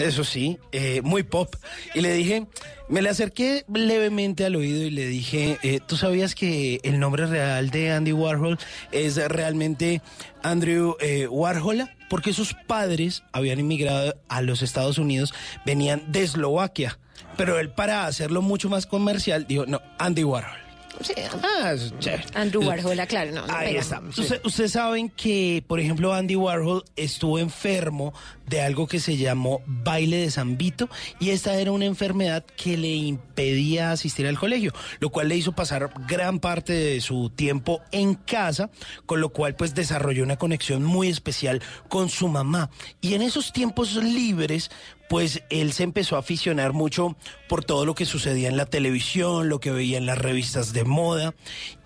eso 0.00 0.24
sí, 0.24 0.58
eh, 0.72 1.02
muy 1.02 1.22
pop. 1.24 1.54
Y 1.94 2.00
le 2.00 2.12
dije, 2.14 2.46
me 2.88 3.02
le 3.02 3.10
acerqué 3.10 3.64
levemente 3.72 4.44
al 4.46 4.56
oído 4.56 4.80
y 4.82 4.90
le 4.90 5.06
dije, 5.06 5.58
eh, 5.62 5.80
¿tú 5.86 5.96
sabías 5.98 6.34
que 6.34 6.80
el 6.84 6.98
nombre 6.98 7.26
real 7.26 7.68
de 7.70 7.92
Andy 7.92 8.12
Warhol 8.12 8.58
es 8.92 9.16
realmente 9.16 10.00
Andrew 10.42 10.96
eh, 11.00 11.26
Warhol? 11.28 11.88
Porque 12.08 12.32
sus 12.32 12.54
padres 12.54 13.22
habían 13.32 13.60
inmigrado 13.60 14.18
a 14.28 14.40
los 14.40 14.62
Estados 14.62 14.96
Unidos, 14.96 15.34
venían 15.66 16.10
de 16.10 16.22
Eslovaquia. 16.22 16.98
Pero 17.36 17.58
él, 17.58 17.70
para 17.70 18.06
hacerlo 18.06 18.42
mucho 18.42 18.68
más 18.68 18.86
comercial, 18.86 19.46
dijo, 19.46 19.66
no, 19.66 19.80
Andy 19.98 20.24
Warhol. 20.24 20.58
Sí, 21.00 21.12
Ah, 21.44 21.74
chévere. 22.00 22.24
Andrew 22.34 22.66
Warhol, 22.66 22.96
claro, 23.06 23.30
no. 23.30 23.46
no 23.46 23.54
Ahí 23.54 23.68
pega. 23.68 23.80
está. 23.82 24.00
Usted- 24.00 24.40
Ustedes 24.44 24.72
saben 24.72 25.10
que, 25.10 25.62
por 25.68 25.78
ejemplo, 25.78 26.12
Andy 26.12 26.34
Warhol 26.34 26.82
estuvo 26.96 27.38
enfermo 27.38 28.12
de 28.46 28.62
algo 28.62 28.88
que 28.88 28.98
se 28.98 29.16
llamó 29.16 29.62
baile 29.66 30.16
de 30.16 30.30
Zambito 30.32 30.88
y 31.20 31.30
esta 31.30 31.54
era 31.54 31.70
una 31.70 31.84
enfermedad 31.84 32.44
que 32.56 32.76
le 32.76 32.88
impedía 32.96 33.92
asistir 33.92 34.26
al 34.26 34.38
colegio, 34.40 34.72
lo 34.98 35.10
cual 35.10 35.28
le 35.28 35.36
hizo 35.36 35.52
pasar 35.52 35.88
gran 36.08 36.40
parte 36.40 36.72
de 36.72 37.00
su 37.00 37.30
tiempo 37.30 37.80
en 37.92 38.14
casa, 38.14 38.70
con 39.06 39.20
lo 39.20 39.28
cual 39.28 39.54
pues 39.54 39.74
desarrolló 39.76 40.24
una 40.24 40.36
conexión 40.36 40.82
muy 40.82 41.08
especial 41.08 41.62
con 41.88 42.08
su 42.08 42.26
mamá. 42.26 42.70
Y 43.00 43.14
en 43.14 43.22
esos 43.22 43.52
tiempos 43.52 43.94
libres 43.94 44.70
pues 45.08 45.42
él 45.50 45.72
se 45.72 45.84
empezó 45.84 46.16
a 46.16 46.20
aficionar 46.20 46.72
mucho 46.72 47.16
por 47.48 47.64
todo 47.64 47.84
lo 47.84 47.94
que 47.94 48.04
sucedía 48.04 48.48
en 48.48 48.56
la 48.56 48.66
televisión, 48.66 49.48
lo 49.48 49.60
que 49.60 49.70
veía 49.70 49.98
en 49.98 50.06
las 50.06 50.18
revistas 50.18 50.72
de 50.72 50.84
moda 50.84 51.34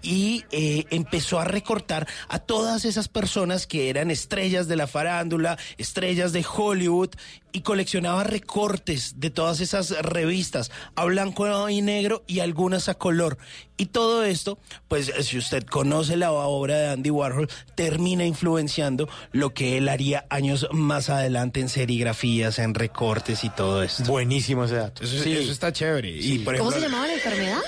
y 0.03 0.45
eh, 0.51 0.85
empezó 0.91 1.39
a 1.39 1.45
recortar 1.45 2.07
a 2.29 2.39
todas 2.41 2.85
esas 2.85 3.09
personas 3.09 3.67
que 3.67 3.89
eran 3.89 4.11
estrellas 4.11 4.69
de 4.69 4.77
la 4.77 4.87
farándula, 4.87 5.57
estrellas 5.79 6.33
de 6.33 6.45
Hollywood 6.45 7.11
y 7.53 7.61
coleccionaba 7.61 8.25
recortes 8.25 9.21
de 9.21 9.31
todas 9.31 9.61
esas 9.61 9.91
revistas 10.03 10.71
a 10.97 11.05
blanco 11.05 11.69
y 11.69 11.83
negro 11.83 12.23
y 12.27 12.41
algunas 12.41 12.89
a 12.89 12.95
color. 12.95 13.37
Y 13.77 13.87
todo 13.87 14.25
esto, 14.25 14.59
pues 14.89 15.13
si 15.23 15.39
usted 15.39 15.65
conoce 15.65 16.17
la 16.17 16.33
obra 16.33 16.79
de 16.79 16.89
Andy 16.89 17.11
Warhol, 17.11 17.49
termina 17.75 18.25
influenciando 18.25 19.09
lo 19.33 19.53
que 19.55 19.77
él 19.77 19.89
haría 19.89 20.27
años 20.31 20.69
más 20.73 21.11
adelante 21.11 21.61
en 21.61 21.69
serigrafías, 21.69 22.59
en 22.59 22.75
recortes 22.75 23.45
y 23.45 23.51
todo 23.51 23.83
esto. 23.83 24.05
Buenísimo 24.05 24.65
ese 24.65 24.77
dato. 24.77 25.05
Eso, 25.05 25.23
Sí. 25.23 25.33
eso 25.33 25.53
está 25.53 25.73
chévere. 25.73 26.11
Y, 26.11 26.39
por 26.41 26.57
¿Cómo 26.57 26.71
ejemplo, 26.71 26.89
se 26.89 26.93
llamaba 26.93 27.07
la 27.07 27.15
enfermedad? 27.15 27.61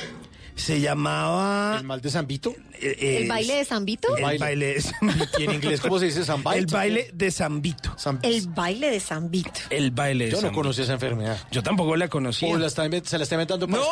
Se 0.56 0.80
llamaba... 0.80 1.76
¿El 1.80 1.84
mal 1.84 2.00
de 2.00 2.10
Zambito? 2.10 2.54
eh, 2.80 3.18
¿El 3.22 3.28
baile 3.28 3.54
de 3.56 3.64
Zambito? 3.64 4.16
El 4.16 4.38
baile 4.38 4.66
de 4.74 4.80
Zambito. 4.82 5.40
¿Y 5.40 5.44
en 5.44 5.52
inglés 5.54 5.80
cómo 5.80 5.98
se 5.98 6.06
dice 6.06 6.24
Zambito? 6.24 6.52
El 6.52 6.66
baile 6.66 7.10
de 7.12 7.30
Zambito. 7.30 7.96
El 8.22 8.46
baile 8.48 8.90
de 8.90 9.00
Zambito. 9.00 9.60
El 9.70 9.90
baile 9.90 10.26
de 10.26 10.30
Yo 10.30 10.36
no 10.36 10.40
Zambito. 10.42 10.60
conocí 10.62 10.82
esa 10.82 10.92
enfermedad. 10.92 11.38
Yo 11.50 11.62
tampoco 11.62 11.96
la 11.96 12.08
conocía. 12.08 12.48
O 12.54 12.56
la 12.56 12.68
está 12.68 12.86
invent- 12.86 13.04
se 13.04 13.18
la 13.18 13.24
está 13.24 13.34
inventando 13.34 13.66
para 13.66 13.82
No. 13.82 13.88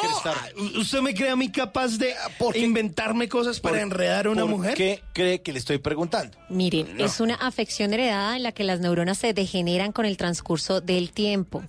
¿u- 0.77 0.81
¿usted 0.81 1.01
me 1.01 1.15
cree 1.15 1.31
a 1.31 1.37
mí 1.37 1.51
capaz 1.51 1.99
de 1.99 2.15
¿Por 2.39 2.53
qué? 2.55 2.61
inventarme 2.61 3.29
cosas 3.29 3.59
para 3.61 3.75
¿Por- 3.75 3.83
enredar 3.83 4.27
a 4.27 4.31
una 4.31 4.43
por 4.43 4.51
mujer? 4.51 4.75
qué 4.75 5.03
cree 5.13 5.43
que 5.43 5.53
le 5.53 5.59
estoy 5.59 5.79
preguntando? 5.79 6.37
Miren, 6.49 7.01
es 7.01 7.19
una 7.21 7.35
afección 7.35 7.93
heredada 7.93 8.37
en 8.37 8.45
la 8.45 8.53
que 8.53 8.63
las 8.65 8.79
neuronas 8.81 9.19
se 9.19 9.33
degeneran 9.35 9.91
con 9.93 10.07
el 10.07 10.17
transcurso 10.17 10.81
del 10.81 11.11
tiempo. 11.13 11.63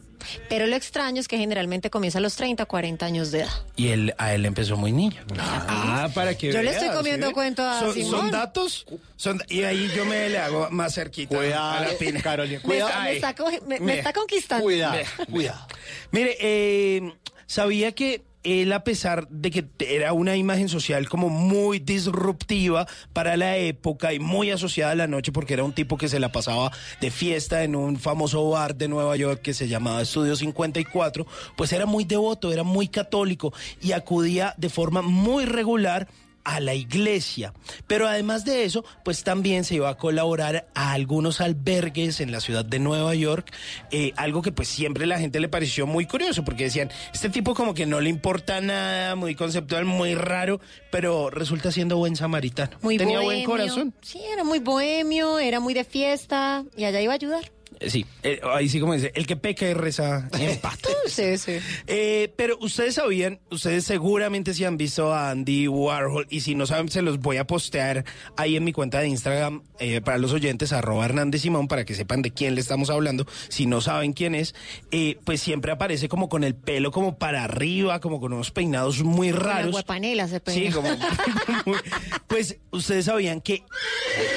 Pero 0.49 0.67
lo 0.67 0.76
extraño 0.76 1.19
es 1.19 1.28
que 1.28 1.38
generalmente 1.38 1.89
comienza 1.89 2.19
a 2.19 2.21
los 2.21 2.36
30 2.36 2.63
o 2.63 2.67
40 2.67 3.05
años 3.05 3.32
de 3.32 3.41
edad. 3.41 3.49
Y 3.76 3.89
él, 3.89 4.13
a 4.17 4.34
él 4.34 4.45
empezó 4.45 4.78
muy 4.78 4.91
niño. 4.91 5.21
Ah, 5.39 6.09
para 6.13 6.36
que 6.38 6.51
Yo 6.51 6.61
le 6.61 6.71
estoy 6.71 6.89
comiendo 6.89 7.28
¿sí? 7.28 7.34
cuento 7.34 7.63
a 7.63 7.80
¿Son, 7.80 7.93
Simón. 7.93 8.11
son 8.11 8.32
datos? 8.32 8.86
Son- 9.15 9.41
y 9.49 9.63
ahí 9.63 9.89
yo 9.95 10.05
me 10.05 10.30
le 10.30 10.38
hago 10.39 10.69
más 10.71 10.93
cerquita 10.95 11.36
Cuidado, 11.36 11.71
a 11.71 11.80
la 11.82 11.97
pina. 11.97 12.21
Carolina, 12.21 12.59
Me, 12.59 12.63
cuidado. 12.63 12.89
está, 12.89 13.03
me 13.03 13.13
está 13.15 13.36
me- 13.67 13.80
me 13.80 13.97
está 13.99 14.13
conquistando. 14.13 14.63
Cuidado, 14.63 14.97
cuidado. 15.32 15.67
Mire, 16.11 16.38
eh, 16.39 17.13
sabía 17.45 17.91
que 17.93 18.21
él, 18.44 18.72
a 18.74 18.84
pesar 18.84 19.28
de 19.30 19.52
que 19.52 19.66
era 19.80 20.14
una 20.14 20.36
imagen 20.36 20.70
social 20.70 21.10
como 21.10 21.30
muy 21.30 21.80
disruptiva 21.80 22.88
para 23.14 23.38
la 23.38 23.58
época 23.58 24.14
y 24.14 24.20
muy 24.20 24.52
asociada 24.52 24.91
a 24.91 24.96
la 24.96 25.08
noche, 25.08 25.32
porque 25.32 25.54
era 25.54 25.64
un 25.64 25.74
tipo 25.74 25.98
que 25.98 26.08
se 26.08 26.20
la 26.20 26.32
pasaba 26.32 26.72
de 27.02 27.12
fiesta 27.12 27.64
en 27.64 27.76
un 27.76 27.98
famoso 28.00 28.50
bar 28.50 28.76
de 28.76 28.88
Nueva 28.88 29.16
York 29.16 29.41
que 29.41 29.54
se 29.54 29.68
llamaba 29.68 30.02
Estudio 30.02 30.36
54, 30.36 31.26
pues 31.56 31.74
era 31.74 31.86
muy 31.86 32.04
devoto, 32.06 32.52
era 32.52 32.64
muy 32.64 32.88
católico 32.88 33.54
y 33.82 33.91
acudía 33.94 34.54
de 34.58 34.70
forma 34.70 35.02
muy 35.02 35.46
regular 35.46 36.08
a 36.44 36.60
la 36.60 36.74
iglesia. 36.74 37.54
Pero 37.88 38.08
además 38.08 38.46
de 38.46 38.66
eso, 38.66 38.84
pues 39.04 39.24
también 39.24 39.64
se 39.64 39.76
iba 39.76 39.89
a 39.89 39.98
colaborar 39.98 40.68
a 40.74 40.91
algunos 40.94 41.41
albergues 41.41 42.20
en 42.20 42.32
la 42.32 42.39
ciudad 42.39 42.66
de 42.66 42.80
Nueva 42.80 43.16
York, 43.16 43.54
eh, 43.91 44.14
algo 44.16 44.41
que 44.41 44.52
pues 44.52 44.68
siempre 44.68 45.06
la 45.06 45.20
gente 45.20 45.39
le 45.39 45.50
pareció 45.50 45.88
muy 45.88 46.06
curioso, 46.06 46.44
porque 46.44 46.66
decían, 46.66 46.89
este 47.14 47.30
tipo 47.30 47.56
como 47.56 47.74
que 47.74 47.86
no 47.86 48.02
le 48.02 48.10
importa 48.10 48.62
nada, 48.62 49.16
muy 49.16 49.36
conceptual, 49.36 49.86
muy 49.86 50.16
raro, 50.16 50.60
pero 50.91 51.30
resulta 51.30 51.72
siendo 51.72 51.98
buen 51.98 52.16
samaritano. 52.16 52.78
Muy 52.82 52.98
Tenía 52.98 53.22
buen 53.22 53.44
corazón. 53.44 53.94
Sí, 54.02 54.20
era 54.32 54.44
muy 54.44 54.60
bohemio, 54.60 55.39
era 55.39 55.60
muy 55.60 55.74
de 55.74 55.84
fiesta 55.84 56.64
y 56.76 56.86
allá 56.86 57.02
iba 57.02 57.14
a 57.14 57.16
ayudar. 57.16 57.53
Sí, 57.88 58.05
eh, 58.23 58.39
ahí 58.43 58.69
sí 58.69 58.79
como 58.79 58.93
dice, 58.93 59.11
el 59.15 59.27
que 59.27 59.36
peca 59.36 59.67
y 59.67 59.73
reza 59.73 60.29
empata. 60.39 60.89
Sí, 61.05 61.38
sí. 61.38 61.57
Eh, 61.86 62.34
pero 62.38 62.57
ustedes 62.61 62.95
sabían, 62.95 63.39
ustedes 63.51 63.84
seguramente 63.84 64.53
si 64.53 64.63
han 64.63 64.77
visto 64.77 65.13
a 65.13 65.31
Andy 65.31 65.67
Warhol 65.67 66.25
y 66.29 66.41
si 66.41 66.55
no 66.55 66.65
saben 66.65 66.89
se 66.89 67.01
los 67.01 67.19
voy 67.19 67.38
a 67.38 67.45
postear 67.45 68.05
ahí 68.38 68.55
en 68.55 68.63
mi 68.63 68.71
cuenta 68.71 68.99
de 68.99 69.09
Instagram 69.09 69.63
eh, 69.79 70.01
para 70.01 70.17
los 70.17 70.31
oyentes, 70.31 70.71
arroba 70.71 71.05
Hernández 71.05 71.41
Simón, 71.41 71.67
para 71.67 71.84
que 71.86 71.93
sepan 71.93 72.21
de 72.21 72.31
quién 72.31 72.55
le 72.55 72.61
estamos 72.61 72.89
hablando. 72.89 73.27
Si 73.49 73.65
no 73.65 73.81
saben 73.81 74.13
quién 74.13 74.34
es, 74.34 74.55
eh, 74.91 75.17
pues 75.25 75.41
siempre 75.41 75.71
aparece 75.71 76.07
como 76.07 76.29
con 76.29 76.43
el 76.43 76.55
pelo 76.55 76.91
como 76.91 77.17
para 77.17 77.43
arriba, 77.43 77.99
como 77.99 78.19
con 78.19 78.34
unos 78.34 78.51
peinados 78.51 79.03
muy 79.03 79.31
raros. 79.31 79.71
guapanela 79.71 80.27
se 80.27 80.39
peina. 80.39 80.69
Sí, 80.69 80.73
como... 80.73 80.89
pues 82.27 82.57
ustedes 82.71 83.05
sabían 83.05 83.41
que 83.41 83.63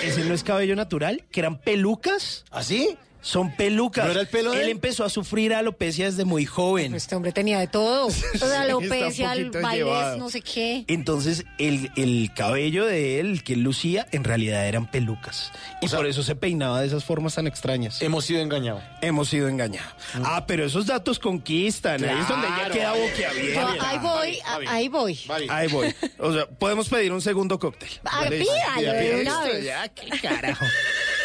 ese 0.05 0.25
no 0.25 0.35
es 0.35 0.43
cabello 0.43 0.75
natural, 0.75 1.25
que 1.31 1.41
eran 1.41 1.61
pelucas. 1.61 2.45
¿Así? 2.51 2.97
Son 3.27 3.51
pelucas. 3.51 4.05
¿No 4.05 4.13
era 4.13 4.21
el 4.21 4.29
pelo 4.29 4.53
de 4.53 4.59
Él 4.59 4.63
él? 4.67 4.71
empezó 4.71 5.05
a 5.05 5.11
sufrir 5.11 5.53
alopecia 5.53 6.05
desde 6.05 6.25
muy 6.25 6.47
joven. 6.47 6.95
Este 6.95 7.17
hombre 7.17 7.33
tenía 7.33 7.59
de 7.59 7.67
todo. 7.67 8.07
Alopecia, 8.57 9.33
el 9.33 9.47
poquito 9.47 9.63
baile, 9.63 9.85
llevado. 9.85 10.17
no 10.17 10.31
sé 10.31 10.43
qué. 10.43 10.85
Entonces, 10.87 11.45
el, 11.59 11.91
el 11.97 12.31
cabello 12.37 12.87
de 12.87 13.19
él, 13.19 13.43
que 13.43 13.55
él 13.55 13.63
lucía, 13.63 14.07
en 14.13 14.23
realidad 14.23 14.69
eran 14.69 14.89
pelucas. 14.89 15.51
Y 15.83 15.89
por 15.89 16.07
eso 16.07 16.23
se 16.23 16.37
peinaba 16.37 16.81
de 16.81 16.87
esas 16.87 17.03
formas 17.05 17.35
tan 17.35 17.49
extrañas. 17.49 18.01
Hemos 18.01 18.27
sido 18.27 18.41
engañados. 18.43 18.85
Hemos 19.01 19.29
sido 19.29 19.49
engañados. 19.49 19.93
Ah, 20.23 20.45
pero 20.47 20.65
esos 20.65 20.87
datos 20.87 21.19
conquistan. 21.19 22.05
Ahí 22.05 22.21
es 22.21 22.29
donde 22.29 22.47
ya 22.47 22.71
queda 22.71 22.93
boquiabierta. 22.93 23.89
ahí 23.89 23.99
voy, 23.99 24.39
ahí 24.69 24.89
voy. 24.89 25.21
Ahí 25.49 25.67
voy. 25.67 25.93
O 26.21 26.33
sea, 26.33 26.47
podemos 26.47 26.89
pedir 26.89 27.13
un 27.13 27.21
segundo 27.21 27.59
cóctel. 27.59 27.91
Ah, 28.05 28.27
pídalo 28.29 29.59
ya, 29.59 29.89
qué 29.89 30.11
carajo. 30.21 30.65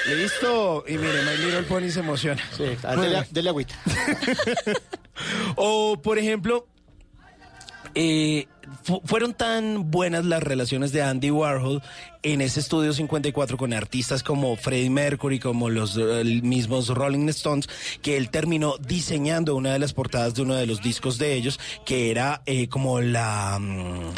Listo. 0.08 0.84
Y 0.88 0.93
mire, 0.97 1.22
My 1.24 1.38
Little 1.45 1.64
Pony 1.64 1.89
se 1.89 1.99
emociona. 1.99 2.41
Sí, 2.56 2.64
ah, 2.84 2.95
dele, 3.32 3.49
agüita. 3.49 3.76
O, 5.56 6.02
por 6.02 6.18
ejemplo, 6.18 6.66
eh, 7.93 8.47
fu- 8.84 9.02
fueron 9.06 9.34
tan 9.36 9.91
buenas 9.91 10.26
las 10.26 10.41
relaciones 10.41 10.91
de 10.93 11.04
Andy 11.04 11.30
Warhol 11.30 11.84
en 12.24 12.41
ese 12.41 12.60
estudio 12.60 12.91
54 12.93 13.58
con 13.58 13.74
artistas 13.74 14.24
como 14.24 14.56
Freddie 14.56 14.89
Mercury, 14.89 15.38
como 15.39 15.70
los 15.70 15.97
eh, 15.97 16.24
mismos 16.41 16.88
Rolling 16.88 17.28
Stones, 17.30 17.70
que 18.02 18.18
él 18.18 18.30
terminó 18.32 18.78
diseñando 18.80 19.56
una 19.56 19.74
de 19.74 19.80
las 19.80 19.93
portadas 19.93 20.34
de 20.34 20.41
uno 20.41 20.56
de 20.56 20.66
los 20.66 20.82
discos 20.82 21.18
de 21.20 21.34
ellos, 21.34 21.60
que 21.86 22.10
era 22.10 22.41
eh, 22.47 22.68
como 22.68 22.99
la... 23.02 23.60
mm, 23.60 24.14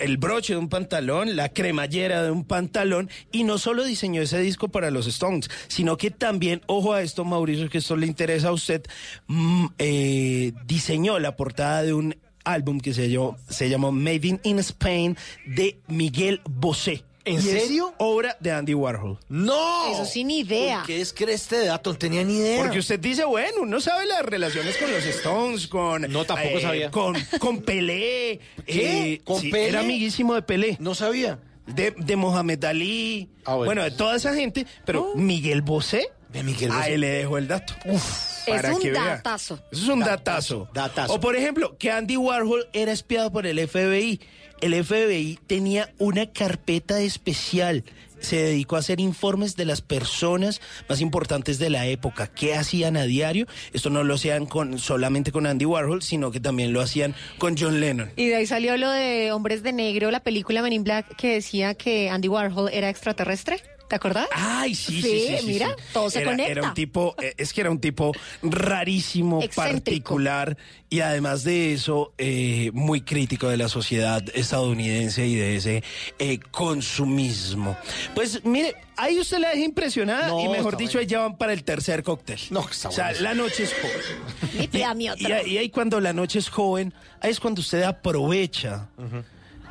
el 0.00 0.16
broche 0.18 0.54
de 0.54 0.58
un 0.58 0.68
pantalón, 0.68 1.36
la 1.36 1.48
cremallera 1.48 2.22
de 2.22 2.30
un 2.30 2.44
pantalón, 2.44 3.10
y 3.32 3.44
no 3.44 3.58
solo 3.58 3.84
diseñó 3.84 4.22
ese 4.22 4.38
disco 4.40 4.68
para 4.68 4.90
los 4.90 5.06
Stones, 5.06 5.50
sino 5.68 5.96
que 5.96 6.10
también, 6.10 6.62
ojo 6.66 6.92
a 6.92 7.02
esto, 7.02 7.24
Mauricio, 7.24 7.70
que 7.70 7.78
esto 7.78 7.96
le 7.96 8.06
interesa 8.06 8.48
a 8.48 8.52
usted, 8.52 8.82
mm, 9.26 9.66
eh, 9.78 10.52
diseñó 10.66 11.18
la 11.18 11.36
portada 11.36 11.82
de 11.82 11.94
un 11.94 12.16
álbum 12.44 12.78
que 12.80 12.92
se 12.92 13.08
llamó, 13.08 13.36
se 13.48 13.68
llamó 13.68 13.90
Made 13.90 14.26
in, 14.26 14.40
in 14.44 14.58
Spain 14.58 15.16
de 15.46 15.78
Miguel 15.88 16.40
Bosé. 16.44 17.04
¿En 17.26 17.34
y 17.34 17.36
es 17.38 17.44
serio? 17.44 17.94
obra 17.98 18.36
de 18.40 18.52
Andy 18.52 18.74
Warhol. 18.74 19.18
¡No! 19.28 19.92
Eso 19.92 20.04
sin 20.04 20.30
idea. 20.30 20.82
¿Qué 20.86 21.00
es 21.00 21.12
que 21.12 21.24
este 21.32 21.64
dato? 21.64 21.92
No 21.92 21.98
tenía 21.98 22.22
ni 22.24 22.36
idea. 22.36 22.62
Porque 22.62 22.78
usted 22.78 23.00
dice, 23.00 23.24
bueno, 23.24 23.62
uno 23.62 23.80
sabe 23.80 24.06
las 24.06 24.22
relaciones 24.24 24.76
con 24.76 24.90
los 24.90 25.04
Stones, 25.04 25.66
con... 25.68 26.02
No, 26.12 26.24
tampoco 26.24 26.60
sabía. 26.60 26.90
Con, 26.90 27.16
con 27.38 27.62
Pelé. 27.62 28.40
¿Qué? 28.66 29.12
eh, 29.14 29.20
¿Con 29.24 29.40
sí, 29.40 29.50
Pelé? 29.50 29.68
Era 29.68 29.80
amiguísimo 29.80 30.34
de 30.34 30.42
Pelé. 30.42 30.76
No 30.80 30.94
sabía. 30.94 31.38
De, 31.66 31.94
de 31.96 32.16
Mohamed 32.16 32.62
Ali. 32.64 33.30
Ah, 33.46 33.54
bueno. 33.54 33.64
bueno. 33.66 33.82
de 33.84 33.90
toda 33.92 34.16
esa 34.16 34.34
gente. 34.34 34.66
Pero 34.84 35.12
Miguel 35.14 35.62
Bosé, 35.62 36.08
De 36.30 36.42
Miguel 36.42 36.70
Bosé. 36.72 36.92
él 36.94 37.00
le 37.00 37.08
dejo 37.08 37.38
el 37.38 37.48
dato. 37.48 37.72
Es 37.86 38.42
para 38.46 38.74
un 38.74 38.82
que 38.82 38.90
vea. 38.90 39.02
datazo. 39.02 39.54
Eso 39.72 39.82
es 39.84 39.88
un 39.88 40.00
datazo. 40.00 40.68
Datazo. 40.74 41.14
O 41.14 41.20
por 41.20 41.36
ejemplo, 41.36 41.78
que 41.78 41.90
Andy 41.90 42.18
Warhol 42.18 42.68
era 42.74 42.92
espiado 42.92 43.32
por 43.32 43.46
el 43.46 43.66
FBI. 43.66 44.20
El 44.64 44.82
FBI 44.82 45.38
tenía 45.46 45.92
una 45.98 46.24
carpeta 46.24 46.98
especial. 47.02 47.84
Se 48.18 48.36
dedicó 48.36 48.76
a 48.76 48.78
hacer 48.78 48.98
informes 48.98 49.56
de 49.56 49.66
las 49.66 49.82
personas 49.82 50.62
más 50.88 51.02
importantes 51.02 51.58
de 51.58 51.68
la 51.68 51.86
época, 51.86 52.28
qué 52.28 52.54
hacían 52.54 52.96
a 52.96 53.02
diario. 53.02 53.46
Esto 53.74 53.90
no 53.90 54.04
lo 54.04 54.14
hacían 54.14 54.46
con, 54.46 54.78
solamente 54.78 55.32
con 55.32 55.46
Andy 55.46 55.66
Warhol, 55.66 56.00
sino 56.00 56.30
que 56.30 56.40
también 56.40 56.72
lo 56.72 56.80
hacían 56.80 57.14
con 57.36 57.58
John 57.58 57.78
Lennon. 57.78 58.10
Y 58.16 58.28
de 58.28 58.36
ahí 58.36 58.46
salió 58.46 58.78
lo 58.78 58.90
de 58.90 59.32
Hombres 59.32 59.62
de 59.62 59.74
Negro, 59.74 60.10
la 60.10 60.20
película 60.20 60.62
Men 60.62 60.72
in 60.72 60.84
Black, 60.84 61.14
que 61.14 61.34
decía 61.34 61.74
que 61.74 62.08
Andy 62.08 62.28
Warhol 62.28 62.70
era 62.72 62.88
extraterrestre. 62.88 63.60
¿Te 63.94 63.96
acordás? 63.98 64.26
Ay, 64.32 64.74
sí, 64.74 65.00
sí, 65.00 65.02
Sí, 65.02 65.26
sí. 65.28 65.36
sí, 65.38 65.46
mira, 65.46 65.68
sí. 65.68 65.84
todo 65.92 66.10
se 66.10 66.20
era, 66.22 66.30
conecta. 66.32 66.50
Era 66.50 66.62
un 66.64 66.74
tipo, 66.74 67.14
eh, 67.22 67.32
es 67.36 67.52
que 67.52 67.60
era 67.60 67.70
un 67.70 67.78
tipo 67.78 68.10
rarísimo, 68.42 69.40
Excéntrico. 69.40 69.84
particular 69.84 70.56
y 70.90 70.98
además 70.98 71.44
de 71.44 71.72
eso, 71.74 72.12
eh, 72.18 72.72
muy 72.74 73.02
crítico 73.02 73.48
de 73.48 73.56
la 73.56 73.68
sociedad 73.68 74.20
estadounidense 74.34 75.24
y 75.28 75.36
de 75.36 75.54
ese 75.54 75.84
eh, 76.18 76.40
consumismo. 76.50 77.76
Pues 78.16 78.44
mire, 78.44 78.74
ahí 78.96 79.20
usted 79.20 79.38
la 79.38 79.50
deja 79.50 79.62
impresionada 79.64 80.26
No, 80.26 80.40
y 80.40 80.48
mejor 80.48 80.76
dicho, 80.76 80.98
ahí 80.98 81.06
ya 81.06 81.20
van 81.20 81.36
para 81.38 81.52
el 81.52 81.62
tercer 81.62 82.02
cóctel. 82.02 82.40
No, 82.50 82.68
está 82.68 82.88
O 82.88 82.92
sea, 82.92 83.06
bueno. 83.10 83.20
la 83.20 83.34
noche 83.34 83.62
es 83.62 83.74
joven. 83.74 84.64
Y 84.72 84.76
mi 84.96 85.06
ahí- 85.08 85.52
y 85.52 85.56
ahí 85.58 85.68
cuando 85.70 86.00
la 86.00 86.12
noche 86.12 86.40
es 86.40 86.48
joven, 86.48 86.92
ahí 87.20 87.30
es 87.30 87.38
cuando 87.38 87.60
usted 87.60 87.82
aprovecha 87.84 88.88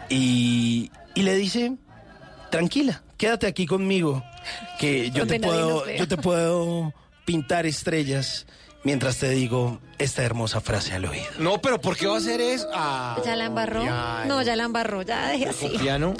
y, 0.09 0.89
y 1.13 1.21
le 1.23 1.35
dice, 1.35 1.73
tranquila, 2.51 3.02
quédate 3.17 3.47
aquí 3.47 3.65
conmigo, 3.65 4.23
que 4.79 5.11
yo 5.15 5.25
te, 5.27 5.39
puedo, 5.39 5.89
yo 5.89 6.07
te 6.07 6.17
puedo 6.17 6.93
pintar 7.25 7.65
estrellas 7.65 8.45
mientras 8.83 9.17
te 9.17 9.29
digo 9.29 9.79
esta 9.97 10.23
hermosa 10.23 10.59
frase 10.61 10.93
al 10.93 11.05
oído. 11.05 11.25
No, 11.39 11.61
pero 11.61 11.79
¿por 11.79 11.95
qué 11.95 12.07
va 12.07 12.15
a 12.15 12.17
hacer 12.17 12.41
eso? 12.41 12.67
Ah, 12.73 13.17
¿Ya 13.25 13.35
la 13.35 13.45
embarró? 13.45 13.83
ya, 13.83 14.25
no, 14.27 14.41
ya 14.41 14.55
la 14.55 14.63
embarró, 14.63 15.01
ya 15.03 15.27
deje 15.29 15.47
así. 15.49 15.69
¿Con 15.69 15.77
piano? 15.79 16.13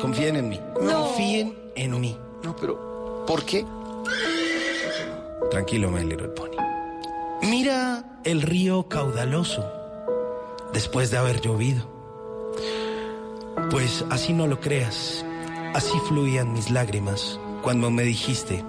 Confíen 0.00 0.36
en 0.36 0.48
mí, 0.48 0.60
No. 0.80 1.06
confíen 1.08 1.54
en 1.74 2.00
mí. 2.00 2.16
No, 2.42 2.54
pero 2.56 3.24
¿por 3.26 3.44
qué? 3.44 3.64
Tranquilo, 5.50 5.90
My 5.90 6.04
Little 6.04 6.28
Pony. 6.28 6.56
Mira 7.42 8.04
el 8.24 8.42
río 8.42 8.88
caudaloso 8.88 9.70
después 10.72 11.10
de 11.10 11.18
haber 11.18 11.40
llovido. 11.40 11.94
Pues 13.70 14.04
así 14.10 14.32
no 14.32 14.46
lo 14.46 14.60
creas, 14.60 15.24
así 15.74 15.98
fluían 16.08 16.52
mis 16.52 16.70
lágrimas 16.70 17.38
cuando 17.62 17.90
me 17.90 18.02
dijiste 18.04 18.64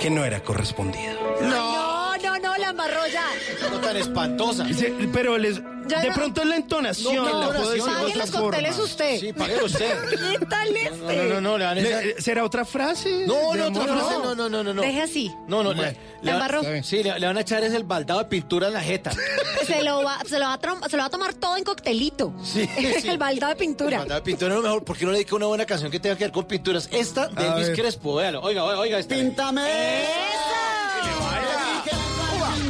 que 0.00 0.10
no 0.10 0.24
era 0.24 0.42
correspondido. 0.42 1.14
No, 1.42 2.16
no, 2.18 2.38
no, 2.38 2.56
la 2.56 2.70
embarró 2.70 3.06
ya. 3.08 3.26
No 3.70 3.78
tan 3.80 3.96
espantosa. 3.96 4.66
Pero 5.12 5.38
les, 5.38 5.60
Ya 5.88 6.00
de 6.00 6.08
no. 6.08 6.14
pronto 6.14 6.44
la 6.44 6.56
entonación 6.56 7.14
No, 7.16 7.24
la 7.24 7.30
no, 7.30 7.46
puedo 7.52 7.70
decir 7.70 7.84
Pague 7.86 8.14
los 8.16 8.30
cócteles 8.30 8.70
forma. 8.76 8.84
usted. 8.84 9.20
Sí, 9.20 9.32
pague 9.32 9.62
usted. 9.64 9.94
¿Qué 10.38 10.46
tal 10.46 10.76
este? 10.76 10.90
No, 10.96 11.12
no, 11.12 11.24
no, 11.34 11.40
no, 11.40 11.58
le 11.58 11.64
van 11.64 11.78
a 11.78 11.80
echar- 11.80 12.02
Le- 12.04 12.20
¿Será 12.22 12.44
otra 12.44 12.64
frase? 12.64 13.24
No, 13.26 13.54
no, 13.54 13.66
otra 13.68 13.82
frase, 13.84 14.14
no, 14.22 14.34
no, 14.34 14.48
no, 14.48 14.64
no, 14.64 14.74
no. 14.74 14.82
Deje 14.82 15.02
así. 15.02 15.34
No, 15.46 15.62
no, 15.62 15.72
le, 15.72 15.96
la 16.22 16.46
le- 16.48 16.70
bien. 16.70 16.84
Sí, 16.84 17.02
le, 17.02 17.18
le 17.18 17.26
van 17.26 17.36
a 17.36 17.40
echar 17.40 17.62
es 17.64 17.72
el 17.74 17.84
baldado 17.84 18.20
de 18.20 18.26
pintura 18.26 18.68
en 18.68 18.74
la 18.74 18.80
jeta. 18.82 19.10
Se 19.66 19.82
lo 19.82 20.02
va, 20.02 20.18
se 20.26 20.38
lo 20.38 20.46
va, 20.46 20.54
a, 20.54 20.88
se 20.88 20.96
lo 20.96 21.02
va 21.02 21.06
a 21.06 21.10
tomar 21.10 21.34
todo 21.34 21.56
en 21.58 21.64
coctelito. 21.64 22.32
Sí, 22.42 22.66
sí. 23.02 23.08
El 23.08 23.18
baldado 23.18 23.50
de 23.52 23.56
pintura. 23.56 23.90
El 23.90 23.98
baldado 23.98 24.20
de 24.20 24.24
pintura 24.24 24.50
es 24.52 24.56
lo 24.56 24.62
mejor. 24.62 24.82
¿Por 24.84 24.96
qué 24.96 25.04
no 25.04 25.10
le 25.10 25.18
dedica 25.18 25.36
una 25.36 25.46
buena 25.46 25.66
canción 25.66 25.90
que 25.90 26.00
tenga 26.00 26.16
que 26.16 26.24
ver 26.24 26.32
con 26.32 26.44
pinturas? 26.46 26.88
Esta 26.90 27.28
de 27.28 27.42
A 27.44 27.52
Elvis 27.52 27.68
ver. 27.68 27.76
Crespo, 27.76 28.14
véalo. 28.14 28.40
Oiga, 28.40 28.64
oiga, 28.64 28.78
oiga. 28.80 28.98
Esta. 28.98 29.14
Píntame. 29.14 29.62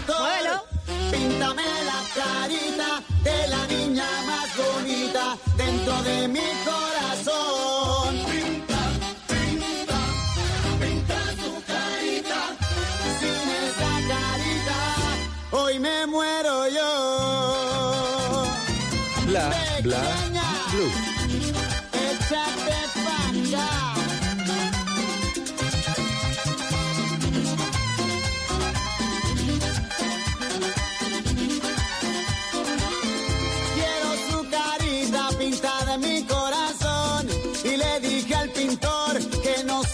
Muévelo. 0.07 0.68
Píntame 1.11 1.65
la 1.91 2.01
carita 2.15 3.03
de 3.23 3.49
la 3.49 3.67
niña 3.67 4.09
más 4.27 4.49
bonita 4.57 5.37
dentro 5.57 6.03
de 6.03 6.29
mi 6.29 6.49
corazón. 6.69 8.15
Pinta, 8.31 8.81
pinta, 9.29 9.99
pinta 10.81 11.19
tu 11.41 11.51
carita. 11.73 12.41
Sin 13.21 13.47
esa 13.65 13.93
carita, 14.13 14.79
hoy 15.53 15.79
me 15.79 16.07
muero 16.07 16.69
yo. 16.69 16.91
Bla, 19.27 19.51
bla, 19.83 20.28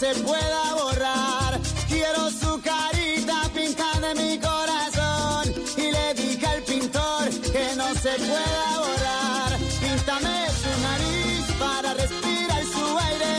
se 0.05 0.21
pueda 0.21 0.73
borrar. 0.75 1.59
Quiero 1.87 2.29
su 2.29 2.61
carita 2.61 3.37
pintada 3.53 4.11
en 4.11 4.17
mi 4.17 4.37
corazón 4.37 5.43
y 5.77 5.91
le 5.91 6.13
dije 6.13 6.45
al 6.45 6.61
pintor 6.61 7.23
que 7.53 7.65
no 7.75 7.87
se 8.03 8.13
pueda 8.29 8.67
borrar. 8.83 9.51
Píntame 9.83 10.35
su 10.61 10.71
nariz 10.87 11.45
para 11.63 11.93
respirar 12.01 12.63
su 12.73 12.85
aire. 13.07 13.33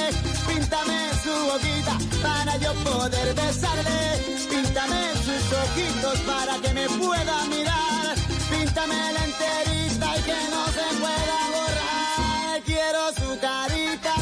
Píntame 0.49 0.99
su 1.25 1.35
boquita 1.51 1.95
para 2.27 2.57
yo 2.57 2.73
poder 2.91 3.29
besarle. 3.35 4.01
Píntame 4.51 5.01
sus 5.27 5.45
ojitos 5.65 6.19
para 6.33 6.55
que 6.63 6.71
me 6.75 6.89
pueda 6.89 7.37
mirar. 7.55 8.15
Píntame 8.51 8.99
la 9.17 9.23
enterita 9.31 10.07
y 10.19 10.23
que 10.29 10.41
no 10.55 10.63
se 10.77 10.87
pueda 11.03 11.39
borrar. 11.57 12.63
Quiero 12.65 13.03
su 13.21 13.39
carita 13.39 14.16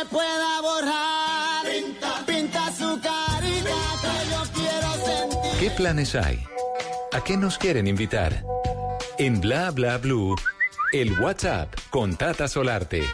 se 0.00 0.06
pueda 0.06 0.60
borrar. 0.60 1.66
Pinta, 1.66 2.24
pinta 2.26 2.72
su 2.72 3.00
carita 3.00 3.70
que 4.02 4.30
yo 4.30 4.42
quiero 4.54 4.92
sentir. 5.04 5.60
¿Qué 5.60 5.70
planes 5.70 6.14
hay? 6.14 6.42
¿A 7.12 7.22
qué 7.22 7.36
nos 7.36 7.58
quieren 7.58 7.86
invitar? 7.86 8.44
En 9.18 9.40
Bla 9.40 9.70
Bla 9.70 9.98
Blue, 9.98 10.36
el 10.92 11.18
WhatsApp 11.20 11.74
con 11.90 12.16
Tata 12.16 12.48
Solarte. 12.48 13.04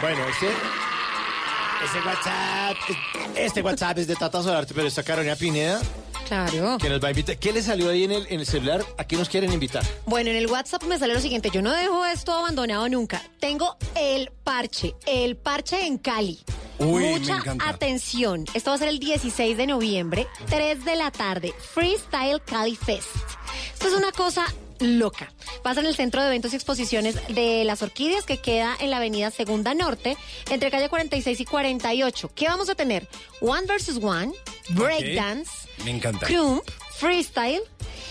Bueno, 0.00 0.24
este, 0.26 0.48
este 1.84 2.00
WhatsApp, 2.04 2.76
este 3.36 3.62
WhatsApp 3.62 3.98
es 3.98 4.06
de 4.08 4.16
Tata 4.16 4.42
Solarte, 4.42 4.74
pero 4.74 4.88
está 4.88 5.04
Carolina 5.04 5.36
Pineda, 5.36 5.80
Claro. 6.32 6.78
que 6.78 6.88
nos 6.88 7.02
va 7.02 7.08
a 7.08 7.10
invitar. 7.10 7.36
¿Qué 7.36 7.52
le 7.52 7.62
salió 7.62 7.90
ahí 7.90 8.04
en 8.04 8.12
el, 8.12 8.26
en 8.30 8.40
el 8.40 8.46
celular? 8.46 8.82
¿A 8.96 9.04
qué 9.04 9.16
nos 9.16 9.28
quieren 9.28 9.52
invitar? 9.52 9.84
Bueno, 10.06 10.30
en 10.30 10.36
el 10.36 10.46
WhatsApp 10.46 10.82
me 10.84 10.98
sale 10.98 11.12
lo 11.12 11.20
siguiente. 11.20 11.50
Yo 11.52 11.60
no 11.60 11.72
dejo 11.72 12.06
esto 12.06 12.32
abandonado 12.32 12.88
nunca. 12.88 13.20
Tengo 13.38 13.76
el 13.94 14.30
parche, 14.42 14.94
el 15.06 15.36
parche 15.36 15.86
en 15.86 15.98
Cali. 15.98 16.40
Uy, 16.78 17.04
Mucha 17.04 17.42
atención. 17.66 18.46
Esto 18.54 18.70
va 18.70 18.76
a 18.76 18.78
ser 18.78 18.88
el 18.88 18.98
16 18.98 19.58
de 19.58 19.66
noviembre, 19.66 20.26
3 20.48 20.84
de 20.86 20.96
la 20.96 21.10
tarde. 21.10 21.52
Freestyle 21.74 22.40
Cali 22.46 22.76
Fest. 22.76 23.14
Esto 23.74 23.88
es 23.88 23.94
una 23.94 24.10
cosa 24.10 24.46
loca. 24.82 25.32
Pasa 25.62 25.80
en 25.80 25.86
el 25.86 25.94
Centro 25.94 26.20
de 26.20 26.28
Eventos 26.28 26.52
y 26.52 26.56
Exposiciones 26.56 27.16
de 27.28 27.64
las 27.64 27.82
Orquídeas, 27.82 28.24
que 28.24 28.38
queda 28.38 28.76
en 28.80 28.90
la 28.90 28.98
avenida 28.98 29.30
Segunda 29.30 29.74
Norte, 29.74 30.16
entre 30.50 30.70
calle 30.70 30.88
46 30.88 31.40
y 31.40 31.44
48. 31.44 32.30
¿Qué 32.34 32.48
vamos 32.48 32.68
a 32.68 32.74
tener? 32.74 33.08
One 33.40 33.66
versus 33.66 34.02
One, 34.02 34.32
Breakdance, 34.70 35.50
Me 35.84 35.90
encanta. 35.90 36.26
Crump, 36.26 36.64
Freestyle. 36.96 37.62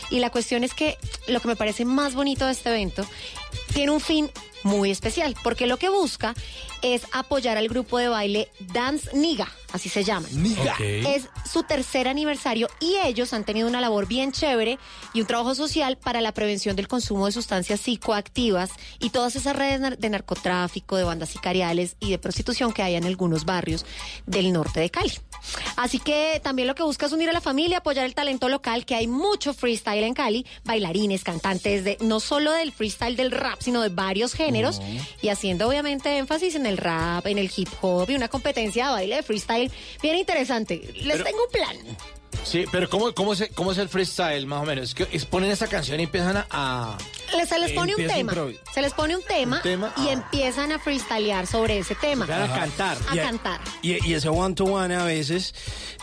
Y 0.09 0.19
la 0.19 0.29
cuestión 0.29 0.63
es 0.63 0.73
que 0.73 0.97
lo 1.27 1.39
que 1.39 1.47
me 1.47 1.55
parece 1.55 1.85
más 1.85 2.13
bonito 2.15 2.45
de 2.45 2.51
este 2.51 2.69
evento 2.69 3.05
tiene 3.73 3.91
un 3.91 4.01
fin 4.01 4.29
muy 4.63 4.91
especial, 4.91 5.35
porque 5.43 5.67
lo 5.67 5.77
que 5.77 5.89
busca 5.89 6.33
es 6.81 7.03
apoyar 7.11 7.57
al 7.57 7.67
grupo 7.67 7.97
de 7.97 8.07
baile 8.07 8.49
Dance 8.59 9.15
Niga, 9.15 9.47
así 9.71 9.89
se 9.89 10.03
llama. 10.03 10.27
Niga. 10.31 10.75
Es 10.79 11.27
su 11.49 11.63
tercer 11.63 12.07
aniversario 12.07 12.67
y 12.79 12.95
ellos 13.03 13.33
han 13.33 13.43
tenido 13.43 13.67
una 13.67 13.81
labor 13.81 14.07
bien 14.07 14.31
chévere 14.31 14.79
y 15.13 15.21
un 15.21 15.27
trabajo 15.27 15.55
social 15.55 15.97
para 15.97 16.21
la 16.21 16.33
prevención 16.33 16.75
del 16.75 16.87
consumo 16.87 17.25
de 17.25 17.31
sustancias 17.31 17.79
psicoactivas 17.81 18.71
y 18.99 19.09
todas 19.09 19.35
esas 19.35 19.55
redes 19.55 19.99
de 19.99 20.09
narcotráfico, 20.09 20.95
de 20.95 21.03
bandas 21.03 21.29
sicariales 21.29 21.95
y 21.99 22.11
de 22.11 22.17
prostitución 22.17 22.73
que 22.73 22.83
hay 22.83 22.95
en 22.95 23.05
algunos 23.05 23.45
barrios 23.45 23.85
del 24.25 24.51
norte 24.51 24.79
de 24.79 24.89
Cali. 24.89 25.13
Así 25.75 25.99
que 25.99 26.39
también 26.43 26.67
lo 26.67 26.75
que 26.75 26.83
busca 26.83 27.07
es 27.07 27.11
unir 27.11 27.29
a 27.29 27.33
la 27.33 27.41
familia, 27.41 27.79
apoyar 27.79 28.05
el 28.05 28.13
talento 28.13 28.49
local, 28.49 28.85
que 28.85 28.95
hay 28.95 29.07
mucho 29.07 29.53
freestyle 29.53 30.03
en 30.03 30.13
Cali, 30.13 30.45
bailarines, 30.63 31.23
cantantes 31.23 31.83
de 31.83 31.97
no 32.01 32.19
solo 32.19 32.51
del 32.51 32.71
freestyle 32.71 33.15
del 33.15 33.31
rap, 33.31 33.59
sino 33.59 33.81
de 33.81 33.89
varios 33.89 34.33
géneros, 34.33 34.50
y 35.21 35.29
haciendo 35.29 35.67
obviamente 35.67 36.17
énfasis 36.17 36.55
en 36.55 36.65
el 36.65 36.77
rap, 36.77 37.25
en 37.27 37.37
el 37.37 37.51
hip 37.55 37.69
hop 37.81 38.09
y 38.09 38.15
una 38.15 38.27
competencia 38.27 38.87
de 38.87 38.91
baile 38.93 39.15
de 39.17 39.23
freestyle 39.23 39.71
bien 40.01 40.17
interesante. 40.17 40.81
Les 41.03 41.13
Pero- 41.17 41.23
tengo 41.23 41.39
un 41.45 41.51
plan. 41.51 41.97
Sí, 42.43 42.65
pero 42.71 42.89
¿cómo, 42.89 43.13
cómo, 43.13 43.35
se- 43.35 43.49
¿cómo 43.49 43.71
es 43.71 43.77
el 43.77 43.87
freestyle, 43.89 44.45
más 44.47 44.63
o 44.63 44.65
menos? 44.65 44.85
Es 44.89 44.95
que 44.95 45.07
es- 45.11 45.25
ponen 45.25 45.51
esa 45.51 45.67
canción 45.67 45.99
y 45.99 46.03
empiezan 46.03 46.37
a... 46.37 46.47
a- 46.49 46.97
Les- 47.35 47.47
se 47.49 47.59
les 47.59 47.71
pone 47.73 47.95
un 47.95 48.07
tema, 48.07 48.33
se 48.73 48.81
les 48.81 48.93
pone 48.93 49.15
un 49.15 49.23
tema, 49.23 49.57
Un 49.57 49.61
tema, 49.61 49.93
y 49.97 50.07
ah. 50.09 50.13
empiezan 50.13 50.71
a 50.71 50.79
freestylear 50.79 51.45
sobre 51.47 51.77
ese 51.77 51.95
tema. 51.95 52.25
Van 52.25 52.41
a 52.43 52.53
cantar. 52.53 52.97
A 53.09 53.15
Y 53.15 53.19
a- 53.19 53.23
cantar. 53.23 53.61
Y, 53.81 54.05
y 54.09 54.13
ese 54.15 54.27
one 54.29 54.55
to 54.55 54.65
one 54.65 54.93
a 54.95 55.03
veces 55.03 55.53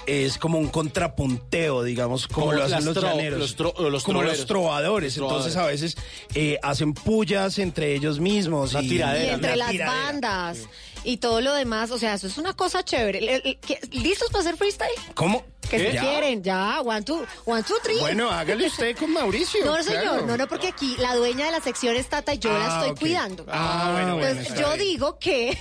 es 0.06 0.38
como 0.38 0.58
un 0.58 0.68
contrapunteo, 0.68 1.82
digamos, 1.82 2.28
como, 2.28 2.46
Como 2.46 2.58
lo 2.58 2.64
hacen 2.64 2.84
los 2.84 2.96
tro- 2.96 3.02
llaneros. 3.10 3.38
los 3.40 3.56
tro- 3.56 3.72
o 3.76 3.90
los 3.90 4.04
como 4.04 4.18
troveros. 4.20 4.38
los 4.38 4.46
trovadores. 4.46 5.16
Los 5.16 5.28
Entonces 5.30 5.56
a 5.56 5.66
veces 5.66 5.96
eh, 6.34 6.58
hacen 6.62 6.94
pullas 6.94 7.58
entre 7.58 7.94
ellos 7.94 8.20
mismos. 8.20 8.72
Una 8.72 8.82
y, 8.82 8.88
tiradera. 8.88 9.26
y 9.32 9.34
entre 9.34 9.56
las 9.56 9.70
tiradera. 9.70 10.04
bandas 10.04 10.58
y 11.04 11.18
todo 11.18 11.40
lo 11.40 11.54
demás, 11.54 11.90
o 11.90 11.98
sea, 11.98 12.14
eso 12.14 12.26
es 12.26 12.38
una 12.38 12.52
cosa 12.54 12.84
chévere. 12.84 13.20
Le- 13.20 13.38
le- 13.40 13.58
¿qué- 13.58 13.80
¿Listos 13.92 14.28
para 14.30 14.40
hacer 14.44 14.56
freestyle? 14.56 14.90
¿Cómo? 15.14 15.44
Que 15.68 15.78
si 15.90 15.92
¿Ya? 15.92 16.00
quieren, 16.00 16.42
ya, 16.42 16.80
one, 16.80 17.02
two, 17.02 17.24
one, 17.44 17.62
two, 17.62 17.76
three. 17.82 17.98
Bueno, 17.98 18.30
hágale 18.30 18.66
usted 18.68 18.96
con 18.96 19.12
Mauricio. 19.12 19.60
No, 19.66 19.82
señor, 19.82 20.02
claro. 20.02 20.26
no, 20.26 20.36
no, 20.38 20.48
porque 20.48 20.68
aquí 20.68 20.96
la 20.98 21.14
dueña 21.14 21.46
de 21.46 21.52
la 21.52 21.60
sección 21.60 21.94
es 21.96 22.08
Tata 22.08 22.32
y 22.34 22.38
yo 22.38 22.50
la 22.56 22.78
Ah, 22.80 22.86
estoy 22.86 22.96
cuidando. 22.98 23.44
Ah, 23.48 23.90
bueno, 23.92 24.14
bueno, 24.16 24.28
Entonces, 24.30 24.58
yo 24.58 24.66
bien. 24.68 24.78
digo 24.80 25.18
que 25.18 25.58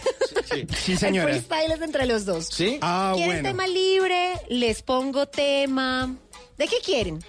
Sí, 0.86 0.96
señora. 0.98 1.30
el 1.34 1.42
freestyle 1.44 1.72
es 1.74 1.82
entre 1.82 2.06
los 2.06 2.26
dos. 2.26 2.48
¿Sí? 2.48 2.78
Ah, 2.82 3.12
¿Quieren 3.16 3.34
bueno. 3.44 3.50
tema 3.50 3.68
libre? 3.68 4.34
Les 4.50 4.82
pongo 4.82 5.28
tema. 5.28 6.16
¿De 6.58 6.68
qué 6.68 6.78
quieren? 6.84 7.20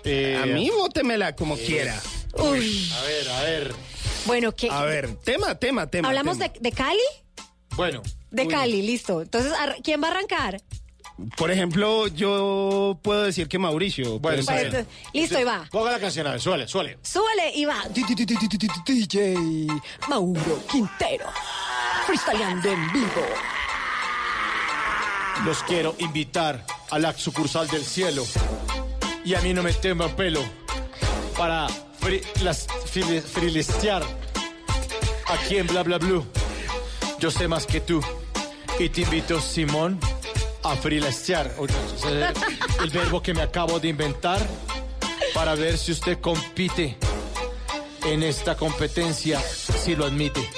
a 0.43 0.47
mí 0.47 0.71
bótemela 0.71 1.35
como 1.35 1.57
quiera. 1.57 2.01
Uy. 2.35 2.91
A 2.97 3.03
ver, 3.03 3.29
a 3.29 3.43
ver. 3.43 3.75
Bueno, 4.25 4.55
¿qué? 4.55 4.69
A 4.71 4.83
ver, 4.85 5.17
tema, 5.25 5.55
tema, 5.59 5.87
tema. 5.91 6.09
¿Hablamos 6.09 6.39
tema. 6.39 6.53
de, 6.53 6.61
de 6.61 6.73
Cali? 6.73 7.01
Bueno. 7.79 8.03
De 8.33 8.43
Uy. 8.43 8.49
Cali, 8.49 8.83
listo. 8.83 9.23
Entonces, 9.23 9.53
¿quién 9.85 10.03
va 10.03 10.09
a 10.09 10.11
arrancar? 10.11 10.61
Por 11.37 11.53
ejemplo, 11.53 12.09
yo 12.09 12.99
puedo 13.03 13.23
decir 13.23 13.47
que 13.47 13.57
Mauricio. 13.57 14.19
Bueno. 14.19 14.43
Pues, 14.45 14.85
Listo, 15.13 15.39
y 15.41 15.45
va. 15.45 15.65
Ponga 15.71 15.93
la 15.93 16.01
canción, 16.01 16.27
a 16.27 16.33
ver, 16.33 16.41
suele, 16.41 16.67
suele. 16.67 16.99
Súbale 17.03 17.53
y 17.55 17.65
va. 17.67 17.85
DJ 17.95 19.69
Mauro 20.09 20.61
Quintero. 20.69 21.27
Freestyleando 22.05 22.69
en 22.69 22.93
vivo. 22.93 23.25
Los 25.45 25.63
quiero 25.63 25.95
invitar 26.01 26.67
a 26.91 26.99
la 26.99 27.13
sucursal 27.17 27.69
del 27.69 27.85
cielo. 27.85 28.27
Y 29.25 29.35
a 29.35 29.41
mí 29.41 29.55
no 29.55 29.63
me 29.63 29.73
temo 29.73 30.09
pelo. 30.17 30.43
Para 31.37 31.69
fri- 32.01 32.25
las 32.43 32.67
aquí 35.29 35.59
en 35.59 35.67
Bla 35.69 35.85
Bla 35.85 35.99
Blue. 35.99 36.27
Yo 37.19 37.31
sé 37.31 37.49
más 37.49 37.67
que 37.67 37.81
tú. 37.81 38.01
Y 38.79 38.89
te 38.89 39.01
invito, 39.03 39.41
Simón, 39.41 39.99
a 40.63 40.77
sea, 41.13 42.33
El 42.83 42.91
verbo 42.91 43.21
que 43.23 43.35
me 43.35 43.43
acabo 43.43 43.81
de 43.81 43.89
inventar. 43.89 44.41
Para 45.35 45.55
ver 45.55 45.77
si 45.79 45.93
usted 45.93 46.21
compite 46.21 46.97
en 48.05 48.23
esta 48.23 48.57
competencia, 48.57 49.41
si 49.41 49.95
lo 49.95 50.07
admite. 50.07 50.41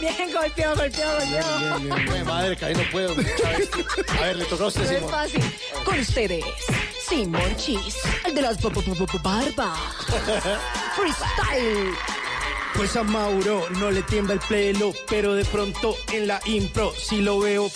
Bien, 0.00 0.32
golpeó, 0.32 0.74
golpeó, 0.74 1.06
golpeó. 1.12 1.44
Ay, 2.14 2.24
madre, 2.24 2.56
que 2.56 2.64
ahí 2.64 2.74
no 2.74 2.82
puedo. 2.90 3.12
A 3.12 4.20
ver, 4.20 4.36
le 4.36 4.44
toca 4.46 4.64
a 4.64 4.66
usted, 4.66 4.84
No 4.84 4.90
es 4.90 4.96
Simón. 4.96 5.10
fácil. 5.10 5.42
Con 5.84 5.98
ustedes, 5.98 6.44
Simón 7.08 7.56
Chis, 7.56 7.96
el 8.24 8.34
de 8.34 8.42
las 8.42 8.58
barbas. 9.22 9.78
Freestyle. 10.96 11.94
Pues 12.74 12.96
a 12.96 13.04
Mauro 13.04 13.68
no 13.78 13.90
le 13.90 14.02
tiembla 14.02 14.34
el 14.34 14.40
pelo, 14.40 14.92
pero 15.08 15.34
de 15.34 15.44
pronto 15.44 15.94
en 16.12 16.26
la 16.26 16.40
impro, 16.46 16.92
si 16.92 17.20
lo 17.20 17.38
veo, 17.38 17.70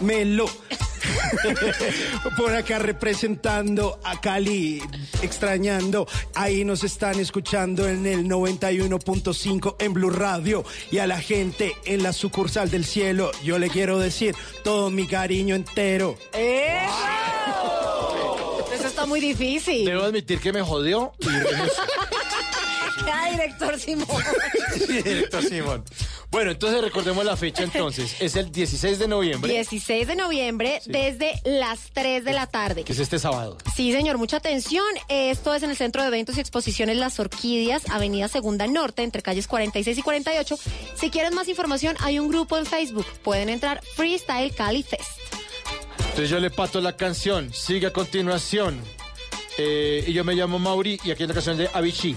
me 0.00 0.24
lo. 0.24 0.46
Por 2.36 2.54
acá 2.54 2.78
representando 2.78 3.98
a 4.04 4.20
Cali, 4.20 4.82
extrañando. 5.22 6.06
Ahí 6.34 6.64
nos 6.64 6.84
están 6.84 7.18
escuchando 7.18 7.88
en 7.88 8.06
el 8.06 8.26
91.5 8.26 9.76
en 9.78 9.92
Blue 9.92 10.10
Radio. 10.10 10.64
Y 10.90 10.98
a 10.98 11.06
la 11.06 11.20
gente 11.20 11.74
en 11.84 12.02
la 12.02 12.12
sucursal 12.12 12.70
del 12.70 12.84
cielo, 12.84 13.30
yo 13.42 13.58
le 13.58 13.68
quiero 13.68 13.98
decir 13.98 14.34
todo 14.62 14.90
mi 14.90 15.06
cariño 15.06 15.54
entero. 15.54 16.16
¡Eso! 16.32 16.92
Eso 18.72 18.86
está 18.86 19.06
muy 19.06 19.20
difícil. 19.20 19.84
Debo 19.86 20.04
admitir 20.04 20.38
que 20.38 20.52
me 20.52 20.62
jodió 20.62 21.12
y 21.20 21.26
Ya, 23.06 23.30
director 23.30 23.78
Simón. 23.78 24.22
Director 24.88 25.42
Simón. 25.42 25.84
Bueno, 26.30 26.50
entonces 26.50 26.80
recordemos 26.80 27.24
la 27.24 27.36
fecha 27.36 27.62
entonces. 27.62 28.16
Es 28.20 28.36
el 28.36 28.50
16 28.50 28.98
de 28.98 29.06
noviembre, 29.08 29.52
16 29.52 30.06
de 30.08 30.16
noviembre 30.16 30.80
desde 30.86 31.40
las 31.44 31.90
3 31.92 32.24
de 32.24 32.32
la 32.32 32.46
tarde. 32.46 32.84
que 32.84 32.92
es 32.92 32.98
este 32.98 33.18
sábado. 33.18 33.58
Sí, 33.74 33.92
señor, 33.92 34.18
mucha 34.18 34.38
atención. 34.38 34.84
Esto 35.08 35.54
es 35.54 35.62
en 35.62 35.70
el 35.70 35.76
Centro 35.76 36.02
de 36.02 36.08
Eventos 36.08 36.36
y 36.36 36.40
Exposiciones 36.40 36.96
Las 36.96 37.20
Orquídeas, 37.20 37.88
Avenida 37.90 38.28
Segunda 38.28 38.66
Norte, 38.66 39.02
entre 39.02 39.22
calles 39.22 39.46
46 39.46 39.98
y 39.98 40.02
48. 40.02 40.58
Si 40.94 41.10
quieren 41.10 41.34
más 41.34 41.48
información, 41.48 41.96
hay 42.00 42.18
un 42.18 42.28
grupo 42.28 42.58
en 42.58 42.66
Facebook. 42.66 43.06
Pueden 43.22 43.48
entrar 43.48 43.80
Freestyle 43.94 44.54
Cali 44.54 44.82
Fest. 44.82 45.10
Entonces 45.98 46.30
yo 46.30 46.40
le 46.40 46.50
pato 46.50 46.80
la 46.80 46.96
canción. 46.96 47.52
Sigue 47.52 47.86
a 47.88 47.92
continuación. 47.92 48.80
Eh, 49.58 50.04
y 50.06 50.12
yo 50.12 50.22
me 50.24 50.34
llamo 50.34 50.58
Mauri 50.58 51.00
y 51.04 51.10
aquí 51.10 51.22
hay 51.22 51.24
una 51.26 51.34
canción 51.34 51.56
de 51.56 51.70
Avicii. 51.72 52.16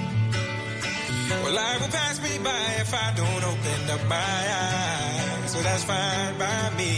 Well, 1.43 1.53
life 1.53 1.81
will 1.81 1.87
pass 1.89 2.21
me 2.21 2.37
by 2.43 2.61
if 2.83 2.93
I 2.93 3.13
don't 3.15 3.43
open 3.51 3.89
up 3.95 4.03
my 4.07 4.15
eyes. 4.17 5.51
So 5.51 5.61
that's 5.61 5.83
fine 5.83 6.37
by 6.37 6.69
me. 6.77 6.93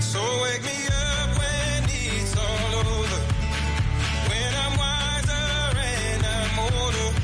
So 0.00 0.20
wake 0.42 0.62
me 0.62 0.78
up 0.88 1.28
when 1.40 1.84
it's 1.88 2.36
all 2.36 2.74
over. 2.80 3.20
When 4.30 4.52
I'm 4.64 4.74
wiser 4.78 5.46
and 5.78 6.22
I'm 6.26 6.58
older. 6.58 7.19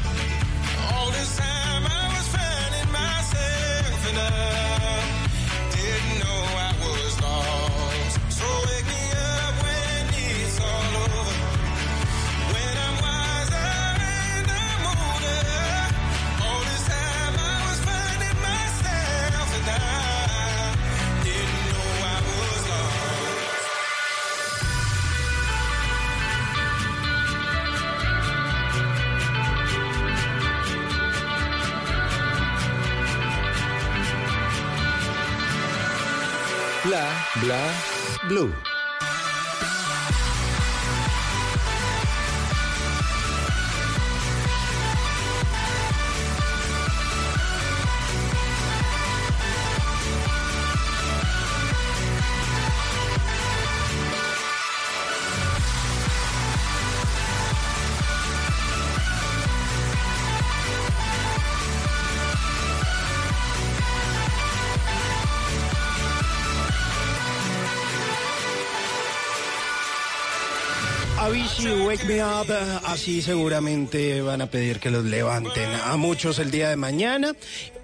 Bla, 37.41 37.61
blue. 38.29 38.66
Me 72.05 72.23
Up, 72.23 72.53
así 72.85 73.23
seguramente 73.23 74.21
van 74.21 74.43
a 74.43 74.47
pedir 74.47 74.81
que 74.81 74.91
los 74.91 75.05
levanten 75.05 75.71
a 75.85 75.97
muchos 75.97 76.39
el 76.39 76.51
día 76.51 76.69
de 76.69 76.77
mañana. 76.77 77.33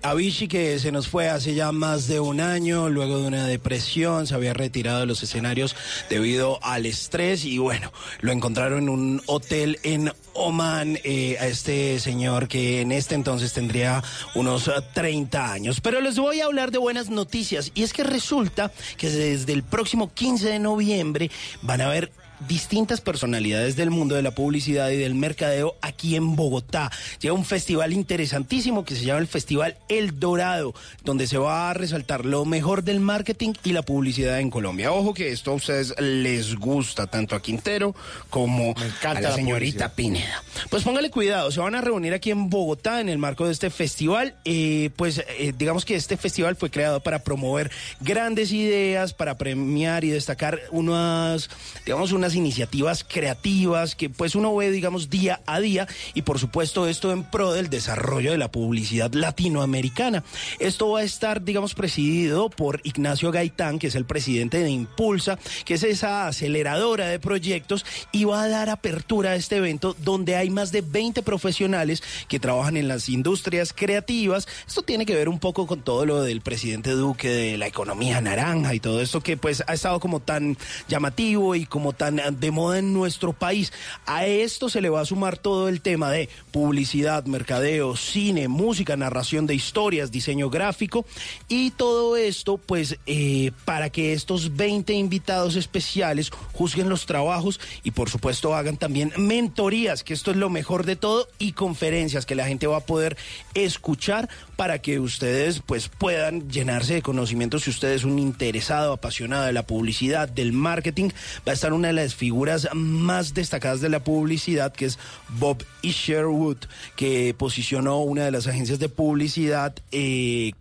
Avicii 0.02 0.48
que 0.48 0.78
se 0.80 0.90
nos 0.90 1.08
fue 1.08 1.28
hace 1.28 1.54
ya 1.54 1.70
más 1.72 2.08
de 2.08 2.18
un 2.18 2.40
año, 2.40 2.88
luego 2.88 3.18
de 3.18 3.26
una 3.28 3.46
depresión, 3.46 4.26
se 4.26 4.34
había 4.34 4.52
retirado 4.52 5.00
de 5.00 5.06
los 5.06 5.22
escenarios 5.22 5.76
debido 6.10 6.58
al 6.62 6.86
estrés 6.86 7.44
y 7.44 7.58
bueno, 7.58 7.92
lo 8.20 8.32
encontraron 8.32 8.84
en 8.84 8.88
un 8.88 9.22
hotel 9.26 9.78
en 9.84 10.12
Oman 10.34 10.98
eh, 11.04 11.36
a 11.40 11.46
este 11.46 12.00
señor 12.00 12.48
que 12.48 12.80
en 12.80 12.90
este 12.90 13.14
entonces 13.14 13.52
tendría 13.52 14.02
unos 14.34 14.68
eh, 14.68 14.72
30 14.94 15.52
años. 15.52 15.80
Pero 15.80 16.00
les 16.00 16.18
voy 16.18 16.40
a 16.40 16.46
hablar 16.46 16.72
de 16.72 16.78
buenas 16.78 17.08
noticias 17.08 17.70
y 17.74 17.84
es 17.84 17.92
que 17.92 18.02
resulta 18.02 18.72
que 18.96 19.08
desde 19.08 19.52
el 19.52 19.62
próximo 19.62 20.12
15 20.12 20.48
de 20.48 20.58
noviembre 20.58 21.30
van 21.62 21.80
a 21.80 21.86
haber 21.86 22.10
distintas 22.48 23.00
personalidades 23.00 23.76
del 23.76 23.90
mundo 23.90 24.14
de 24.14 24.22
la 24.22 24.32
publicidad 24.32 24.90
y 24.90 24.96
del 24.96 25.14
mercadeo 25.14 25.76
aquí 25.80 26.16
en 26.16 26.36
Bogotá. 26.36 26.90
Llega 27.20 27.34
un 27.34 27.44
festival 27.44 27.92
interesantísimo 27.92 28.84
que 28.84 28.96
se 28.96 29.04
llama 29.04 29.20
el 29.20 29.26
Festival 29.26 29.76
El 29.88 30.18
Dorado, 30.18 30.74
donde 31.04 31.26
se 31.26 31.38
va 31.38 31.70
a 31.70 31.74
resaltar 31.74 32.24
lo 32.24 32.44
mejor 32.44 32.82
del 32.84 33.00
marketing 33.00 33.52
y 33.64 33.72
la 33.72 33.82
publicidad 33.82 34.40
en 34.40 34.50
Colombia. 34.50 34.92
Ojo 34.92 35.14
que 35.14 35.32
esto 35.32 35.52
a 35.52 35.54
ustedes 35.54 35.94
les 35.98 36.56
gusta 36.56 37.06
tanto 37.06 37.36
a 37.36 37.42
Quintero 37.42 37.94
como 38.30 38.74
a 39.04 39.14
la 39.14 39.20
la 39.20 39.34
señorita 39.34 39.94
Pineda. 39.94 40.42
Pues 40.70 40.82
póngale 40.82 41.10
cuidado, 41.10 41.50
se 41.50 41.60
van 41.60 41.74
a 41.74 41.80
reunir 41.80 42.14
aquí 42.14 42.30
en 42.30 42.50
Bogotá 42.50 43.00
en 43.00 43.08
el 43.08 43.18
marco 43.18 43.46
de 43.46 43.52
este 43.52 43.70
festival. 43.70 44.34
Eh, 44.44 44.90
pues 44.96 45.24
eh, 45.38 45.52
digamos 45.56 45.84
que 45.84 45.94
este 45.94 46.16
festival 46.16 46.56
fue 46.56 46.70
creado 46.70 47.00
para 47.00 47.22
promover 47.22 47.70
grandes 48.00 48.52
ideas, 48.52 49.12
para 49.12 49.38
premiar 49.38 50.04
y 50.04 50.10
destacar 50.10 50.60
unas, 50.70 51.48
digamos, 51.84 52.12
unas 52.12 52.31
iniciativas 52.34 53.04
creativas 53.04 53.94
que 53.94 54.10
pues 54.10 54.34
uno 54.34 54.54
ve, 54.54 54.70
digamos, 54.70 55.10
día 55.10 55.40
a 55.46 55.60
día 55.60 55.86
y 56.14 56.22
por 56.22 56.38
supuesto 56.38 56.88
esto 56.88 57.12
en 57.12 57.24
pro 57.24 57.52
del 57.52 57.70
desarrollo 57.70 58.32
de 58.32 58.38
la 58.38 58.50
publicidad 58.50 59.12
latinoamericana. 59.12 60.24
Esto 60.58 60.90
va 60.90 61.00
a 61.00 61.04
estar, 61.04 61.42
digamos, 61.42 61.74
presidido 61.74 62.50
por 62.50 62.80
Ignacio 62.84 63.30
Gaitán, 63.30 63.78
que 63.78 63.88
es 63.88 63.94
el 63.94 64.04
presidente 64.04 64.58
de 64.58 64.70
Impulsa, 64.70 65.38
que 65.64 65.74
es 65.74 65.82
esa 65.82 66.26
aceleradora 66.26 67.08
de 67.08 67.18
proyectos 67.18 67.84
y 68.12 68.24
va 68.24 68.42
a 68.42 68.48
dar 68.48 68.70
apertura 68.70 69.30
a 69.30 69.36
este 69.36 69.56
evento 69.56 69.96
donde 70.02 70.36
hay 70.36 70.50
más 70.50 70.72
de 70.72 70.82
20 70.82 71.22
profesionales 71.22 72.02
que 72.28 72.40
trabajan 72.40 72.76
en 72.76 72.88
las 72.88 73.08
industrias 73.08 73.72
creativas. 73.72 74.46
Esto 74.66 74.82
tiene 74.82 75.06
que 75.06 75.14
ver 75.14 75.28
un 75.28 75.38
poco 75.38 75.66
con 75.66 75.82
todo 75.82 76.06
lo 76.06 76.22
del 76.22 76.40
presidente 76.40 76.90
Duque, 76.90 77.28
de 77.28 77.58
la 77.58 77.66
economía 77.66 78.20
naranja 78.20 78.74
y 78.74 78.80
todo 78.80 79.00
esto 79.00 79.20
que 79.20 79.36
pues 79.36 79.62
ha 79.66 79.74
estado 79.74 80.00
como 80.00 80.20
tan 80.20 80.56
llamativo 80.88 81.54
y 81.54 81.66
como 81.66 81.92
tan 81.92 82.11
de 82.16 82.50
moda 82.50 82.78
en 82.78 82.92
nuestro 82.92 83.32
país. 83.32 83.72
A 84.06 84.26
esto 84.26 84.68
se 84.68 84.80
le 84.80 84.88
va 84.88 85.00
a 85.00 85.06
sumar 85.06 85.38
todo 85.38 85.68
el 85.68 85.80
tema 85.80 86.10
de 86.10 86.28
publicidad, 86.50 87.24
mercadeo, 87.26 87.96
cine, 87.96 88.48
música, 88.48 88.96
narración 88.96 89.46
de 89.46 89.54
historias, 89.54 90.10
diseño 90.10 90.50
gráfico 90.50 91.04
y 91.48 91.70
todo 91.70 92.16
esto 92.16 92.58
pues 92.58 92.98
eh, 93.06 93.52
para 93.64 93.90
que 93.90 94.12
estos 94.12 94.56
20 94.56 94.92
invitados 94.92 95.56
especiales 95.56 96.30
juzguen 96.52 96.88
los 96.88 97.06
trabajos 97.06 97.60
y 97.82 97.92
por 97.92 98.10
supuesto 98.10 98.54
hagan 98.54 98.76
también 98.76 99.12
mentorías, 99.16 100.04
que 100.04 100.14
esto 100.14 100.30
es 100.30 100.36
lo 100.36 100.50
mejor 100.50 100.84
de 100.84 100.96
todo, 100.96 101.28
y 101.38 101.52
conferencias 101.52 102.26
que 102.26 102.34
la 102.34 102.46
gente 102.46 102.66
va 102.66 102.78
a 102.78 102.86
poder 102.86 103.16
escuchar 103.54 104.28
para 104.56 104.80
que 104.80 105.00
ustedes 105.00 105.62
pues 105.64 105.88
puedan 105.88 106.50
llenarse 106.50 106.94
de 106.94 107.02
conocimientos 107.02 107.64
si 107.64 107.70
usted 107.70 107.92
es 107.92 108.04
un 108.04 108.18
interesado, 108.18 108.92
apasionado 108.92 109.44
de 109.44 109.52
la 109.52 109.66
publicidad, 109.66 110.28
del 110.28 110.52
marketing, 110.52 111.10
va 111.46 111.52
a 111.52 111.54
estar 111.54 111.72
una 111.72 111.88
de 111.88 111.94
las 111.94 112.01
figuras 112.08 112.68
más 112.74 113.34
destacadas 113.34 113.80
de 113.80 113.88
la 113.88 114.04
publicidad 114.04 114.72
que 114.72 114.86
es 114.86 114.98
Bob 115.38 115.64
Sherwood, 115.82 116.58
que 116.96 117.34
posicionó 117.36 118.00
una 118.00 118.24
de 118.24 118.30
las 118.30 118.46
agencias 118.46 118.78
de 118.78 118.88
publicidad 118.88 119.74
eh, 119.90 120.52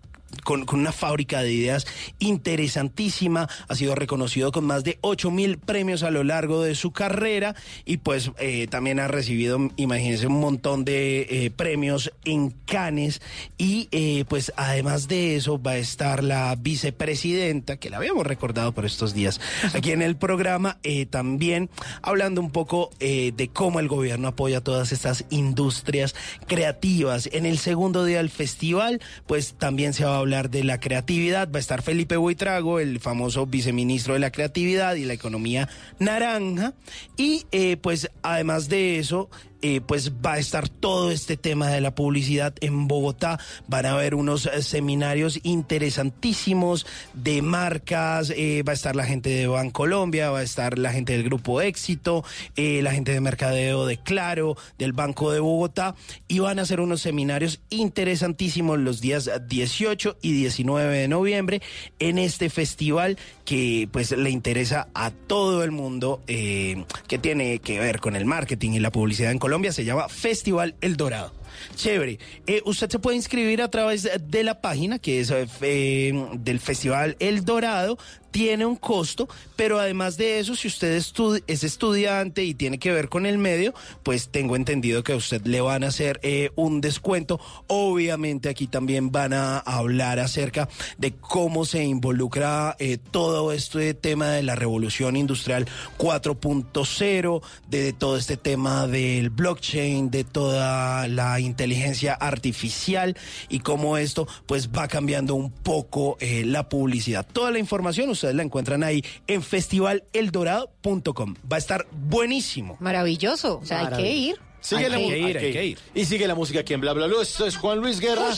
con, 0.44 0.66
una 0.72 0.92
fábrica 0.92 1.42
de 1.42 1.54
ideas 1.54 1.86
interesantísima, 2.20 3.48
ha 3.68 3.76
sido 3.76 3.96
reconocido 3.96 4.52
con 4.52 4.66
más 4.66 4.84
de 4.84 4.98
8 5.02 5.32
mil 5.32 5.58
premios 5.58 6.04
a 6.04 6.12
lo 6.12 6.24
largo 6.24 6.64
de 6.64 6.76
su 6.76 6.92
carrera 6.92 7.56
y 7.86 7.98
pues 7.98 8.32
eh, 8.40 8.68
también 8.68 9.00
ha 9.00 9.08
recibido, 9.08 9.60
imagínense, 9.76 10.28
un 10.28 10.40
montón 10.40 10.86
de 10.86 11.28
eh, 11.30 11.52
premios 11.52 12.12
en 12.26 12.52
Cannes 12.66 13.22
y 13.58 13.88
eh, 13.92 14.26
pues 14.28 14.54
además 14.56 15.08
de 15.08 15.36
eso 15.36 15.62
va 15.62 15.72
a 15.72 15.78
estar 15.78 16.24
la 16.24 16.56
vicepresidenta, 16.56 17.78
que 17.78 17.90
la 17.90 17.98
habíamos 17.98 18.26
recordado 18.26 18.72
por 18.72 18.86
estos 18.86 19.14
días 19.14 19.40
aquí 19.74 19.92
en 19.92 20.02
el 20.02 20.16
programa, 20.16 20.80
también 21.10 21.70
hablando 22.02 22.42
un 22.42 22.52
poco 22.52 22.92
de 23.00 23.50
cómo 23.54 23.80
el 23.80 23.88
gobierno 23.88 24.28
apoya 24.30 24.62
todas 24.62 24.92
estas 24.92 25.26
industrias 25.30 26.16
creativas. 26.48 27.30
En 27.32 27.46
el 27.46 27.58
segundo 27.58 28.06
día 28.06 28.18
del 28.18 28.30
festival, 28.30 29.02
pues 29.28 29.54
también 29.54 29.94
se 29.94 30.06
va 30.06 30.18
a 30.18 30.20
hablar 30.22 30.50
de 30.50 30.64
la 30.64 30.80
creatividad. 30.80 31.52
Va 31.52 31.58
a 31.58 31.60
estar 31.60 31.82
Felipe 31.82 32.18
Buitrago, 32.18 32.80
el 32.80 33.00
famoso 33.00 33.46
viceministro 33.46 34.14
de 34.14 34.20
la 34.20 34.32
creatividad 34.32 34.96
y 34.96 35.06
la 35.06 35.14
economía 35.14 35.70
naranja. 36.00 36.74
Y 37.18 37.46
eh, 37.52 37.78
pues 37.78 38.10
además 38.24 38.70
de 38.70 39.00
eso, 39.00 39.30
eh, 39.62 39.82
pues 39.82 40.12
va 40.26 40.34
a 40.34 40.40
estar 40.40 40.70
todo 40.70 41.12
este 41.12 41.38
tema 41.38 41.70
de 41.70 41.82
la 41.82 41.94
publicidad 41.94 42.54
en 42.62 42.88
Bogotá. 42.88 43.40
Van 43.68 43.86
a 43.86 43.94
haber 43.94 44.16
unos 44.16 44.46
eh, 44.46 44.62
seminarios 44.62 45.40
interesantísimos 45.44 46.86
de 47.14 47.42
marcas. 47.42 48.32
eh, 48.36 48.64
va 48.68 48.72
a 48.72 48.76
estar 48.76 48.96
la 48.96 49.06
gente 49.06 49.30
de 49.30 49.48
Bancolombia, 49.48 50.32
va 50.32 50.40
a 50.40 50.44
estar 50.44 50.78
la 50.78 50.92
gente 50.92 51.14
del 51.14 51.24
Grupo 51.24 51.62
Éxito, 51.62 52.24
la 52.56 52.92
gente 52.92 53.12
de 53.12 53.22
Mercadeo 53.22 53.86
de 53.86 53.98
Claro, 53.98 54.58
del 54.78 54.94
Banco 54.94 55.32
de 55.32 55.40
Bogotá. 55.40 55.96
Y 56.28 56.40
van 56.40 56.60
a 56.60 56.64
hacer 56.64 56.80
unos 56.80 57.02
seminarios 57.02 57.62
interesantísimos 57.70 58.80
los 58.80 59.02
días 59.02 59.30
18 59.48 60.18
y 60.22 60.34
19 60.34 60.98
de 60.98 61.08
noviembre 61.08 61.62
en 62.00 62.18
este 62.18 62.50
festival 62.50 63.18
que 63.52 63.90
pues 63.92 64.12
le 64.12 64.30
interesa 64.30 64.88
a 64.94 65.12
todo 65.12 65.66
el 65.66 65.72
mundo 65.72 66.24
eh, 66.28 66.86
que 67.10 67.18
tiene 67.18 67.60
que 67.60 67.82
ver 67.82 68.00
con 68.00 68.16
el 68.16 68.24
marketing 68.24 68.72
y 68.72 68.80
la 68.80 68.94
publicidad 68.94 69.30
en 69.30 69.40
Colombia. 69.40 69.74
Se 69.74 69.84
llama 69.84 70.08
Festival 70.08 70.76
El 70.80 70.96
Dorado. 70.96 71.34
Chévere. 71.76 72.18
Eh, 72.48 72.62
usted 72.64 72.90
se 72.90 73.00
puede 73.00 73.18
inscribir 73.18 73.62
a 73.62 73.70
través 73.70 74.10
de 74.26 74.44
la 74.46 74.62
página 74.62 75.00
que 75.00 75.20
es 75.20 75.34
eh, 75.34 76.30
del 76.36 76.62
Festival 76.62 77.18
El 77.20 77.44
Dorado. 77.44 77.98
Tiene 78.32 78.66
un 78.66 78.76
costo, 78.78 79.28
pero 79.56 79.80
además 79.80 80.18
de 80.18 80.40
eso, 80.40 80.56
si 80.56 80.68
usted 80.70 80.98
estu- 80.98 81.44
es 81.48 81.64
estudiante 81.64 82.44
y 82.44 82.54
tiene 82.54 82.80
que 82.80 82.92
ver 82.92 83.10
con 83.10 83.26
el 83.26 83.38
medio, 83.38 83.74
pues 84.04 84.30
tengo 84.30 84.56
entendido 84.56 85.04
que 85.04 85.14
a 85.14 85.18
usted 85.18 85.46
le 85.46 85.62
van 85.62 85.84
a 85.84 85.88
hacer 85.88 86.20
eh, 86.24 86.52
un 86.56 86.82
descuento. 86.82 87.40
Obviamente 87.68 88.48
aquí 88.50 88.68
también 88.68 89.12
van 89.12 89.34
a 89.34 89.58
hablar 89.60 90.20
acerca 90.20 90.70
de 90.98 91.14
cómo 91.14 91.66
se 91.66 91.84
involucra 91.84 92.76
eh, 92.80 92.98
todo 93.12 93.52
este 93.52 93.94
tema 93.94 94.30
de 94.30 94.44
la 94.44 94.56
revolución 94.56 95.16
industrial 95.18 95.68
4.0, 95.98 97.42
de 97.70 97.94
todo 97.94 98.18
este 98.18 98.38
tema 98.38 98.88
del 98.88 99.30
blockchain, 99.30 100.10
de 100.12 100.24
toda 100.24 101.08
la 101.08 101.40
inteligencia 101.40 102.14
artificial 102.14 103.18
y 103.50 103.60
cómo 103.60 103.98
esto 103.98 104.28
pues 104.46 104.70
va 104.70 104.88
cambiando 104.88 105.36
un 105.36 105.52
poco 105.52 106.18
eh, 106.20 106.44
la 106.46 106.70
publicidad. 106.70 107.26
Toda 107.32 107.52
la 107.52 107.60
información 107.60 108.10
ustedes 108.22 108.36
la 108.36 108.44
encuentran 108.44 108.84
ahí 108.84 109.04
en 109.28 109.42
festivaleldorado.com. 109.42 111.36
Va 111.52 111.56
a 111.56 111.60
estar 111.60 111.88
buenísimo. 111.92 112.78
Maravilloso. 112.80 113.58
O 113.60 113.66
sea, 113.66 113.88
hay 113.88 113.96
que 114.04 114.12
ir. 114.14 114.40
Sigue 114.60 114.86
Hay 114.86 114.92
la 114.92 114.98
que 114.98 115.04
mu- 115.04 115.12
ir. 115.12 115.38
hay 115.40 115.52
que 115.54 115.66
ir. 115.66 115.80
Y 115.96 116.06
sigue 116.06 116.28
la 116.28 116.36
música 116.36 116.60
aquí 116.60 116.74
en 116.76 116.82
Bla 116.82 116.94
Bla 116.94 117.08
Blue. 117.08 117.20
Esto 117.22 117.48
es 117.48 117.58
Juan 117.58 117.80
Luis 117.80 118.00
Guerra. 118.00 118.30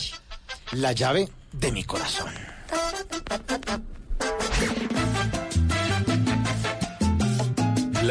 La 0.71 0.93
llave 0.93 1.27
de 1.51 1.71
mi 1.73 1.83
corazón. 1.83 2.31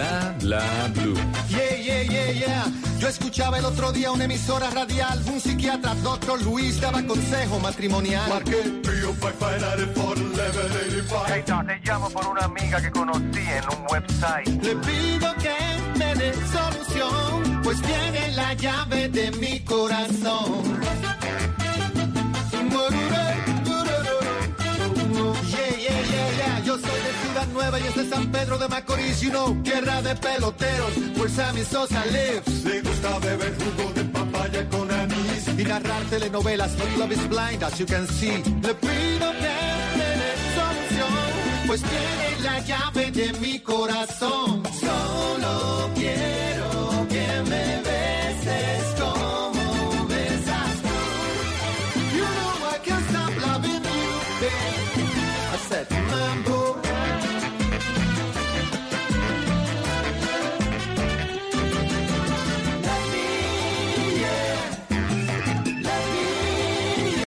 Bla, 0.02 0.34
bla, 0.40 0.88
blue. 0.94 1.14
Yeah, 1.48 1.76
yeah, 1.76 2.02
yeah, 2.02 2.30
yeah. 2.32 2.64
Yo 2.98 3.06
escuchaba 3.06 3.58
el 3.58 3.64
otro 3.64 3.92
día 3.92 4.10
una 4.10 4.24
emisora 4.24 4.68
radial, 4.70 5.22
un 5.32 5.40
psiquiatra, 5.40 5.94
doctor 6.02 6.42
Luis, 6.42 6.80
daba 6.80 7.04
consejo 7.04 7.60
matrimonial. 7.60 8.28
Marqué 8.28 8.80
305 8.82 10.14
Hey, 11.28 11.44
te 11.46 11.80
llamo 11.84 12.10
por 12.10 12.26
una 12.26 12.44
amiga 12.46 12.80
que 12.80 12.90
conocí 12.90 13.38
en 13.38 13.64
un 13.78 13.86
website. 13.92 14.48
Le 14.64 14.74
pido 14.76 15.34
que 15.36 15.98
me 15.98 16.14
dé 16.16 16.32
solución, 16.50 17.60
pues 17.62 17.80
tiene 17.82 18.32
la 18.32 18.54
llave 18.54 19.08
de 19.08 19.30
mi 19.32 19.60
corazón. 19.60 20.80
Yeah, 25.48 25.76
yeah, 25.78 26.02
yeah, 26.10 26.36
yeah. 26.38 26.60
Yo 26.64 26.76
soy 26.76 27.00
de 27.02 27.21
Ciudad 27.42 27.54
Nueva 27.54 27.80
y 27.80 27.82
este 27.84 28.02
es 28.02 28.08
San 28.08 28.30
Pedro 28.30 28.58
de 28.58 28.68
Macorís, 28.68 29.20
you 29.20 29.30
know, 29.30 29.54
tierra 29.62 30.00
de 30.02 30.14
peloteros, 30.14 30.96
where 31.16 31.28
Sammy 31.28 31.64
Sosa 31.64 32.04
lives. 32.06 32.64
Le 32.64 32.80
gusta 32.82 33.18
beber 33.18 33.54
jugo 33.56 33.92
de 33.94 34.04
papaya 34.04 34.68
con 34.68 34.90
anís. 34.90 35.48
Y 35.58 35.64
narrar 35.64 36.02
telenovelas, 36.10 36.76
but 36.76 36.96
love 36.98 37.12
is 37.12 37.28
blind, 37.28 37.62
as 37.64 37.78
you 37.78 37.86
can 37.86 38.06
see. 38.06 38.42
Le 38.62 38.74
pido 38.74 39.32
que 39.40 39.54
me 39.98 40.08
dé 40.20 40.32
solución, 40.54 41.66
pues 41.66 41.82
tiene 41.82 42.42
la 42.42 42.60
llave 42.60 43.10
de 43.10 43.32
mi 43.40 43.58
corazón. 43.60 44.62
Solo 44.80 45.90
quiero 45.94 47.06
que 47.08 47.50
me 47.50 47.71